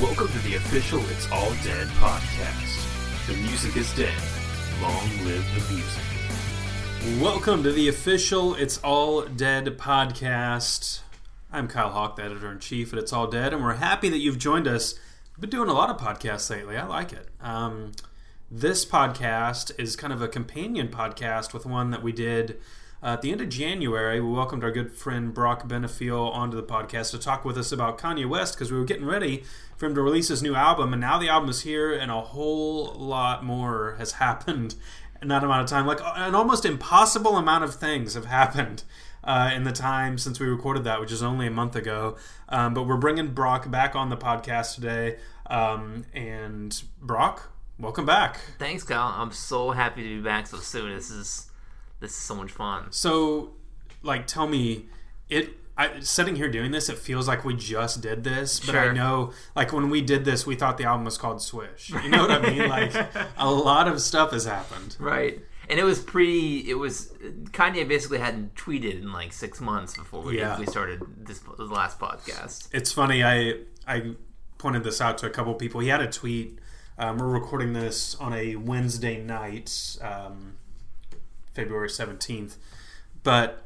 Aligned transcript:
Welcome 0.00 0.28
to 0.28 0.38
the 0.38 0.54
official 0.54 1.00
It's 1.10 1.30
All 1.30 1.50
Dead 1.62 1.86
podcast. 1.98 3.26
The 3.26 3.34
music 3.34 3.76
is 3.76 3.94
dead. 3.94 4.18
Long 4.80 5.06
live 5.26 5.44
the 5.54 5.74
music. 5.74 7.22
Welcome 7.22 7.62
to 7.64 7.70
the 7.70 7.88
official 7.88 8.54
It's 8.54 8.78
All 8.78 9.26
Dead 9.26 9.66
podcast. 9.76 11.00
I'm 11.52 11.68
Kyle 11.68 11.90
Hawk, 11.90 12.16
the 12.16 12.22
editor 12.22 12.50
in 12.50 12.60
chief 12.60 12.94
at 12.94 12.98
It's 12.98 13.12
All 13.12 13.26
Dead, 13.26 13.52
and 13.52 13.62
we're 13.62 13.74
happy 13.74 14.08
that 14.08 14.16
you've 14.16 14.38
joined 14.38 14.66
us. 14.66 14.94
We've 15.36 15.42
been 15.42 15.50
doing 15.50 15.68
a 15.68 15.74
lot 15.74 15.90
of 15.90 15.98
podcasts 15.98 16.48
lately. 16.48 16.78
I 16.78 16.86
like 16.86 17.12
it. 17.12 17.28
Um, 17.38 17.92
this 18.50 18.86
podcast 18.86 19.78
is 19.78 19.96
kind 19.96 20.14
of 20.14 20.22
a 20.22 20.28
companion 20.28 20.88
podcast 20.88 21.52
with 21.52 21.66
one 21.66 21.90
that 21.90 22.02
we 22.02 22.12
did 22.12 22.58
uh, 23.02 23.08
at 23.08 23.22
the 23.22 23.32
end 23.32 23.40
of 23.40 23.48
January. 23.48 24.20
We 24.20 24.30
welcomed 24.30 24.64
our 24.64 24.70
good 24.70 24.92
friend 24.92 25.32
Brock 25.32 25.66
Benefiel 25.66 26.32
onto 26.32 26.56
the 26.56 26.62
podcast 26.62 27.10
to 27.12 27.18
talk 27.18 27.44
with 27.44 27.56
us 27.56 27.72
about 27.72 27.98
Kanye 27.98 28.28
West 28.28 28.54
because 28.54 28.70
we 28.70 28.78
were 28.78 28.84
getting 28.84 29.06
ready 29.06 29.44
for 29.76 29.86
him 29.86 29.94
to 29.94 30.02
release 30.02 30.28
his 30.28 30.42
new 30.42 30.54
album, 30.54 30.92
and 30.92 31.00
now 31.00 31.18
the 31.18 31.28
album 31.28 31.48
is 31.48 31.62
here, 31.62 31.92
and 31.92 32.10
a 32.10 32.20
whole 32.20 32.92
lot 32.94 33.44
more 33.44 33.96
has 33.98 34.12
happened 34.24 34.74
in 35.22 35.28
that 35.28 35.44
amount 35.44 35.62
of 35.62 35.68
time. 35.68 35.86
Like 35.86 36.00
an 36.00 36.34
almost 36.34 36.64
impossible 36.64 37.36
amount 37.36 37.64
of 37.64 37.74
things 37.74 38.14
have 38.14 38.26
happened. 38.26 38.84
Uh, 39.22 39.50
in 39.54 39.64
the 39.64 39.72
time 39.72 40.16
since 40.16 40.40
we 40.40 40.46
recorded 40.46 40.82
that, 40.84 40.98
which 40.98 41.12
is 41.12 41.22
only 41.22 41.46
a 41.46 41.50
month 41.50 41.76
ago. 41.76 42.16
Um, 42.48 42.72
but 42.72 42.84
we're 42.84 42.96
bringing 42.96 43.34
Brock 43.34 43.70
back 43.70 43.94
on 43.94 44.08
the 44.08 44.16
podcast 44.16 44.76
today. 44.76 45.18
Um, 45.44 46.06
and 46.14 46.82
Brock, 47.02 47.52
welcome 47.78 48.06
back. 48.06 48.40
Thanks, 48.58 48.82
Kyle. 48.82 49.12
I'm 49.14 49.30
so 49.30 49.72
happy 49.72 50.02
to 50.04 50.16
be 50.16 50.22
back 50.22 50.46
so 50.46 50.56
soon. 50.56 50.94
This 50.94 51.10
is 51.10 51.49
this 52.00 52.10
is 52.12 52.16
so 52.16 52.34
much 52.34 52.50
fun. 52.50 52.86
So, 52.90 53.52
like, 54.02 54.26
tell 54.26 54.46
me, 54.48 54.86
it. 55.28 55.50
I, 55.78 56.00
sitting 56.00 56.36
here 56.36 56.50
doing 56.50 56.72
this, 56.72 56.90
it 56.90 56.98
feels 56.98 57.26
like 57.26 57.42
we 57.42 57.54
just 57.54 58.02
did 58.02 58.22
this, 58.22 58.60
but 58.60 58.74
I 58.74 58.92
know, 58.92 59.32
like, 59.56 59.72
when 59.72 59.88
we 59.88 60.02
did 60.02 60.26
this, 60.26 60.46
we 60.46 60.54
thought 60.54 60.76
the 60.76 60.84
album 60.84 61.06
was 61.06 61.16
called 61.16 61.40
Swish. 61.40 61.88
You 61.88 62.10
know 62.10 62.26
what 62.26 62.30
I 62.32 62.50
mean? 62.50 62.68
Like, 62.68 62.94
a 63.38 63.50
lot 63.50 63.88
of 63.88 63.98
stuff 64.02 64.32
has 64.32 64.44
happened. 64.44 64.96
Right. 64.98 65.40
And 65.70 65.78
it 65.80 65.84
was 65.84 65.98
pre. 66.00 66.58
It 66.68 66.74
was 66.74 67.12
Kanye 67.52 67.86
basically 67.88 68.18
hadn't 68.18 68.56
tweeted 68.56 69.00
in 69.00 69.12
like 69.12 69.32
six 69.32 69.60
months 69.60 69.96
before 69.96 70.20
we, 70.22 70.38
Yeah. 70.38 70.58
we 70.58 70.66
started 70.66 71.00
this 71.16 71.38
the 71.38 71.64
last 71.64 71.98
podcast. 71.98 72.68
It's 72.72 72.90
funny. 72.92 73.22
I 73.24 73.60
I 73.86 74.16
pointed 74.58 74.82
this 74.84 75.00
out 75.00 75.16
to 75.18 75.26
a 75.26 75.30
couple 75.30 75.54
people. 75.54 75.80
He 75.80 75.88
had 75.88 76.00
a 76.02 76.10
tweet. 76.10 76.58
Um, 76.98 77.16
we're 77.18 77.28
recording 77.28 77.72
this 77.72 78.16
on 78.16 78.34
a 78.34 78.56
Wednesday 78.56 79.22
night, 79.22 79.96
um, 80.02 80.56
February 81.54 81.88
seventeenth. 81.90 82.56
But 83.22 83.64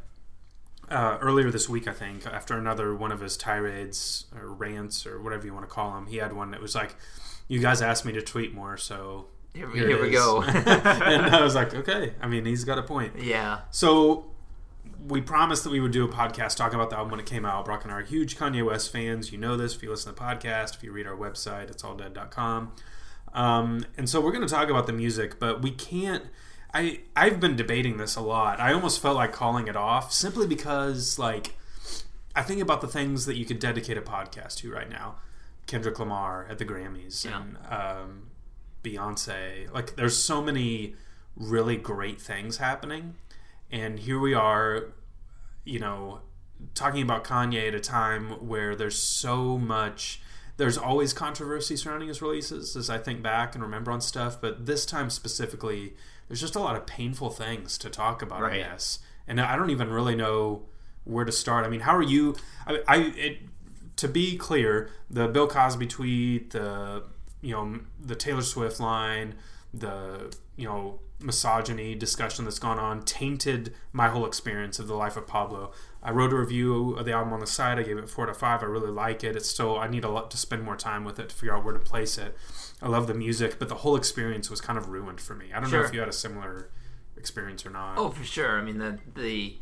uh, 0.91 1.19
earlier 1.21 1.51
this 1.51 1.69
week, 1.69 1.89
I 1.89 1.93
think, 1.93 2.27
after 2.27 2.57
another 2.59 2.95
one 2.95 3.11
of 3.13 3.21
his 3.21 3.37
tirades 3.37 4.27
or 4.37 4.53
rants 4.53 5.07
or 5.07 5.21
whatever 5.23 5.47
you 5.47 5.55
want 5.55 5.67
to 5.69 5.73
call 5.73 5.95
them, 5.95 6.07
he 6.07 6.17
had 6.19 6.33
one 6.33 6.51
that 6.51 6.61
was 6.61 6.75
like, 6.75 6.97
"You 7.49 7.61
guys 7.61 7.81
asked 7.83 8.05
me 8.05 8.13
to 8.13 8.23
tweet 8.23 8.55
more, 8.55 8.77
so." 8.77 9.27
Here, 9.55 9.71
we- 9.71 9.79
Here, 9.79 9.89
here 9.89 10.03
we 10.03 10.09
is." 10.09 10.15
go. 10.21 10.43
and 10.43 11.27
I 11.27 11.41
was 11.41 11.55
like, 11.55 11.73
okay. 11.75 12.15
I 12.21 12.27
mean, 12.27 12.45
he's 12.45 12.65
got 12.65 12.77
a 12.77 12.83
point. 12.83 13.13
yeah. 13.21 13.61
So 13.71 14.27
we 15.07 15.21
promised 15.21 15.63
that 15.63 15.71
we 15.71 15.79
would 15.79 15.93
do 15.93 16.05
a 16.05 16.09
podcast 16.09 16.57
talking 16.57 16.75
about 16.75 16.91
the 16.91 16.97
album 16.97 17.13
when 17.13 17.21
it 17.21 17.27
came 17.27 17.45
out. 17.45 17.65
Brock 17.65 17.85
and 17.85 17.93
I 17.93 17.99
are 17.99 18.03
huge 18.03 18.37
Kanye 18.37 18.65
West 18.67 18.91
fans. 18.91 19.31
You 19.31 19.39
know 19.39 19.57
this 19.57 19.77
if 19.77 19.83
you 19.85 19.91
listen 19.91 20.13
to 20.13 20.19
the 20.19 20.25
podcast, 20.27 20.75
if 20.75 20.83
you 20.83 20.91
read 20.91 21.07
our 21.07 21.15
website, 21.17 21.71
it's 21.71 21.85
all 21.85 21.97
alldead.com. 21.97 22.73
Um, 23.33 23.85
and 23.97 24.09
so 24.11 24.21
we're 24.21 24.33
going 24.33 24.45
to 24.47 24.53
talk 24.53 24.69
about 24.71 24.89
the 24.89 24.93
music, 24.93 25.39
but 25.39 25.63
we 25.63 25.71
can't. 25.71 26.25
I 26.75 27.01
I've 27.15 27.39
been 27.41 27.57
debating 27.57 27.97
this 27.99 28.17
a 28.17 28.21
lot. 28.21 28.59
I 28.61 28.73
almost 28.73 29.01
felt 29.01 29.17
like 29.17 29.33
calling 29.33 29.69
it 29.69 29.77
off 29.77 30.13
simply 30.13 30.47
because 30.47 31.19
like 31.19 31.55
I 32.37 32.43
think 32.43 32.61
about 32.61 32.81
the 32.81 32.89
things 32.89 33.27
that 33.27 33.37
you 33.37 33.45
could 33.45 33.61
dedicate 33.61 33.97
a 33.97 34.03
podcast 34.03 34.57
to 34.59 34.73
right 34.73 34.91
now. 34.91 35.17
Kendrick 35.67 35.99
Lamar 35.99 36.47
at 36.51 36.59
the 36.59 36.65
Grammys 36.65 37.25
Yeah. 37.25 37.41
and 37.41 37.57
um, 37.71 38.23
Beyonce. 38.83 39.73
Like 39.73 39.97
there's 39.97 40.17
so 40.17 40.43
many 40.43 40.95
really 41.37 41.77
great 41.77 42.21
things 42.21 42.59
happening, 42.59 43.15
and 43.71 43.99
here 43.99 44.19
we 44.19 44.35
are, 44.35 44.93
you 45.65 45.79
know, 45.79 46.21
talking 46.75 47.03
about 47.03 47.25
Kanye 47.25 47.69
at 47.69 47.75
a 47.75 47.81
time 47.81 48.47
where 48.47 48.75
there's 48.77 48.99
so 49.01 49.57
much. 49.59 50.21
There's 50.57 50.79
always 50.79 51.13
controversy 51.13 51.77
surrounding 51.77 52.09
his 52.09 52.23
releases, 52.23 52.77
as 52.77 52.89
I 52.89 52.99
think 52.99 53.23
back 53.23 53.55
and 53.55 53.65
remember 53.65 53.91
on 53.91 54.01
stuff. 54.01 54.41
But 54.41 54.67
this 54.67 54.85
time 54.87 55.11
specifically, 55.11 55.95
there's 56.29 56.41
just 56.41 56.57
a 56.57 56.61
lot 56.61 56.77
of 56.77 56.87
painful 56.87 57.31
things 57.31 57.79
to 57.79 57.91
talk 57.91 58.23
about. 58.23 58.45
I 58.45 58.59
guess, 58.59 59.01
and 59.27 59.41
I 59.41 59.57
don't 59.57 59.71
even 59.71 59.91
really 59.91 60.17
know 60.17 60.63
where 61.05 61.25
to 61.25 61.33
start. 61.33 61.65
I 61.65 61.69
mean, 61.69 61.81
how 61.81 61.97
are 61.97 62.03
you? 62.03 62.37
I, 62.67 62.81
I 62.87 62.97
it, 63.17 63.39
to 63.97 64.09
be 64.09 64.37
clear, 64.37 64.91
the 65.11 65.29
Bill 65.29 65.47
Cosby 65.47 65.87
tweet, 65.87 66.51
the 66.51 67.05
you 67.41 67.53
know 67.53 67.81
the 68.01 68.15
Taylor 68.15 68.43
Swift 68.43 68.81
line, 68.81 69.35
the 69.73 70.35
you 70.57 70.67
know 70.67 71.01
misogyny 71.21 71.95
discussion 71.95 72.45
that's 72.45 72.59
gone 72.59 72.79
on 72.79 73.03
tainted 73.03 73.75
my 73.93 74.09
whole 74.09 74.27
experience 74.27 74.79
of 74.79 74.87
the 74.87 74.95
life 74.95 75.17
of 75.17 75.27
Pablo. 75.27 75.73
I 76.05 76.11
wrote 76.11 76.33
a 76.33 76.37
review 76.37 76.97
of 76.97 77.07
the 77.07 77.13
album 77.13 77.33
on 77.33 77.41
the 77.41 77.47
site. 77.47 77.79
I 77.79 77.83
gave 77.83 77.97
it 77.97 78.11
four 78.11 78.27
to 78.27 78.35
five. 78.35 78.63
I 78.63 78.67
really 78.67 78.91
like 78.91 79.25
it. 79.25 79.37
It's 79.37 79.49
still 79.49 79.79
I 79.79 79.89
need 79.89 80.05
a 80.05 80.11
lot 80.11 80.31
to 80.33 80.37
spend 80.37 80.63
more 80.63 80.77
time 80.77 81.03
with 81.05 81.19
it 81.19 81.31
to 81.31 81.35
figure 81.35 81.57
out 81.57 81.65
where 81.65 81.73
to 81.73 81.81
place 81.81 82.19
it. 82.19 82.37
I 82.83 82.89
love 82.89 83.07
the 83.07 83.15
music, 83.15 83.59
but 83.59 83.71
the 83.71 83.77
whole 83.77 83.97
experience 83.97 84.51
was 84.51 84.61
kind 84.61 84.79
of 84.79 84.91
ruined 84.91 85.21
for 85.21 85.35
me. 85.35 85.47
I 85.55 85.61
don't 85.61 85.73
know 85.73 85.83
if 85.83 85.95
you 85.95 86.01
had 86.01 86.09
a 86.09 86.13
similar 86.13 86.69
experience 87.17 87.65
or 87.65 87.71
not. 87.71 87.97
Oh, 87.97 88.11
for 88.11 88.23
sure. 88.25 88.59
I 88.59 88.63
mean 88.63 88.79
the 88.79 88.99
the 89.15 89.57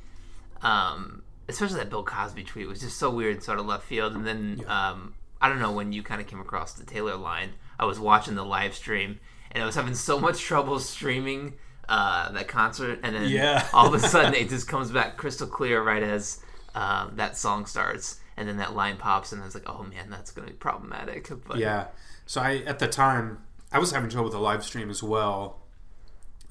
um 0.62 1.22
especially 1.48 1.78
that 1.78 1.90
Bill 1.90 2.02
Cosby 2.02 2.42
tweet 2.42 2.66
was 2.66 2.80
just 2.80 2.98
so 2.98 3.10
weird, 3.10 3.42
sort 3.42 3.60
of 3.60 3.66
left 3.66 3.84
field. 3.84 4.14
And 4.14 4.26
then 4.26 4.64
um 4.66 5.14
I 5.40 5.48
don't 5.48 5.60
know 5.60 5.72
when 5.72 5.92
you 5.92 6.02
kind 6.02 6.20
of 6.20 6.26
came 6.26 6.40
across 6.40 6.72
the 6.72 6.84
Taylor 6.84 7.16
line. 7.16 7.50
I 7.78 7.84
was 7.84 8.00
watching 8.00 8.34
the 8.34 8.44
live 8.44 8.74
stream 8.74 9.20
and 9.52 9.62
I 9.62 9.66
was 9.66 9.76
having 9.76 9.94
so 9.94 10.18
much 10.18 10.40
trouble 10.40 10.80
streaming 10.80 11.54
uh, 11.92 12.30
that 12.32 12.48
concert, 12.48 12.98
and 13.02 13.14
then 13.14 13.28
Yeah. 13.28 13.66
all 13.74 13.86
of 13.86 13.94
a 13.94 13.98
sudden 14.00 14.34
it 14.34 14.48
just 14.48 14.66
comes 14.66 14.90
back 14.90 15.16
crystal 15.18 15.46
clear 15.46 15.82
right 15.82 16.02
as 16.02 16.40
um, 16.74 17.12
that 17.16 17.36
song 17.36 17.66
starts, 17.66 18.18
and 18.36 18.48
then 18.48 18.56
that 18.56 18.74
line 18.74 18.96
pops, 18.96 19.30
and 19.32 19.42
I 19.42 19.44
was 19.44 19.54
like, 19.54 19.68
"Oh 19.68 19.82
man, 19.84 20.08
that's 20.10 20.30
going 20.30 20.46
to 20.48 20.52
be 20.54 20.58
problematic." 20.58 21.28
But 21.46 21.58
Yeah. 21.58 21.88
So 22.24 22.40
I 22.40 22.62
at 22.66 22.78
the 22.78 22.88
time 22.88 23.26
I 23.70 23.78
was 23.78 23.90
having 23.92 24.08
trouble 24.10 24.24
with 24.30 24.32
the 24.32 24.40
live 24.40 24.64
stream 24.64 24.88
as 24.90 25.02
well 25.02 25.60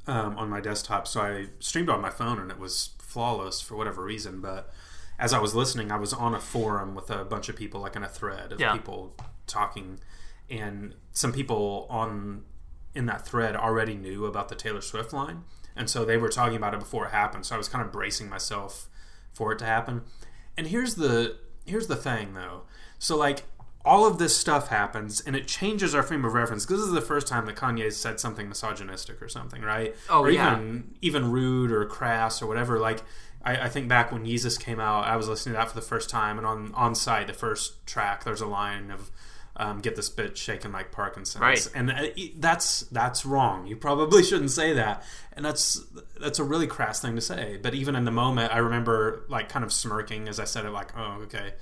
um, 0.08 0.38
on 0.38 0.48
my 0.50 0.62
desktop. 0.62 1.08
So 1.08 1.22
I 1.22 1.48
streamed 1.60 1.90
on 1.90 2.02
my 2.02 2.10
phone 2.12 2.38
and 2.40 2.52
it 2.52 2.60
was 2.60 2.92
flawless 3.00 3.62
for 3.62 3.76
whatever 3.76 4.04
reason. 4.04 4.42
But 4.42 4.72
as 5.20 5.34
I 5.34 5.40
was 5.40 5.54
listening, 5.56 5.92
I 5.92 5.98
was 5.98 6.14
on 6.14 6.34
a 6.36 6.40
forum 6.40 6.94
with 6.96 7.10
a 7.10 7.24
bunch 7.26 7.50
of 7.50 7.56
people, 7.56 7.82
like 7.82 7.96
in 7.96 8.04
a 8.04 8.08
thread 8.10 8.52
of 8.52 8.60
Yeah. 8.60 8.74
people 8.74 9.16
talking, 9.48 10.00
and 10.50 10.94
some 11.14 11.32
people 11.34 11.88
on 11.90 12.44
in 12.94 13.06
that 13.06 13.26
thread 13.26 13.56
already 13.56 13.96
knew 13.96 14.26
about 14.26 14.50
the 14.50 14.56
Taylor 14.56 14.82
Swift 14.82 15.14
line, 15.14 15.44
and 15.76 15.90
so 15.90 16.04
they 16.06 16.18
were 16.18 16.30
talking 16.30 16.58
about 16.58 16.74
it 16.74 16.80
before 16.80 17.06
it 17.06 17.12
happened. 17.12 17.46
So 17.46 17.56
I 17.56 17.58
was 17.58 17.70
kind 17.70 17.86
of 17.86 17.92
bracing 17.92 18.30
myself 18.30 18.88
for 19.34 19.52
it 19.52 19.60
to 19.60 19.66
happen. 19.66 20.02
And 20.58 20.68
here's 20.68 20.96
the 20.96 21.38
here's 21.66 21.88
the 21.88 21.96
thing 21.96 22.34
though. 22.34 22.64
So 23.00 23.18
like 23.18 23.44
all 23.84 24.06
of 24.06 24.20
this 24.20 24.36
stuff 24.38 24.68
happens 24.68 25.22
and 25.22 25.36
it 25.36 25.48
changes 25.48 25.96
our 25.96 26.04
frame 26.04 26.24
of 26.24 26.34
reference. 26.34 26.66
This 26.66 26.80
is 26.80 26.92
the 26.92 27.02
first 27.02 27.28
time 27.28 27.46
that 27.48 27.56
Kanye 27.56 27.92
said 27.92 28.20
something 28.20 28.48
misogynistic 28.48 29.22
or 29.22 29.28
something, 29.28 29.62
right? 29.62 29.96
Oh, 30.10 30.22
or 30.22 30.30
yeah. 30.30 30.56
even 30.56 30.96
even 31.02 31.32
rude 31.32 31.72
or 31.72 31.86
crass 31.86 32.42
or 32.42 32.48
whatever. 32.48 32.80
Like 32.80 33.02
I, 33.44 33.66
I 33.66 33.70
think 33.70 33.88
back 33.88 34.12
when 34.12 34.26
Yeezus 34.26 34.60
came 34.60 34.80
out, 34.80 35.06
I 35.06 35.16
was 35.16 35.28
listening 35.28 35.54
to 35.54 35.60
that 35.60 35.70
for 35.70 35.76
the 35.76 35.82
first 35.82 36.10
time, 36.10 36.38
and 36.38 36.46
on 36.46 36.74
on 36.76 36.96
Sight, 36.96 37.28
the 37.28 37.34
first 37.34 37.86
track, 37.88 38.24
there's 38.24 38.42
a 38.42 38.48
line 38.48 38.92
of 38.92 39.10
um, 39.62 39.80
"Get 39.80 39.96
this 39.96 40.10
bitch 40.10 40.36
shaking 40.38 40.72
like 40.72 40.92
Parkinson's," 40.92 41.42
Right. 41.42 41.68
and 41.76 41.92
uh, 41.92 42.08
that's 42.38 42.82
that's 42.92 43.26
wrong. 43.26 43.68
You 43.68 43.76
probably 43.78 44.24
shouldn't 44.30 44.52
say 44.52 44.74
that, 44.74 45.04
and 45.34 45.46
that's 45.46 45.82
that's 46.20 46.40
a 46.40 46.44
really 46.44 46.68
crass 46.68 47.02
thing 47.02 47.16
to 47.16 47.22
say. 47.22 47.58
But 47.62 47.74
even 47.76 47.96
in 47.96 48.04
the 48.06 48.12
moment, 48.12 48.54
I 48.54 48.58
remember 48.58 49.24
like 49.30 49.48
kind 49.50 49.64
of 49.64 49.72
smirking 49.72 50.28
as 50.28 50.40
I 50.40 50.46
said 50.46 50.66
it, 50.66 50.72
like, 50.72 50.98
"Oh, 50.98 51.22
okay." 51.24 51.54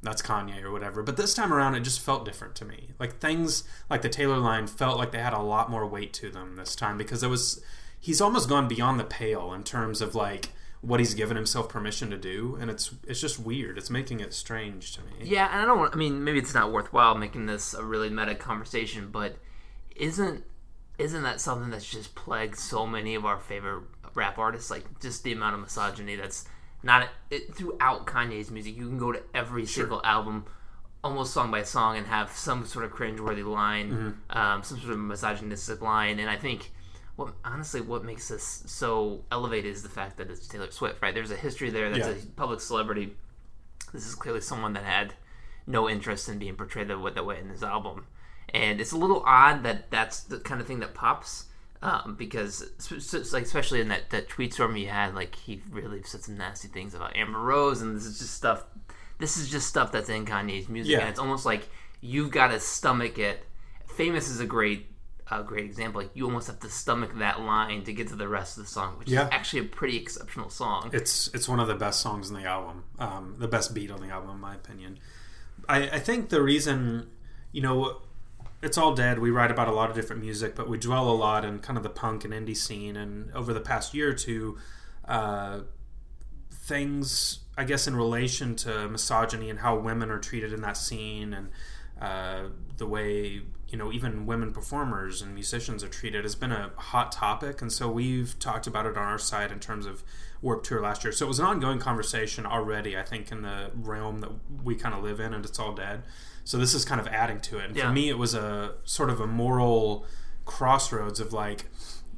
That's 0.00 0.22
Kanye 0.22 0.62
or 0.62 0.70
whatever. 0.70 1.02
But 1.02 1.16
this 1.16 1.34
time 1.34 1.52
around, 1.52 1.74
it 1.74 1.80
just 1.80 1.98
felt 1.98 2.24
different 2.24 2.54
to 2.54 2.64
me. 2.64 2.90
Like 3.00 3.18
things 3.18 3.64
like 3.90 4.02
the 4.02 4.08
Taylor 4.08 4.38
line 4.38 4.68
felt 4.68 4.96
like 4.96 5.10
they 5.10 5.18
had 5.18 5.32
a 5.32 5.42
lot 5.42 5.72
more 5.72 5.84
weight 5.84 6.12
to 6.14 6.30
them 6.30 6.54
this 6.54 6.76
time 6.76 6.96
because 6.96 7.24
it 7.24 7.28
was 7.28 7.60
he's 7.98 8.20
almost 8.20 8.48
gone 8.48 8.68
beyond 8.68 9.00
the 9.00 9.04
pale 9.04 9.52
in 9.52 9.64
terms 9.64 10.00
of 10.00 10.14
like 10.14 10.50
what 10.80 11.00
he's 11.00 11.14
given 11.14 11.36
himself 11.36 11.68
permission 11.68 12.10
to 12.10 12.16
do, 12.16 12.56
and 12.60 12.70
it's 12.70 12.94
it's 13.06 13.20
just 13.20 13.38
weird. 13.38 13.78
It's 13.78 13.90
making 13.90 14.20
it 14.20 14.32
strange 14.32 14.92
to 14.94 15.00
me. 15.02 15.12
Yeah, 15.22 15.48
and 15.50 15.60
I 15.60 15.64
don't 15.64 15.78
want. 15.78 15.94
I 15.94 15.96
mean, 15.96 16.22
maybe 16.24 16.38
it's 16.38 16.54
not 16.54 16.72
worthwhile 16.72 17.14
making 17.16 17.46
this 17.46 17.74
a 17.74 17.84
really 17.84 18.10
meta 18.10 18.34
conversation, 18.34 19.10
but 19.10 19.36
isn't 19.96 20.44
isn't 20.98 21.22
that 21.22 21.40
something 21.40 21.70
that's 21.70 21.88
just 21.88 22.14
plagued 22.14 22.58
so 22.58 22.86
many 22.86 23.14
of 23.14 23.24
our 23.24 23.38
favorite 23.38 23.84
rap 24.14 24.38
artists? 24.38 24.70
Like 24.70 25.00
just 25.00 25.24
the 25.24 25.32
amount 25.32 25.54
of 25.54 25.60
misogyny 25.60 26.16
that's 26.16 26.46
not 26.82 27.08
it, 27.30 27.54
throughout 27.54 28.06
Kanye's 28.06 28.50
music. 28.50 28.76
You 28.76 28.86
can 28.88 28.98
go 28.98 29.12
to 29.12 29.22
every 29.34 29.66
single 29.66 30.00
album, 30.04 30.46
almost 31.02 31.32
song 31.32 31.50
by 31.50 31.62
song, 31.64 31.96
and 31.96 32.06
have 32.06 32.30
some 32.32 32.66
sort 32.66 32.84
of 32.84 32.92
cringeworthy 32.92 33.44
line, 33.44 34.16
um, 34.30 34.62
some 34.62 34.78
sort 34.78 34.92
of 34.92 34.98
misogynistic 34.98 35.80
line. 35.80 36.20
And 36.20 36.30
I 36.30 36.36
think, 36.36 36.70
what 37.18 37.34
honestly, 37.44 37.80
what 37.80 38.04
makes 38.04 38.28
this 38.28 38.62
so 38.66 39.24
elevated 39.32 39.72
is 39.72 39.82
the 39.82 39.88
fact 39.88 40.16
that 40.18 40.30
it's 40.30 40.46
Taylor 40.46 40.70
Swift. 40.70 41.02
Right? 41.02 41.12
There's 41.12 41.30
a 41.32 41.36
history 41.36 41.68
there. 41.70 41.90
That's 41.90 42.06
Yeah. 42.06 42.14
a 42.14 42.26
public 42.36 42.60
celebrity. 42.60 43.16
This 43.92 44.06
is 44.06 44.14
clearly 44.14 44.40
someone 44.40 44.72
that 44.74 44.84
had 44.84 45.14
no 45.66 45.88
interest 45.88 46.28
in 46.28 46.38
being 46.38 46.54
portrayed 46.54 46.88
that 46.88 46.98
way, 47.00 47.12
that 47.12 47.26
way 47.26 47.38
in 47.40 47.48
this 47.48 47.62
album. 47.62 48.06
And 48.54 48.80
it's 48.80 48.92
a 48.92 48.96
little 48.96 49.22
odd 49.26 49.62
that 49.64 49.90
that's 49.90 50.20
the 50.20 50.38
kind 50.38 50.60
of 50.60 50.66
thing 50.66 50.78
that 50.80 50.94
pops 50.94 51.46
um, 51.82 52.16
because 52.18 52.64
like 53.32 53.42
especially 53.44 53.80
in 53.80 53.88
that, 53.88 54.10
that 54.10 54.28
tweet 54.28 54.54
storm 54.54 54.74
he 54.76 54.86
had, 54.86 55.14
like 55.14 55.34
he 55.34 55.62
really 55.70 56.02
said 56.04 56.22
some 56.22 56.36
nasty 56.38 56.68
things 56.68 56.94
about 56.94 57.16
Amber 57.16 57.38
Rose, 57.40 57.82
and 57.82 57.96
this 57.96 58.04
is 58.06 58.18
just 58.18 58.34
stuff. 58.34 58.64
This 59.18 59.36
is 59.36 59.50
just 59.50 59.66
stuff 59.66 59.90
that's 59.92 60.08
in 60.08 60.24
Kanye's 60.24 60.68
music, 60.68 60.92
Yeah. 60.92 61.00
and 61.00 61.08
it's 61.08 61.18
almost 61.18 61.44
like 61.44 61.68
you've 62.00 62.30
got 62.30 62.48
to 62.48 62.60
stomach 62.60 63.18
it. 63.18 63.44
Famous 63.96 64.28
is 64.28 64.38
a 64.40 64.46
great, 64.46 64.86
a 65.30 65.42
great 65.42 65.64
example. 65.64 66.00
Like 66.02 66.10
you 66.14 66.24
almost 66.24 66.46
have 66.46 66.60
to 66.60 66.68
stomach 66.70 67.18
that 67.18 67.40
line 67.40 67.84
to 67.84 67.92
get 67.92 68.08
to 68.08 68.16
the 68.16 68.28
rest 68.28 68.56
of 68.58 68.64
the 68.64 68.70
song, 68.70 68.98
which 68.98 69.08
Yeah. 69.08 69.24
is 69.26 69.28
actually 69.32 69.60
a 69.60 69.64
pretty 69.64 69.96
exceptional 69.96 70.50
song. 70.50 70.90
It's 70.92 71.28
it's 71.34 71.48
one 71.48 71.60
of 71.60 71.68
the 71.68 71.74
best 71.74 72.00
songs 72.00 72.28
in 72.30 72.34
the 72.36 72.44
album, 72.44 72.84
um, 72.98 73.34
the 73.38 73.48
best 73.48 73.74
beat 73.74 73.90
on 73.90 74.00
the 74.00 74.08
album, 74.08 74.30
in 74.30 74.40
my 74.40 74.54
opinion. 74.54 74.98
I, 75.68 75.88
I 75.90 75.98
think 75.98 76.30
the 76.30 76.40
reason, 76.42 77.08
you 77.52 77.60
know, 77.60 78.00
it's 78.62 78.78
all 78.78 78.94
dead. 78.94 79.18
We 79.18 79.30
write 79.30 79.50
about 79.50 79.68
a 79.68 79.72
lot 79.72 79.90
of 79.90 79.94
different 79.96 80.22
music, 80.22 80.54
but 80.56 80.68
we 80.68 80.78
dwell 80.78 81.08
a 81.10 81.14
lot 81.14 81.44
in 81.44 81.58
kind 81.60 81.76
of 81.76 81.82
the 81.82 81.90
punk 81.90 82.24
and 82.24 82.32
indie 82.32 82.56
scene. 82.56 82.96
And 82.96 83.30
over 83.34 83.52
the 83.52 83.60
past 83.60 83.92
year 83.94 84.08
or 84.10 84.14
two, 84.14 84.56
uh, 85.06 85.60
things, 86.50 87.40
I 87.56 87.64
guess, 87.64 87.86
in 87.86 87.96
relation 87.96 88.56
to 88.56 88.88
misogyny 88.88 89.50
and 89.50 89.58
how 89.60 89.76
women 89.78 90.10
are 90.10 90.18
treated 90.18 90.52
in 90.52 90.60
that 90.62 90.76
scene, 90.76 91.32
and 91.34 91.50
uh, 92.00 92.48
the 92.76 92.86
way 92.86 93.42
you 93.68 93.76
know 93.78 93.92
even 93.92 94.24
women 94.26 94.52
performers 94.52 95.20
and 95.22 95.34
musicians 95.34 95.84
are 95.84 95.88
treated 95.88 96.24
has 96.24 96.34
been 96.34 96.52
a 96.52 96.70
hot 96.76 97.12
topic. 97.12 97.60
And 97.60 97.72
so 97.72 97.88
we've 97.90 98.38
talked 98.38 98.66
about 98.66 98.86
it 98.86 98.96
on 98.96 99.04
our 99.04 99.18
side 99.18 99.52
in 99.52 99.60
terms 99.60 99.84
of 99.86 100.02
Warp 100.40 100.62
Tour 100.64 100.80
last 100.80 101.04
year. 101.04 101.12
So 101.12 101.26
it 101.26 101.28
was 101.28 101.38
an 101.38 101.46
ongoing 101.46 101.78
conversation 101.78 102.46
already, 102.46 102.96
I 102.96 103.02
think, 103.02 103.30
in 103.30 103.42
the 103.42 103.70
realm 103.74 104.20
that 104.20 104.30
we 104.64 104.74
kind 104.74 104.94
of 104.94 105.02
live 105.02 105.20
in, 105.20 105.34
and 105.34 105.44
it's 105.44 105.58
all 105.58 105.72
dead. 105.74 106.02
So 106.44 106.56
this 106.56 106.72
is 106.72 106.84
kind 106.84 107.00
of 107.00 107.06
adding 107.08 107.40
to 107.42 107.58
it. 107.58 107.64
And 107.66 107.76
Yeah. 107.76 107.88
for 107.88 107.92
me, 107.92 108.08
it 108.08 108.16
was 108.18 108.34
a 108.34 108.74
sort 108.84 109.10
of 109.10 109.20
a 109.20 109.26
moral 109.26 110.06
crossroads 110.46 111.20
of 111.20 111.32
like 111.32 111.66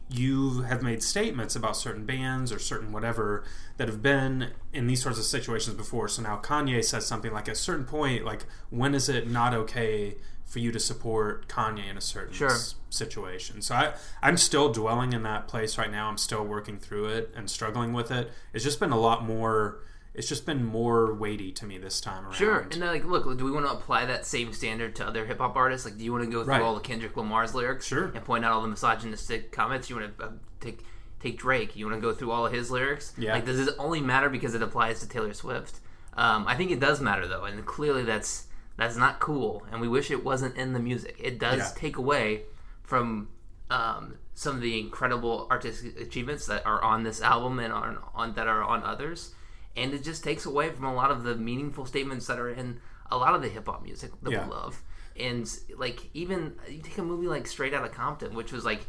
you 0.08 0.62
have 0.62 0.82
made 0.82 1.02
statements 1.02 1.54
about 1.54 1.76
certain 1.76 2.04
bands 2.04 2.50
or 2.52 2.58
certain 2.58 2.90
whatever 2.92 3.44
that 3.76 3.86
have 3.88 4.02
been 4.02 4.50
in 4.72 4.86
these 4.88 5.02
sorts 5.02 5.18
of 5.18 5.24
situations 5.24 5.76
before. 5.76 6.08
So 6.08 6.22
now 6.22 6.36
Kanye 6.42 6.84
says 6.84 7.06
something 7.06 7.32
like, 7.32 7.48
at 7.48 7.54
a 7.54 7.58
certain 7.58 7.84
point, 7.84 8.24
like 8.24 8.44
when 8.70 8.94
is 8.94 9.08
it 9.08 9.28
not 9.30 9.54
okay 9.54 10.16
for 10.50 10.58
you 10.58 10.72
to 10.72 10.80
support 10.80 11.46
Kanye 11.48 11.88
in 11.88 11.96
a 11.96 12.00
certain 12.00 12.34
Sure. 12.34 12.50
s- 12.50 12.74
situation? 12.90 13.62
So 13.62 13.74
I, 13.74 13.94
I'm 14.20 14.36
still 14.36 14.72
dwelling 14.72 15.12
in 15.12 15.22
that 15.22 15.46
place 15.48 15.78
right 15.78 15.90
now. 15.90 16.08
I'm 16.08 16.18
still 16.18 16.44
working 16.44 16.78
through 16.78 17.06
it 17.06 17.32
and 17.36 17.48
struggling 17.48 17.92
with 17.92 18.10
it. 18.10 18.30
It's 18.52 18.64
just 18.64 18.80
been 18.80 18.90
a 18.90 18.98
lot 18.98 19.24
more. 19.24 19.78
It's 20.12 20.28
just 20.28 20.44
been 20.44 20.64
more 20.64 21.14
weighty 21.14 21.52
to 21.52 21.64
me 21.64 21.78
this 21.78 22.00
time 22.00 22.24
around. 22.24 22.34
Sure, 22.34 22.58
and 22.62 22.72
then 22.82 22.88
like, 22.88 23.04
look, 23.04 23.38
do 23.38 23.44
we 23.44 23.52
want 23.52 23.64
to 23.66 23.72
apply 23.72 24.06
that 24.06 24.26
same 24.26 24.52
standard 24.52 24.96
to 24.96 25.06
other 25.06 25.24
hip 25.24 25.38
hop 25.38 25.54
artists? 25.54 25.86
Like, 25.86 25.98
do 25.98 26.04
you 26.04 26.10
want 26.12 26.24
to 26.24 26.30
go 26.30 26.42
through 26.42 26.52
Right. 26.54 26.62
all 26.62 26.74
the 26.74 26.80
Kendrick 26.80 27.16
Lamar's 27.16 27.54
lyrics, 27.54 27.86
Sure. 27.86 28.06
and 28.12 28.24
point 28.24 28.44
out 28.44 28.50
all 28.50 28.60
the 28.60 28.66
misogynistic 28.68 29.52
comments? 29.52 29.88
You 29.88 29.96
want 29.96 30.18
to 30.18 30.24
uh, 30.24 30.30
take 30.60 30.84
take 31.20 31.38
Drake? 31.38 31.76
You 31.76 31.86
want 31.88 31.96
to 31.96 32.00
go 32.02 32.12
through 32.12 32.32
all 32.32 32.44
of 32.44 32.52
his 32.52 32.72
lyrics? 32.72 33.12
Yeah. 33.16 33.34
Like, 33.34 33.46
does 33.46 33.60
it 33.60 33.72
only 33.78 34.00
matter 34.00 34.28
because 34.28 34.52
it 34.54 34.62
applies 34.62 34.98
to 35.00 35.08
Taylor 35.08 35.32
Swift? 35.32 35.78
Um, 36.14 36.44
I 36.48 36.56
think 36.56 36.72
it 36.72 36.80
does 36.80 37.00
matter 37.00 37.28
though, 37.28 37.44
and 37.44 37.64
clearly 37.64 38.02
that's 38.02 38.46
that's 38.80 38.96
not 38.96 39.20
cool, 39.20 39.62
and 39.70 39.80
we 39.80 39.88
wish 39.88 40.10
it 40.10 40.24
wasn't 40.24 40.56
in 40.56 40.72
the 40.72 40.80
music. 40.80 41.16
It 41.18 41.38
does 41.38 41.58
Yeah. 41.58 41.70
take 41.76 41.96
away 41.96 42.42
from 42.82 43.28
um, 43.70 44.16
some 44.34 44.56
of 44.56 44.62
the 44.62 44.80
incredible 44.80 45.46
artistic 45.50 46.00
achievements 46.00 46.46
that 46.46 46.66
are 46.66 46.82
on 46.82 47.04
this 47.04 47.22
album 47.22 47.60
and 47.60 47.72
on, 47.72 47.98
on 48.14 48.34
that 48.34 48.48
are 48.48 48.64
on 48.64 48.82
others, 48.82 49.32
and 49.76 49.94
it 49.94 50.02
just 50.02 50.24
takes 50.24 50.44
away 50.44 50.70
from 50.70 50.84
a 50.86 50.92
lot 50.94 51.10
of 51.12 51.22
the 51.22 51.36
meaningful 51.36 51.86
statements 51.86 52.26
that 52.26 52.38
are 52.40 52.50
in 52.50 52.80
a 53.12 53.16
lot 53.16 53.34
of 53.34 53.42
the 53.42 53.48
hip 53.48 53.66
hop 53.66 53.82
music 53.84 54.10
that 54.22 54.32
Yeah. 54.32 54.44
we 54.46 54.50
love. 54.52 54.82
And 55.16 55.48
like 55.76 56.08
even 56.14 56.56
you 56.68 56.80
take 56.82 56.98
a 56.98 57.02
movie 57.02 57.28
like 57.28 57.46
Straight 57.46 57.72
Outta 57.74 57.90
Compton, 57.90 58.34
which 58.34 58.50
was 58.52 58.64
like 58.64 58.86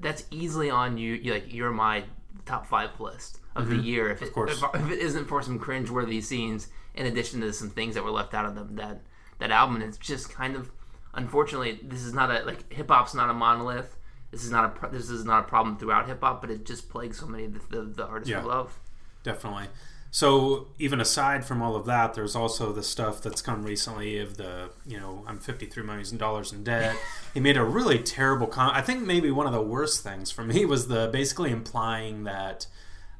that's 0.00 0.24
easily 0.30 0.70
on 0.70 0.96
you. 0.98 1.14
you 1.14 1.32
like 1.34 1.52
you're 1.52 1.70
my 1.70 2.04
top 2.46 2.66
five 2.66 2.98
list 2.98 3.38
of 3.54 3.68
the 3.68 3.76
year. 3.76 4.08
If 4.10 4.22
it, 4.22 4.26
Mm-hmm. 4.26 4.34
course. 4.34 4.62
if, 4.74 4.80
if 4.82 4.90
it 4.90 4.98
isn't 4.98 5.26
for 5.26 5.42
some 5.42 5.58
cringeworthy 5.60 6.22
scenes, 6.22 6.68
in 6.94 7.06
addition 7.06 7.40
to 7.42 7.52
some 7.52 7.70
things 7.70 7.94
that 7.94 8.02
were 8.02 8.10
left 8.10 8.32
out 8.34 8.46
of 8.46 8.54
them, 8.54 8.74
that 8.76 9.02
that 9.40 9.50
album, 9.50 9.76
and 9.76 9.84
it's 9.84 9.98
just 9.98 10.30
kind 10.32 10.54
of 10.56 10.70
unfortunately 11.14 11.80
this 11.82 12.02
is 12.02 12.14
not 12.14 12.30
a 12.30 12.44
like 12.44 12.72
hip 12.72 12.88
hop's 12.88 13.14
not 13.14 13.28
a 13.28 13.34
monolith. 13.34 13.96
This 14.30 14.44
is 14.44 14.50
not 14.50 14.78
a 14.84 14.88
this 14.88 15.10
is 15.10 15.24
not 15.24 15.40
a 15.44 15.48
problem 15.48 15.76
throughout 15.76 16.06
hip 16.06 16.20
hop, 16.22 16.40
but 16.40 16.50
it 16.50 16.64
just 16.64 16.88
plagues 16.88 17.18
so 17.18 17.26
many 17.26 17.44
of 17.46 17.68
the, 17.68 17.76
the, 17.76 17.82
the 17.82 18.06
artists 18.06 18.30
Yeah. 18.30 18.42
we 18.42 18.48
love. 18.48 18.78
definitely. 19.24 19.66
So 20.12 20.66
even 20.80 21.00
aside 21.00 21.44
from 21.44 21.62
all 21.62 21.76
of 21.76 21.86
that, 21.86 22.14
there's 22.14 22.34
also 22.34 22.72
the 22.72 22.82
stuff 22.82 23.22
that's 23.22 23.40
come 23.40 23.62
recently 23.62 24.18
of 24.18 24.36
the, 24.38 24.70
you 24.84 24.98
know, 24.98 25.24
I'm 25.24 25.38
53 25.38 25.84
million 25.84 26.16
dollars 26.16 26.52
in 26.52 26.64
debt. 26.64 26.96
he 27.34 27.38
made 27.38 27.56
a 27.56 27.62
really 27.62 27.98
terrible 28.00 28.48
comment. 28.48 28.76
I 28.76 28.80
think 28.82 29.06
maybe 29.06 29.30
one 29.30 29.46
of 29.46 29.52
the 29.52 29.62
worst 29.62 30.02
things 30.02 30.32
for 30.32 30.42
me 30.42 30.64
was 30.64 30.88
the 30.88 31.08
basically 31.12 31.52
implying 31.52 32.24
that 32.24 32.66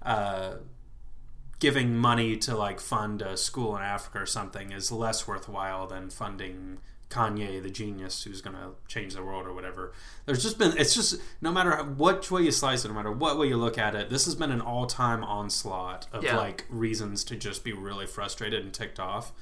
uh, 0.03 0.55
giving 1.61 1.97
money 1.97 2.37
to 2.39 2.57
like 2.57 2.81
fund 2.81 3.23
a 3.23 3.37
school 3.37 3.77
in 3.77 3.83
Africa 3.83 4.19
or 4.23 4.27
something 4.27 4.73
is 4.73 4.91
less 4.91 5.29
worthwhile 5.29 5.87
than 5.87 6.11
funding 6.11 6.79
Kanye, 7.11 7.63
the 7.63 7.71
genius 7.71 8.23
who's 8.23 8.41
going 8.41 8.57
to 8.57 8.71
change 8.89 9.15
the 9.15 9.23
world 9.23 9.47
or 9.47 9.53
whatever. 9.53 9.93
There's 10.27 10.43
just 10.43 10.59
been, 10.59 10.77
it's 10.79 10.95
just, 10.95 11.21
no 11.41 11.51
matter 11.53 11.77
what 11.83 12.31
way 12.31 12.43
you 12.43 12.53
slice 12.53 12.85
it, 12.85 12.89
no 12.89 12.95
matter 12.95 13.13
what 13.13 13.39
way 13.39 13.49
you 13.49 13.57
look 13.57 13.79
at 13.79 13.95
it, 13.95 14.11
this 14.11 14.25
has 14.25 14.35
been 14.35 14.51
an 14.51 14.61
all 14.61 14.87
time 14.87 15.23
onslaught 15.23 16.07
of 16.13 16.25
Yeah. 16.25 16.37
like 16.37 16.65
reasons 16.69 17.25
to 17.25 17.37
just 17.37 17.63
be 17.65 17.73
really 17.73 18.07
frustrated 18.07 18.63
and 18.65 18.73
ticked 18.73 19.01
off. 19.01 19.33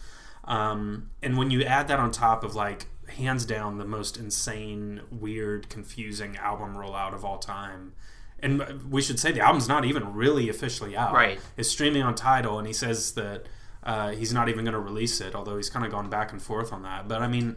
Um, 0.45 1.11
and 1.23 1.37
when 1.37 1.51
you 1.51 1.63
add 1.63 1.89
that 1.89 2.01
on 2.01 2.11
top 2.11 2.43
of 2.43 2.55
like, 2.55 2.87
hands 3.09 3.45
down, 3.47 3.79
the 3.79 3.85
most 3.87 4.17
insane, 4.17 5.01
weird, 5.11 5.69
confusing 5.69 6.37
album 6.37 6.75
rollout 6.75 7.15
of 7.15 7.25
all 7.25 7.39
time. 7.39 7.93
And 8.41 8.91
we 8.93 9.03
should 9.03 9.19
say 9.19 9.33
the 9.33 9.41
album's 9.41 9.69
not 9.69 9.85
even 9.85 10.15
really 10.15 10.49
officially 10.49 10.97
out. 10.97 11.13
Right. 11.13 11.41
It's 11.57 11.69
streaming 11.71 12.03
on 12.03 12.15
Tidal, 12.15 12.59
and 12.59 12.67
he 12.67 12.73
says 12.73 13.13
that 13.15 13.47
uh, 13.83 14.11
he's 14.11 14.33
not 14.33 14.49
even 14.49 14.65
going 14.65 14.75
to 14.75 14.81
release 14.81 15.21
it, 15.21 15.35
although 15.35 15.57
he's 15.57 15.71
kind 15.71 15.85
of 15.85 15.91
gone 15.91 16.09
back 16.09 16.31
and 16.33 16.41
forth 16.41 16.73
on 16.73 16.83
that. 16.83 17.09
But 17.09 17.21
I 17.23 17.27
mean, 17.29 17.57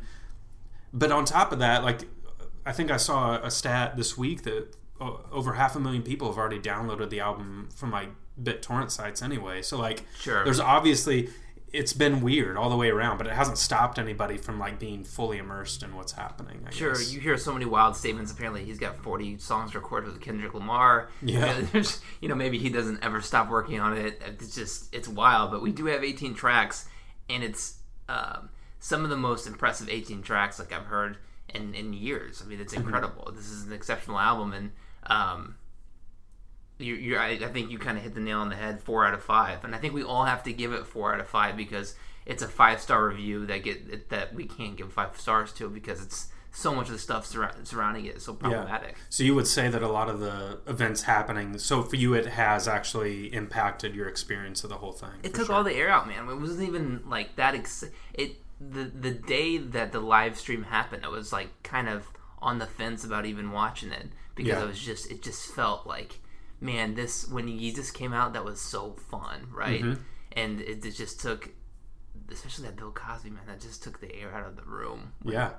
but 0.94 1.12
on 1.12 1.25
top 1.25 1.51
of 1.51 1.60
that, 1.60 1.83
like, 1.83 2.01
I 2.66 2.72
think 2.72 2.89
I 2.92 2.98
saw 2.98 3.36
a 3.44 3.51
stat 3.51 3.95
this 3.98 4.18
week 4.18 4.44
that 4.44 4.75
over 5.00 5.54
half 5.54 5.75
a 5.75 5.80
million 5.80 6.04
people 6.04 6.28
have 6.30 6.38
already 6.38 6.60
downloaded 6.60 7.10
the 7.10 7.19
album 7.19 7.69
from 7.75 7.92
like 7.92 8.10
BitTorrent 8.42 8.92
sites 8.92 9.22
anyway. 9.22 9.62
So 9.63 9.78
like, 9.78 10.04
Sure. 10.19 10.44
there's 10.44 10.60
obviously 10.60 11.30
it's 11.73 11.94
been 11.94 12.21
weird 12.21 12.57
all 12.57 12.69
the 12.69 12.75
way 12.75 12.89
around, 12.89 13.18
but 13.18 13.27
it 13.27 13.33
hasn't 13.33 13.57
stopped 13.57 13.97
anybody 13.97 14.38
from 14.38 14.59
like 14.59 14.77
being 14.79 15.03
fully 15.03 15.38
immersed 15.38 15.83
in 15.83 15.95
what's 15.95 16.12
happening. 16.12 16.63
I 16.68 16.71
Sure, 16.71 16.94
guess. 16.94 17.13
you 17.13 17.19
hear 17.21 17.37
so 17.37 17.54
many 17.54 17.66
wild 17.66 17.95
statements. 17.95 18.31
Apparently, 18.31 18.63
he's 18.66 18.78
got 18.80 18.97
40 19.01 19.37
songs 19.37 19.73
recorded 19.73 20.11
with 20.11 20.21
Kendrick 20.21 20.54
Lamar. 20.54 21.09
Yeah. 21.21 21.40
You 21.56 21.61
know, 21.61 21.68
there's- 21.71 22.01
you 22.19 22.28
know, 22.30 22.35
maybe 22.35 22.57
he 22.57 22.69
doesn't 22.69 23.04
ever 23.04 23.21
stop 23.21 23.49
working 23.49 23.80
on 23.80 23.97
it. 23.97 24.21
It's 24.25 24.54
just, 24.54 24.94
it's 24.94 25.07
wild. 25.07 25.51
But 25.51 25.61
we 25.61 25.71
do 25.71 25.85
have 25.85 26.04
18 26.04 26.33
tracks, 26.35 26.87
and 27.30 27.44
it's 27.44 27.78
um, 28.09 28.49
some 28.80 29.04
of 29.04 29.09
the 29.09 29.18
most 29.18 29.47
impressive 29.47 29.87
18 29.90 30.21
tracks 30.23 30.59
like 30.59 30.73
I've 30.73 30.85
heard 30.87 31.18
in, 31.54 31.73
in 31.73 31.94
years. 31.94 32.42
I 32.44 32.49
mean, 32.49 32.59
it's 32.59 32.73
incredible. 32.73 33.31
This 33.35 33.49
is 33.49 33.66
an 33.66 33.71
exceptional 33.73 34.19
album, 34.19 34.51
and 34.54 34.71
um, 35.07 35.56
you, 36.81 36.95
you 36.95 37.18
I, 37.18 37.30
I 37.30 37.47
think 37.47 37.71
you 37.71 37.80
kind 37.80 37.97
of 37.97 38.04
hit 38.04 38.14
the 38.16 38.21
nail 38.21 38.40
on 38.40 38.50
the 38.50 38.56
head. 38.56 38.81
Four 38.81 39.06
out 39.06 39.14
of 39.14 39.23
five, 39.23 39.64
and 39.64 39.76
I 39.76 39.78
think 39.78 39.94
we 39.94 40.04
all 40.04 40.26
have 40.26 40.44
to 40.44 40.54
give 40.54 40.73
it 40.73 40.85
four 40.85 41.14
out 41.14 41.19
of 41.19 41.28
five 41.28 41.56
because 41.57 41.95
it's 42.26 42.44
a 42.44 42.47
five 42.47 42.81
star 42.81 43.07
review 43.07 43.45
that 43.47 43.64
get 43.64 44.09
that 44.09 44.33
we 44.33 44.45
can't 44.45 44.76
give 44.76 44.92
five 44.94 45.18
stars 45.19 45.52
to 45.54 45.69
because 45.69 46.02
it's 46.02 46.28
so 46.52 46.76
much 46.76 46.88
of 46.88 46.94
the 46.94 47.00
stuff 47.00 47.26
surrounding 47.26 48.06
it 48.06 48.18
is 48.18 48.23
so 48.23 48.33
problematic. 48.33 48.97
So 49.09 49.23
you 49.23 49.33
would 49.35 49.47
say 49.47 49.69
that 49.69 49.81
a 49.81 49.88
lot 49.88 50.09
of 50.09 50.19
the 50.19 50.59
events 50.68 51.04
happening. 51.04 51.57
So 51.57 51.81
for 51.81 51.95
you, 51.95 52.14
it 52.14 52.26
has 52.26 52.68
actually 52.68 53.33
impacted 53.33 53.95
your 53.95 54.07
experience 54.09 54.64
of 54.64 54.69
the 54.69 54.78
whole 54.78 54.92
thing. 54.92 55.11
It 55.23 55.33
took 55.33 55.47
sure. 55.47 55.56
all 55.56 55.64
the 55.64 55.73
air 55.73 55.90
out, 55.90 56.07
man. 56.07 56.28
It 56.28 56.35
wasn't 56.35 56.68
even 56.68 57.04
like 57.07 57.38
that. 57.38 57.56
Ex- 57.56 57.85
it 58.14 58.35
the 58.59 58.83
the 58.83 59.11
day 59.11 59.57
that 59.57 59.92
the 59.92 60.02
live 60.02 60.38
stream 60.38 60.64
happened, 60.64 61.06
I 61.06 61.09
was 61.09 61.31
like 61.31 61.64
kind 61.64 61.88
of 61.88 62.07
on 62.42 62.59
the 62.59 62.68
fence 62.68 63.04
about 63.04 63.26
even 63.26 63.52
watching 63.52 63.92
it 63.92 64.09
because 64.35 64.54
Yeah. 64.54 64.61
I 64.61 64.66
was 64.66 64.80
just 64.80 65.09
it 65.09 65.21
just 65.21 65.52
felt 65.54 65.88
like 65.88 66.19
man, 66.61 66.95
this 66.95 67.27
when 67.27 67.47
Yeezus 67.47 67.94
came 67.94 68.13
out, 68.13 68.33
that 68.33 68.45
was 68.45 68.61
so 68.61 68.94
fun, 68.94 69.47
right? 69.51 69.81
Mm-hmm. 69.81 70.01
And 70.33 70.61
it, 70.61 70.85
it 70.85 70.91
just 70.91 71.19
took, 71.19 71.49
especially 72.31 72.65
that 72.65 72.77
Bill 72.77 72.91
Cosby 72.91 73.30
man, 73.31 73.44
that 73.47 73.59
just 73.59 73.83
took 73.83 73.99
the 73.99 74.15
air 74.15 74.33
out 74.33 74.47
of 74.47 74.56
the 74.56 74.63
room 74.63 75.11
Yeah. 75.25 75.51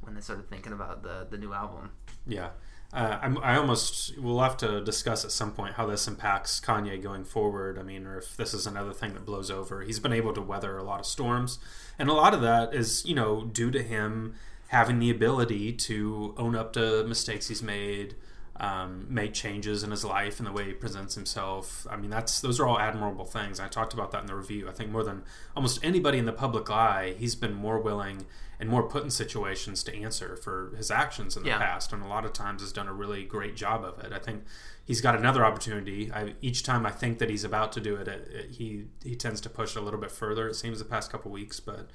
when 0.00 0.14
they 0.14 0.20
started 0.20 0.48
thinking 0.50 0.72
about 0.72 1.02
the 1.02 1.26
the 1.30 1.38
new 1.38 1.52
album. 1.52 1.90
Yeah. 2.26 2.50
Uh, 2.90 3.18
I'm, 3.20 3.36
I 3.42 3.56
almost 3.58 4.18
we'll 4.18 4.40
have 4.40 4.56
to 4.58 4.82
discuss 4.82 5.22
at 5.22 5.30
some 5.30 5.52
point 5.52 5.74
how 5.74 5.84
this 5.84 6.08
impacts 6.08 6.58
Kanye 6.58 7.00
going 7.02 7.24
forward. 7.24 7.78
I 7.78 7.82
mean, 7.82 8.06
or 8.06 8.16
if 8.16 8.34
this 8.34 8.54
is 8.54 8.66
another 8.66 8.94
thing 8.94 9.12
that 9.12 9.26
blows 9.26 9.50
over. 9.50 9.82
He's 9.82 10.00
been 10.00 10.12
able 10.14 10.32
to 10.32 10.40
weather 10.40 10.78
a 10.78 10.82
lot 10.82 10.98
of 10.98 11.04
storms, 11.04 11.58
and 11.98 12.08
a 12.08 12.14
lot 12.14 12.32
of 12.32 12.40
that 12.40 12.74
is 12.74 13.04
you 13.04 13.14
know 13.14 13.44
due 13.44 13.70
to 13.72 13.82
him 13.82 14.34
having 14.68 14.98
the 15.00 15.10
ability 15.10 15.72
to 15.72 16.34
own 16.38 16.54
up 16.56 16.72
to 16.74 17.04
mistakes 17.04 17.48
he's 17.48 17.62
made, 17.62 18.14
um, 18.60 19.06
make 19.08 19.34
changes 19.34 19.82
in 19.84 19.90
his 19.92 20.04
life 20.04 20.38
and 20.40 20.46
the 20.46 20.52
way 20.52 20.64
he 20.64 20.72
presents 20.72 21.14
himself. 21.14 21.86
I 21.90 21.96
mean, 21.96 22.10
that's 22.10 22.40
those 22.40 22.58
are 22.58 22.66
all 22.66 22.78
admirable 22.78 23.24
things. 23.24 23.60
I 23.60 23.68
talked 23.68 23.94
about 23.94 24.10
that 24.12 24.22
in 24.22 24.26
the 24.26 24.34
review. 24.34 24.68
I 24.68 24.72
think 24.72 24.90
more 24.90 25.04
than 25.04 25.22
almost 25.56 25.84
anybody 25.84 26.18
in 26.18 26.24
the 26.24 26.32
public 26.32 26.68
eye, 26.70 27.14
he's 27.18 27.36
been 27.36 27.54
more 27.54 27.78
willing 27.78 28.26
and 28.60 28.68
more 28.68 28.82
put 28.82 29.04
in 29.04 29.10
situations 29.10 29.84
to 29.84 29.96
answer 29.96 30.34
for 30.34 30.72
his 30.76 30.90
actions 30.90 31.36
in 31.36 31.44
the 31.44 31.50
Yeah. 31.50 31.58
past, 31.58 31.92
and 31.92 32.02
a 32.02 32.08
lot 32.08 32.24
of 32.24 32.32
times 32.32 32.60
has 32.60 32.72
done 32.72 32.88
a 32.88 32.92
really 32.92 33.24
great 33.24 33.54
job 33.54 33.84
of 33.84 34.00
it. 34.04 34.12
I 34.12 34.18
think 34.18 34.42
he's 34.84 35.00
got 35.00 35.14
another 35.14 35.44
opportunity. 35.44 36.10
I, 36.12 36.34
each 36.40 36.64
time 36.64 36.84
I 36.84 36.90
think 36.90 37.18
that 37.20 37.30
he's 37.30 37.44
about 37.44 37.70
to 37.74 37.80
do 37.80 37.94
it, 37.94 38.08
it, 38.08 38.28
it 38.32 38.50
he 38.56 38.86
he 39.04 39.14
tends 39.14 39.40
to 39.42 39.48
push 39.48 39.76
a 39.76 39.80
little 39.80 40.00
bit 40.00 40.10
further. 40.10 40.48
It 40.48 40.54
seems 40.54 40.80
the 40.80 40.84
past 40.84 41.12
couple 41.12 41.30
weeks, 41.30 41.60
but 41.60 41.88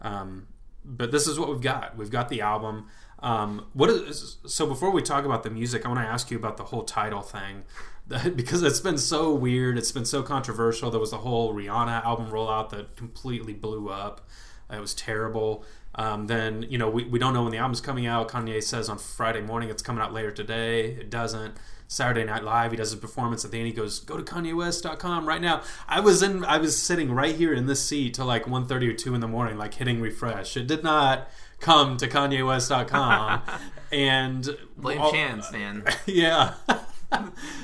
um, 0.00 0.48
but 0.84 1.12
this 1.12 1.26
is 1.28 1.38
what 1.38 1.48
we've 1.48 1.60
got. 1.60 1.96
We've 1.96 2.10
got 2.10 2.28
the 2.28 2.40
album. 2.40 2.86
Um, 3.20 3.66
what 3.72 3.90
is 3.90 4.36
so? 4.46 4.66
Before 4.66 4.90
we 4.90 5.02
talk 5.02 5.24
about 5.24 5.42
the 5.42 5.50
music, 5.50 5.84
I 5.84 5.88
want 5.88 6.00
to 6.00 6.06
ask 6.06 6.30
you 6.30 6.36
about 6.36 6.56
the 6.56 6.64
whole 6.64 6.84
Tidal 6.84 7.22
thing 7.22 7.64
because 8.36 8.62
it's 8.62 8.80
been 8.80 8.98
so 8.98 9.34
weird. 9.34 9.76
It's 9.76 9.92
been 9.92 10.04
so 10.04 10.22
controversial. 10.22 10.90
There 10.90 11.00
was 11.00 11.10
the 11.10 11.18
whole 11.18 11.52
Rihanna 11.52 12.04
album 12.04 12.30
rollout 12.30 12.70
that 12.70 12.96
completely 12.96 13.54
blew 13.54 13.88
up. 13.88 14.26
It 14.70 14.80
was 14.80 14.94
terrible. 14.94 15.64
Um, 15.94 16.28
then 16.28 16.64
you 16.68 16.78
know 16.78 16.88
we, 16.88 17.04
we 17.04 17.18
don't 17.18 17.34
know 17.34 17.42
when 17.42 17.52
the 17.52 17.58
album's 17.58 17.80
coming 17.80 18.06
out. 18.06 18.28
Kanye 18.28 18.62
says 18.62 18.88
on 18.88 18.98
Friday 18.98 19.40
morning 19.40 19.68
it's 19.68 19.82
coming 19.82 20.02
out 20.02 20.12
later 20.12 20.30
today. 20.30 20.92
It 20.92 21.10
doesn't. 21.10 21.54
Saturday 21.90 22.22
Night 22.22 22.44
Live, 22.44 22.70
he 22.70 22.76
does 22.76 22.90
his 22.90 23.00
performance 23.00 23.46
at 23.46 23.50
the 23.50 23.56
end. 23.56 23.66
He 23.66 23.72
goes, 23.72 23.98
"Go 23.98 24.18
to 24.18 24.22
KanyeWest.com 24.22 25.26
right 25.26 25.40
now." 25.40 25.62
I 25.88 26.00
was 26.00 26.22
in, 26.22 26.44
I 26.44 26.58
was 26.58 26.80
sitting 26.80 27.12
right 27.12 27.34
here 27.34 27.54
in 27.54 27.64
this 27.64 27.82
seat 27.82 28.12
till 28.14 28.26
like 28.26 28.44
1.30 28.44 28.90
or 28.90 28.92
two 28.92 29.14
in 29.14 29.22
the 29.22 29.26
morning, 29.26 29.56
like 29.56 29.72
hitting 29.72 30.02
refresh. 30.02 30.54
It 30.58 30.66
did 30.66 30.84
not 30.84 31.30
come 31.60 31.96
to 31.98 32.08
KanyeWest.com, 32.08 33.42
and 33.92 34.56
Blame 34.76 35.00
all- 35.00 35.12
Chance, 35.12 35.52
man. 35.52 35.84
yeah. 36.06 36.54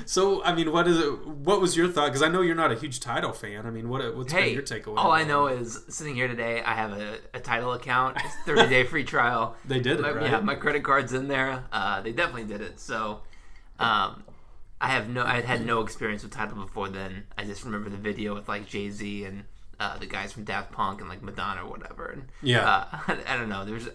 so 0.05 0.43
I 0.43 0.53
mean, 0.55 0.71
what 0.71 0.87
is 0.87 0.97
it? 0.99 1.27
What 1.27 1.61
was 1.61 1.77
your 1.77 1.87
thought? 1.87 2.07
Because 2.07 2.21
I 2.23 2.27
know 2.29 2.41
you're 2.41 2.55
not 2.55 2.71
a 2.71 2.75
huge 2.75 2.99
Tidal 2.99 3.31
fan. 3.31 3.65
I 3.65 3.69
mean, 3.69 3.89
what 3.89 4.15
what's 4.15 4.33
been 4.33 4.53
your 4.53 4.63
takeaway? 4.63 4.97
all 4.97 5.11
I 5.11 5.23
know 5.23 5.47
is 5.47 5.83
sitting 5.87 6.15
here 6.15 6.27
today, 6.27 6.61
I 6.63 6.73
have 6.73 6.93
a, 6.93 7.19
a 7.33 7.39
Tidal 7.39 7.73
account, 7.73 8.17
it's 8.23 8.35
30 8.45 8.69
day 8.69 8.83
free 8.85 9.03
trial. 9.03 9.55
They 9.65 9.79
did 9.79 9.99
it, 9.99 10.01
My- 10.01 10.11
right? 10.11 10.31
Yeah, 10.31 10.39
my 10.39 10.55
credit 10.55 10.83
card's 10.83 11.13
in 11.13 11.27
there. 11.27 11.63
Uh, 11.71 12.01
they 12.01 12.11
definitely 12.11 12.45
did 12.45 12.61
it. 12.61 12.79
So, 12.79 13.21
um, 13.79 14.23
I 14.81 14.89
have 14.89 15.09
no, 15.09 15.23
I 15.23 15.35
had 15.35 15.45
had 15.45 15.65
no 15.65 15.81
experience 15.81 16.23
with 16.23 16.31
Tidal 16.33 16.55
before 16.57 16.89
then. 16.89 17.25
I 17.37 17.43
just 17.43 17.63
remember 17.63 17.89
the 17.89 17.97
video 17.97 18.33
with 18.33 18.47
like 18.49 18.65
Jay 18.67 18.89
Z 18.89 19.25
and 19.25 19.43
uh, 19.79 19.97
the 19.97 20.05
guys 20.05 20.31
from 20.33 20.43
Daft 20.43 20.71
Punk 20.71 20.99
and 21.01 21.09
like 21.09 21.21
Madonna 21.21 21.63
or 21.63 21.69
whatever. 21.69 22.05
And 22.07 22.23
Yeah. 22.41 22.67
uh, 23.07 23.15
I 23.27 23.37
don't 23.37 23.49
know. 23.49 23.65
There's, 23.65 23.87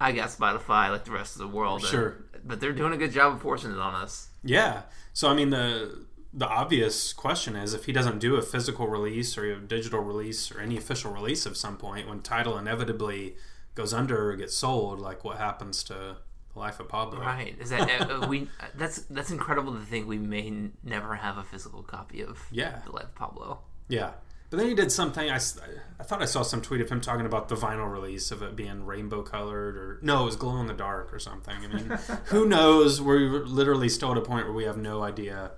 I 0.00 0.12
got 0.12 0.28
Spotify 0.30 0.90
like 0.90 1.04
the 1.04 1.12
rest 1.12 1.34
of 1.36 1.40
the 1.40 1.48
world. 1.48 1.80
and- 1.80 1.88
Sure. 1.90 2.16
but 2.44 2.60
they're 2.60 2.72
doing 2.72 2.92
a 2.92 2.96
good 2.96 3.12
job 3.12 3.32
of 3.34 3.42
forcing 3.42 3.72
it 3.72 3.78
on 3.78 3.94
us. 3.94 4.28
Yeah. 4.44 4.82
So 5.12 5.28
I 5.28 5.34
mean 5.34 5.50
the 5.50 6.04
the 6.34 6.46
obvious 6.46 7.14
question 7.14 7.56
is 7.56 7.72
if 7.72 7.86
he 7.86 7.92
doesn't 7.92 8.18
do 8.18 8.36
a 8.36 8.42
physical 8.42 8.86
release 8.88 9.38
or 9.38 9.50
a 9.50 9.56
digital 9.58 10.00
release 10.00 10.52
or 10.52 10.60
any 10.60 10.76
official 10.76 11.10
release 11.10 11.46
of 11.46 11.56
some 11.56 11.78
point 11.78 12.06
when 12.08 12.20
Tidal 12.20 12.58
inevitably 12.58 13.36
goes 13.74 13.94
under 13.94 14.30
or 14.30 14.36
gets 14.36 14.54
sold, 14.54 15.00
like 15.00 15.24
what 15.24 15.38
happens 15.38 15.82
to 15.84 15.94
the 15.94 16.58
life 16.58 16.78
of 16.78 16.88
Pablo? 16.90 17.20
Right? 17.20 17.56
Is 17.58 17.70
that 17.70 18.10
uh, 18.10 18.26
we? 18.28 18.48
That's 18.74 18.98
that's 19.08 19.30
incredible 19.30 19.72
to 19.74 19.80
think 19.80 20.06
we 20.06 20.18
may 20.18 20.46
n- 20.48 20.72
never 20.84 21.14
have 21.14 21.38
a 21.38 21.42
physical 21.44 21.82
copy 21.82 22.20
of 22.22 22.38
Yeah. 22.50 22.80
the 22.84 22.92
Life 22.92 23.04
of 23.04 23.14
Pablo. 23.14 23.60
Yeah. 23.88 24.10
But 24.50 24.58
then 24.58 24.68
he 24.68 24.74
did 24.74 24.92
something. 24.92 25.30
I, 25.30 25.36
I 25.36 26.02
thought 26.04 26.22
I 26.22 26.26
saw 26.26 26.42
some 26.42 26.62
tweet 26.62 26.80
of 26.80 26.88
him 26.88 27.00
talking 27.00 27.26
about 27.26 27.48
the 27.48 27.56
vinyl 27.56 27.90
release 27.90 28.30
of 28.30 28.42
it 28.42 28.54
being 28.54 28.84
rainbow 28.86 29.22
colored, 29.22 29.76
or 29.76 29.98
no, 30.02 30.22
it 30.22 30.26
was 30.26 30.36
glow 30.36 30.60
in 30.60 30.66
the 30.66 30.74
dark 30.74 31.12
or 31.12 31.18
something. 31.18 31.56
I 31.64 31.66
mean, 31.66 31.98
who 32.26 32.46
knows? 32.46 33.00
We're 33.00 33.44
literally 33.44 33.88
still 33.88 34.12
at 34.12 34.18
a 34.18 34.22
point 34.22 34.46
where 34.46 34.54
we 34.54 34.64
have 34.64 34.76
no 34.76 35.02
idea 35.02 35.52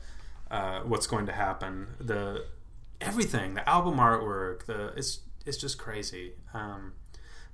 uh, 0.51 0.81
what's 0.81 1.07
going 1.07 1.27
to 1.27 1.33
happen. 1.33 1.89
The 2.01 2.47
everything, 3.01 3.55
the 3.55 3.69
album 3.69 3.97
artwork, 3.97 4.65
the 4.65 4.89
it's 4.97 5.21
it's 5.45 5.59
just 5.59 5.79
crazy. 5.79 6.33
Um, 6.55 6.95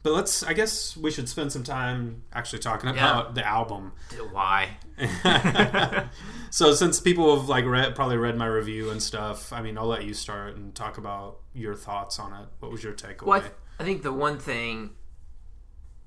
but 0.04 0.12
let's. 0.12 0.44
I 0.44 0.52
guess 0.52 0.96
we 0.96 1.11
should 1.11 1.28
spend 1.28 1.50
some 1.50 1.64
time 1.64 2.23
actually 2.32 2.61
talking 2.61 2.90
about 2.90 3.34
the 3.34 3.44
album. 3.44 3.92
Why? 4.30 4.76
so 6.50 6.73
since 6.75 7.00
people 7.00 7.37
have 7.37 7.49
like 7.49 7.64
read 7.64 7.94
probably 7.96 8.16
read 8.16 8.37
my 8.37 8.46
review 8.46 8.90
and 8.90 9.02
stuff, 9.02 9.52
I 9.52 9.61
mean, 9.62 9.76
I'll 9.76 9.87
let 9.87 10.04
you 10.04 10.14
start 10.14 10.56
and 10.56 10.75
talk 10.75 10.99
about 10.99 11.38
your 11.54 11.75
thoughts 11.75 12.18
on 12.18 12.32
it. 12.32 12.49
What 12.61 12.70
was 12.70 12.84
your 12.84 12.92
takeaway? 12.92 13.26
Well, 13.26 13.38
I, 13.38 13.40
th- 13.40 13.52
I 13.80 13.84
think 13.84 14.02
the 14.02 14.12
one 14.12 14.38
thing 14.38 14.90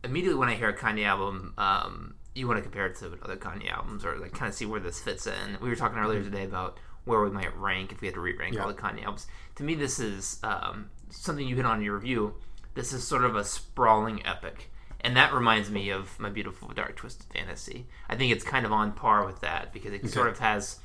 immediately 0.04 0.40
when 0.40 0.50
I 0.50 0.54
hear 0.56 0.70
a 0.70 0.78
Kanye 0.78 1.06
album, 1.06 1.54
um, 1.58 2.16
you 2.36 2.48
want 2.48 2.58
to 2.58 2.62
compare 2.64 2.86
it 2.86 2.96
to 2.98 3.18
other 3.24 3.36
Kanye 3.36 3.72
albums 3.72 4.06
or 4.06 4.18
like 4.18 4.32
kind 4.32 4.48
of 4.50 4.56
see 4.56 4.66
where 4.66 4.80
this 4.80 5.00
fits 5.00 5.28
in. 5.28 5.58
We 5.62 5.70
were 5.70 5.76
talking 5.76 5.98
earlier 5.98 6.22
today 6.24 6.44
about 6.46 6.80
where 7.06 7.22
we 7.22 7.30
might 7.32 7.56
rank 7.58 7.92
if 7.92 8.02
we 8.02 8.08
had 8.08 8.16
to 8.16 8.20
re-rank 8.22 8.54
Mm-hmm. 8.54 8.62
Yeah. 8.62 8.68
all 8.68 8.74
the 8.74 8.80
Kanye 8.82 9.04
albums. 9.04 9.28
To 9.56 9.64
me, 9.64 9.76
this 9.76 10.00
is 10.00 10.40
um, 10.44 10.90
something 11.10 11.48
you 11.48 11.56
hit 11.56 11.66
on 11.66 11.80
in 11.80 11.84
your 11.84 11.96
review. 11.96 12.36
This 12.78 12.94
is 12.94 13.06
sort 13.06 13.24
of 13.26 13.36
a 13.36 13.44
sprawling 13.44 14.26
epic. 14.26 14.72
And 15.02 15.16
that 15.18 15.34
reminds 15.34 15.70
me 15.70 15.90
of 15.90 16.20
my 16.20 16.30
beautiful 16.30 16.70
dark 16.70 16.96
twisted 16.96 17.26
fantasy. 17.34 17.88
I 18.10 18.16
think 18.16 18.32
it's 18.32 18.44
kind 18.44 18.66
of 18.66 18.72
on 18.72 18.92
par 18.94 19.26
with 19.26 19.42
that 19.42 19.74
because 19.74 19.94
it 19.94 20.10
sort 20.10 20.28
of 20.28 20.40
has 20.40 20.80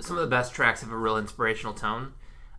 some 0.00 0.16
of 0.16 0.22
the 0.22 0.28
best 0.28 0.52
tracks 0.54 0.80
have 0.82 0.90
a 0.90 0.96
real 0.96 1.16
inspirational 1.16 1.74
tone. 1.74 2.12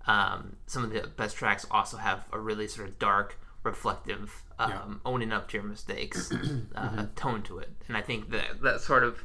Um, 0.08 0.58
some 0.68 0.84
of 0.84 0.92
the 0.92 1.08
best 1.08 1.36
tracks 1.36 1.66
also 1.72 1.98
have 1.98 2.26
a 2.32 2.40
really 2.40 2.68
sort 2.68 2.88
of 2.88 3.00
dark, 3.00 3.40
reflective, 3.64 4.44
um, 4.60 4.70
Yeah. 4.72 4.82
owning 5.06 5.32
up 5.32 5.48
to 5.50 5.58
your 5.58 5.64
mistakes 5.64 6.32
uh, 6.76 7.06
tone 7.16 7.42
to 7.44 7.60
it. 7.60 7.70
And 7.88 7.96
I 7.98 8.02
think 8.02 8.30
that 8.32 8.62
that 8.62 8.82
sort 8.82 9.04
of 9.04 9.24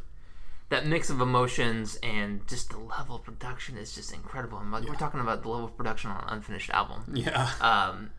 that 0.71 0.87
mix 0.87 1.11
of 1.11 1.21
emotions 1.21 1.99
and 2.03 2.47
just 2.47 2.71
the 2.71 2.79
level 2.79 3.17
of 3.17 3.25
production 3.25 3.77
is 3.77 3.93
just 3.95 4.13
incredible. 4.15 4.59
And 4.59 4.71
like 4.71 4.89
we're 4.89 4.95
talking 4.95 5.21
about 5.21 5.43
the 5.43 5.49
level 5.49 5.67
of 5.67 5.77
production 5.77 6.11
on 6.11 6.23
an 6.23 6.29
unfinished 6.29 6.71
album 6.71 7.13
yeah, 7.15 7.51
um, 7.61 8.11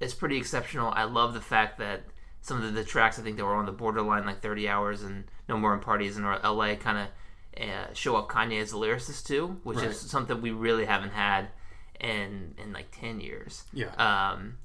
it's 0.00 0.14
pretty 0.14 0.36
exceptional. 0.38 0.90
I 0.94 1.04
love 1.04 1.34
the 1.34 1.40
fact 1.40 1.78
that 1.78 2.02
some 2.40 2.56
of 2.56 2.62
the, 2.64 2.70
the 2.70 2.84
tracks 2.84 3.18
I 3.18 3.22
think 3.22 3.36
that 3.36 3.44
were 3.44 3.54
on 3.54 3.66
the 3.66 3.72
borderline, 3.72 4.24
like 4.26 4.40
30 4.40 4.66
Hours 4.68 5.02
and 5.02 5.24
No 5.48 5.58
More 5.58 5.74
in 5.74 5.80
Parties 5.80 6.16
in 6.16 6.24
LA, 6.24 6.74
kind 6.76 6.98
of 6.98 7.62
uh, 7.62 7.92
show 7.92 8.16
up 8.16 8.28
Kanye 8.28 8.60
as 8.62 8.72
a 8.72 8.76
lyricist 8.76 9.26
too, 9.26 9.60
which 9.62 9.78
Right. 9.78 9.88
is 9.88 10.00
something 10.00 10.40
we 10.40 10.50
really 10.52 10.86
haven't 10.86 11.10
had 11.12 11.48
in 12.00 12.54
in 12.56 12.72
like 12.72 12.90
10 12.98 13.20
years. 13.20 13.64
yeah, 13.74 13.90
Um, 13.96 14.56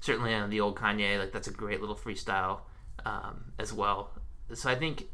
certainly 0.00 0.34
on 0.34 0.50
the 0.50 0.60
old 0.60 0.76
Kanye, 0.76 1.18
like 1.18 1.32
that's 1.32 1.48
a 1.48 1.52
great 1.52 1.80
little 1.80 1.96
freestyle 1.96 2.60
um, 3.06 3.52
as 3.58 3.72
well. 3.72 4.10
So 4.52 4.68
I 4.68 4.74
think 4.74 5.06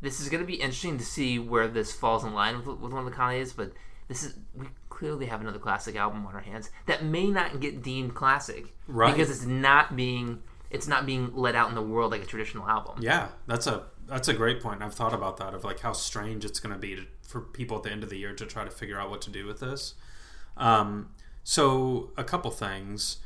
this 0.00 0.18
is 0.18 0.28
going 0.30 0.40
to 0.42 0.46
be 0.46 0.54
interesting 0.54 0.98
to 0.98 1.04
see 1.04 1.38
where 1.38 1.68
this 1.68 1.92
falls 1.92 2.24
in 2.24 2.32
line 2.34 2.56
with, 2.56 2.66
with 2.66 2.92
one 2.92 3.04
of 3.06 3.10
the 3.10 3.16
Kanye's, 3.16 3.52
but 3.52 3.72
this 4.08 4.24
is 4.24 4.34
we 4.56 4.66
clearly 5.00 5.26
have 5.26 5.40
another 5.40 5.58
classic 5.58 5.96
album 5.96 6.26
on 6.26 6.34
our 6.34 6.40
hands 6.42 6.70
that 6.86 7.02
may 7.02 7.26
not 7.26 7.58
get 7.58 7.82
deemed 7.82 8.14
classic 8.14 8.74
Right. 8.86 9.10
because 9.12 9.30
it's 9.30 9.46
not 9.46 9.96
being 9.96 10.42
it's 10.70 10.86
not 10.86 11.04
being 11.06 11.34
let 11.34 11.54
out 11.56 11.68
in 11.70 11.74
the 11.74 11.82
world 11.82 12.12
like 12.12 12.22
a 12.22 12.26
traditional 12.26 12.68
album. 12.68 12.96
yeah. 13.00 13.28
That's 13.46 13.66
a 13.66 13.86
that's 14.06 14.28
a 14.28 14.34
great 14.34 14.60
point. 14.60 14.82
I've 14.82 14.94
thought 14.94 15.14
about 15.14 15.36
that 15.38 15.54
of 15.54 15.64
like 15.64 15.80
how 15.80 15.92
strange 15.94 16.44
it's 16.44 16.60
going 16.60 16.74
to 16.74 16.78
be 16.78 17.06
for 17.22 17.40
people 17.40 17.76
at 17.78 17.82
the 17.84 17.90
end 17.90 18.02
of 18.04 18.10
the 18.10 18.18
year 18.18 18.34
to 18.34 18.44
try 18.44 18.62
to 18.64 18.70
figure 18.70 18.98
out 19.00 19.08
what 19.10 19.20
to 19.22 19.30
do 19.30 19.46
with 19.46 19.60
this. 19.60 19.94
Um, 20.56 21.10
so 21.44 22.10
a 22.16 22.24
couple 22.24 22.50
things. 22.50 23.18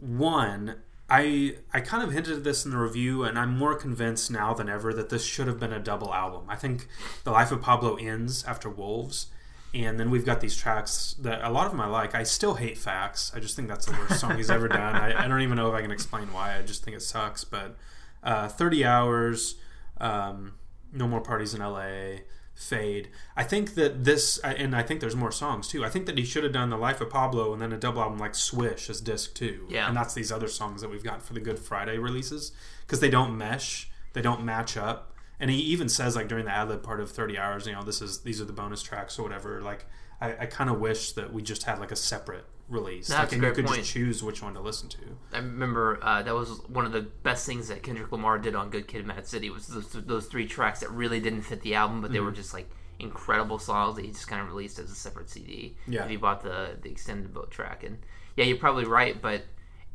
One, 0.00 0.76
I 1.08 1.56
I 1.72 1.80
kind 1.80 2.02
of 2.02 2.12
hinted 2.12 2.36
at 2.38 2.44
this 2.44 2.64
in 2.64 2.70
the 2.72 2.78
review, 2.78 3.22
and 3.24 3.38
I'm 3.38 3.56
more 3.56 3.74
convinced 3.76 4.30
now 4.30 4.52
than 4.54 4.68
ever 4.68 4.92
that 4.94 5.08
this 5.10 5.24
should 5.24 5.46
have 5.46 5.60
been 5.60 5.72
a 5.72 5.80
double 5.80 6.12
album. 6.12 6.44
I 6.48 6.56
think 6.56 6.88
the 7.24 7.30
life 7.30 7.52
of 7.52 7.60
Pablo 7.62 7.94
ends 7.96 8.44
after 8.44 8.68
Wolves, 8.68 9.26
and 9.74 9.98
then 9.98 10.10
we've 10.10 10.24
got 10.24 10.40
these 10.40 10.56
tracks 10.56 11.16
that 11.18 11.42
a 11.42 11.50
lot 11.50 11.66
of 11.66 11.72
them 11.72 11.80
I 11.80 11.86
like. 11.86 12.14
I 12.14 12.22
still 12.22 12.54
hate 12.54 12.78
Facts. 12.78 13.32
I 13.34 13.40
just 13.40 13.56
think 13.56 13.68
that's 13.68 13.86
the 13.86 13.92
worst 13.92 14.20
song 14.20 14.36
he's 14.36 14.50
ever 14.50 14.68
done. 14.68 14.94
I, 14.94 15.24
I 15.24 15.28
don't 15.28 15.42
even 15.42 15.56
know 15.56 15.68
if 15.68 15.74
I 15.74 15.82
can 15.82 15.90
explain 15.90 16.32
why. 16.32 16.56
I 16.56 16.62
just 16.62 16.84
think 16.84 16.96
it 16.96 17.00
sucks. 17.00 17.42
But 17.42 17.76
uh, 18.22 18.48
30 18.48 18.84
Hours, 18.84 19.56
um, 19.98 20.54
No 20.92 21.08
More 21.08 21.20
Parties 21.20 21.54
in 21.54 21.60
LA, 21.60 22.20
Fade. 22.54 23.08
I 23.36 23.42
think 23.42 23.74
that 23.74 24.04
this, 24.04 24.38
and 24.38 24.76
I 24.76 24.84
think 24.84 25.00
there's 25.00 25.16
more 25.16 25.32
songs 25.32 25.66
too. 25.66 25.84
I 25.84 25.88
think 25.88 26.06
that 26.06 26.16
he 26.16 26.24
should 26.24 26.44
have 26.44 26.52
done 26.52 26.70
The 26.70 26.78
Life 26.78 27.00
of 27.00 27.10
Pablo 27.10 27.52
and 27.52 27.60
then 27.60 27.72
a 27.72 27.76
double 27.76 28.00
album 28.00 28.18
like 28.18 28.36
Swish 28.36 28.88
as 28.88 29.00
disc 29.00 29.34
two. 29.34 29.66
Yeah. 29.68 29.88
And 29.88 29.96
that's 29.96 30.14
these 30.14 30.30
other 30.30 30.48
songs 30.48 30.80
that 30.82 30.90
we've 30.90 31.02
got 31.02 31.20
for 31.20 31.32
the 31.32 31.40
Good 31.40 31.58
Friday 31.58 31.98
releases 31.98 32.52
because 32.82 33.00
they 33.00 33.10
don't 33.10 33.36
mesh, 33.36 33.90
they 34.12 34.22
don't 34.22 34.44
match 34.44 34.76
up. 34.76 35.13
And 35.40 35.50
he 35.50 35.56
even 35.58 35.88
says 35.88 36.16
like 36.16 36.28
during 36.28 36.44
the 36.44 36.52
ad 36.52 36.68
lib 36.68 36.82
part 36.82 37.00
of 37.00 37.10
30 37.10 37.36
hours, 37.38 37.66
you 37.66 37.72
know, 37.72 37.82
this 37.82 38.00
is 38.00 38.20
these 38.20 38.40
are 38.40 38.44
the 38.44 38.52
bonus 38.52 38.82
tracks 38.82 39.18
or 39.18 39.22
whatever. 39.24 39.60
Like 39.62 39.84
I, 40.20 40.36
I 40.40 40.46
kind 40.46 40.70
of 40.70 40.78
wish 40.80 41.12
that 41.12 41.32
we 41.32 41.42
just 41.42 41.64
had 41.64 41.78
like 41.80 41.90
a 41.92 41.96
separate 41.96 42.44
release. 42.68 43.08
That's 43.08 43.18
like, 43.18 43.32
a 43.32 43.34
and 43.34 43.40
great 43.40 43.48
you 43.50 43.54
could 43.56 43.66
point. 43.66 43.78
just 43.80 43.92
choose 43.92 44.22
which 44.22 44.42
one 44.42 44.54
to 44.54 44.60
listen 44.60 44.88
to. 44.90 44.98
I 45.32 45.38
remember 45.38 45.98
uh, 46.02 46.22
that 46.22 46.34
was 46.34 46.60
one 46.68 46.86
of 46.86 46.92
the 46.92 47.02
best 47.02 47.44
things 47.46 47.68
that 47.68 47.82
Kendrick 47.82 48.10
Lamar 48.12 48.38
did 48.38 48.54
on 48.54 48.70
Good 48.70 48.86
Kid, 48.88 49.04
Mad 49.06 49.26
City 49.26 49.50
was 49.50 49.66
those, 49.66 49.88
those 49.92 50.26
three 50.26 50.46
tracks 50.46 50.80
that 50.80 50.90
really 50.90 51.20
didn't 51.20 51.42
fit 51.42 51.60
the 51.62 51.74
album, 51.74 52.00
but 52.00 52.10
they 52.12 52.18
Mm-hmm. 52.18 52.26
were 52.26 52.32
just 52.32 52.54
like 52.54 52.70
incredible 53.00 53.58
songs 53.58 53.96
that 53.96 54.04
he 54.04 54.12
just 54.12 54.28
kind 54.28 54.40
of 54.40 54.46
released 54.48 54.78
as 54.78 54.90
a 54.90 54.94
separate 54.94 55.28
CD. 55.28 55.76
Yeah. 55.86 56.04
if 56.04 56.10
you 56.12 56.18
bought 56.20 56.42
the 56.42 56.76
the 56.80 56.90
extended 56.90 57.34
boat 57.34 57.50
track, 57.50 57.82
and 57.82 57.98
yeah, 58.36 58.44
you're 58.44 58.56
probably 58.56 58.84
right, 58.84 59.20
but 59.20 59.42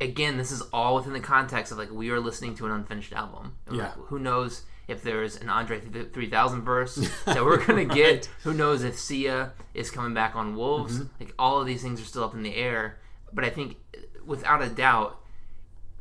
again, 0.01 0.37
this 0.37 0.51
is 0.51 0.61
all 0.73 0.95
within 0.95 1.13
the 1.13 1.19
context 1.21 1.71
of 1.71 1.77
like 1.77 1.89
we 1.91 2.09
are 2.11 2.19
listening 2.19 2.55
to 2.55 2.65
an 2.65 2.71
unfinished 2.73 3.13
album. 3.13 3.53
And, 3.67 3.77
Yeah. 3.77 3.83
like, 3.83 3.93
who 3.95 4.19
knows 4.19 4.63
if 4.89 5.03
there's 5.03 5.37
an 5.37 5.49
Andre 5.49 5.79
3000 5.79 6.61
verse 6.63 6.95
that 7.25 7.43
we're 7.43 7.63
gonna 7.63 7.85
get. 7.85 8.29
Who 8.43 8.53
knows 8.53 8.83
if 8.83 8.97
Sia 8.97 9.53
is 9.73 9.91
coming 9.91 10.13
back 10.13 10.35
on 10.35 10.55
Wolves? 10.55 11.01
Like 11.19 11.33
all 11.37 11.61
of 11.61 11.67
these 11.67 11.81
things 11.81 12.01
are 12.01 12.05
still 12.05 12.23
up 12.23 12.33
in 12.33 12.43
the 12.43 12.55
air. 12.55 12.97
But 13.31 13.45
I 13.45 13.49
think, 13.49 13.77
without 14.25 14.61
a 14.61 14.69
doubt, 14.69 15.19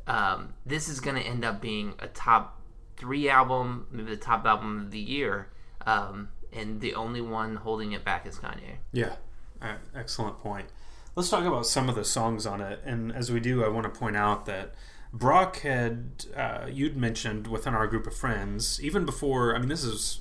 um, 0.07 0.55
this 0.65 0.89
is 0.89 1.01
gonna 1.01 1.21
end 1.21 1.45
up 1.45 1.61
being 1.61 1.95
a 1.99 2.09
top 2.09 2.61
three 2.97 3.29
album, 3.29 3.87
maybe 3.91 4.11
the 4.11 4.17
top 4.17 4.45
album 4.45 4.81
of 4.81 4.91
the 4.91 4.99
year. 4.99 5.49
Um, 5.87 6.31
and 6.53 6.81
the 6.81 6.95
only 6.95 7.21
one 7.21 7.57
holding 7.57 7.93
it 7.93 8.05
back 8.05 8.27
is 8.27 8.39
Kanye. 8.39 8.79
Yeah, 8.93 9.17
uh, 9.61 9.75
excellent 9.95 10.39
point. 10.39 10.67
Let's 11.15 11.31
talk 11.31 11.45
about 11.45 11.67
some 11.67 11.89
of 11.89 11.95
the 11.95 12.05
songs 12.05 12.47
on 12.47 12.61
it. 12.61 12.81
And 12.85 13.13
as 13.13 13.31
we 13.33 13.41
do, 13.41 13.65
I 13.65 13.69
want 13.69 13.93
to 13.93 13.99
point 13.99 14.17
out 14.17 14.47
that 14.47 14.75
Brock 15.13 15.61
had, 15.61 16.27
uh, 16.37 16.67
you'd 16.71 16.97
mentioned 16.97 17.47
within 17.47 17.75
our 17.75 17.87
group 17.87 18.07
of 18.07 18.15
friends, 18.15 18.83
even 18.83 19.05
before, 19.05 19.55
I 19.57 19.59
mean, 19.59 19.69
this 19.69 19.85
is 19.85 20.21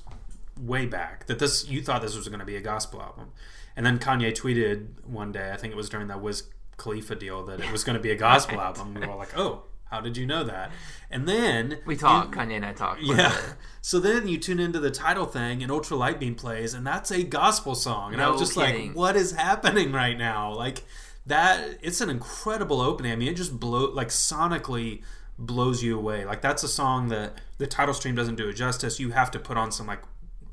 way 0.58 0.86
back, 0.86 1.26
that 1.26 1.38
this, 1.38 1.68
you 1.68 1.82
thought 1.82 2.02
this 2.02 2.16
was 2.16 2.28
going 2.28 2.40
to 2.40 2.46
be 2.46 2.56
a 2.56 2.60
gospel 2.60 3.02
album. 3.02 3.32
And 3.76 3.84
then 3.86 3.98
Kanye 3.98 4.32
tweeted 4.32 5.04
one 5.06 5.30
day, 5.30 5.52
I 5.52 5.56
think 5.56 5.72
it 5.72 5.76
was 5.76 5.88
during 5.88 6.08
that 6.08 6.20
Wiz 6.20 6.44
Khalifa 6.78 7.14
deal, 7.14 7.44
that 7.44 7.60
it 7.60 7.70
was 7.70 7.84
going 7.84 7.96
to 7.96 8.02
be 8.02 8.10
a 8.10 8.16
gospel 8.16 8.60
album. 8.68 8.94
We 8.94 9.00
were 9.02 9.12
all 9.12 9.18
like, 9.18 9.38
oh, 9.38 9.64
how 9.90 10.00
did 10.00 10.16
you 10.16 10.26
know 10.26 10.44
that? 10.44 10.70
And 11.10 11.26
then 11.28 11.78
We 11.86 11.96
talk, 11.96 12.34
Kanye 12.34 12.56
and 12.56 12.66
I 12.66 12.72
talk. 12.72 12.98
yeah. 13.00 13.34
So 13.80 13.98
then 14.00 14.28
you 14.28 14.36
tune 14.36 14.60
into 14.60 14.80
the 14.80 14.90
Tidal 14.90 15.24
thing, 15.26 15.62
and 15.62 15.72
Ultra 15.72 15.96
Light 15.96 16.20
Beam 16.20 16.34
plays, 16.34 16.74
and 16.74 16.86
that's 16.86 17.10
a 17.10 17.22
gospel 17.22 17.74
song. 17.74 18.12
And 18.12 18.20
I 18.20 18.28
was 18.28 18.40
just 18.40 18.54
kidding. 18.54 18.88
like, 18.88 18.96
"What 18.96 19.16
is 19.16 19.32
happening 19.32 19.92
right 19.92 20.18
now?" 20.18 20.52
Like 20.52 20.84
that. 21.28 21.78
It's 21.82 22.00
an 22.00 22.10
incredible 22.10 22.80
opening. 22.80 23.12
I 23.12 23.16
mean, 23.16 23.28
it 23.28 23.34
just 23.36 23.58
blow 23.58 23.90
like 23.90 24.08
sonically 24.08 25.02
blows 25.38 25.82
you 25.82 25.96
away. 25.96 26.24
Like 26.24 26.42
that's 26.42 26.62
a 26.62 26.68
song 26.68 27.08
that 27.08 27.34
the 27.58 27.66
Tidal 27.66 27.94
stream 27.94 28.14
doesn't 28.14 28.34
do 28.36 28.48
it 28.48 28.54
justice. 28.54 28.98
You 28.98 29.10
have 29.12 29.30
to 29.32 29.38
put 29.38 29.56
on 29.56 29.70
some 29.72 29.86
like 29.86 30.00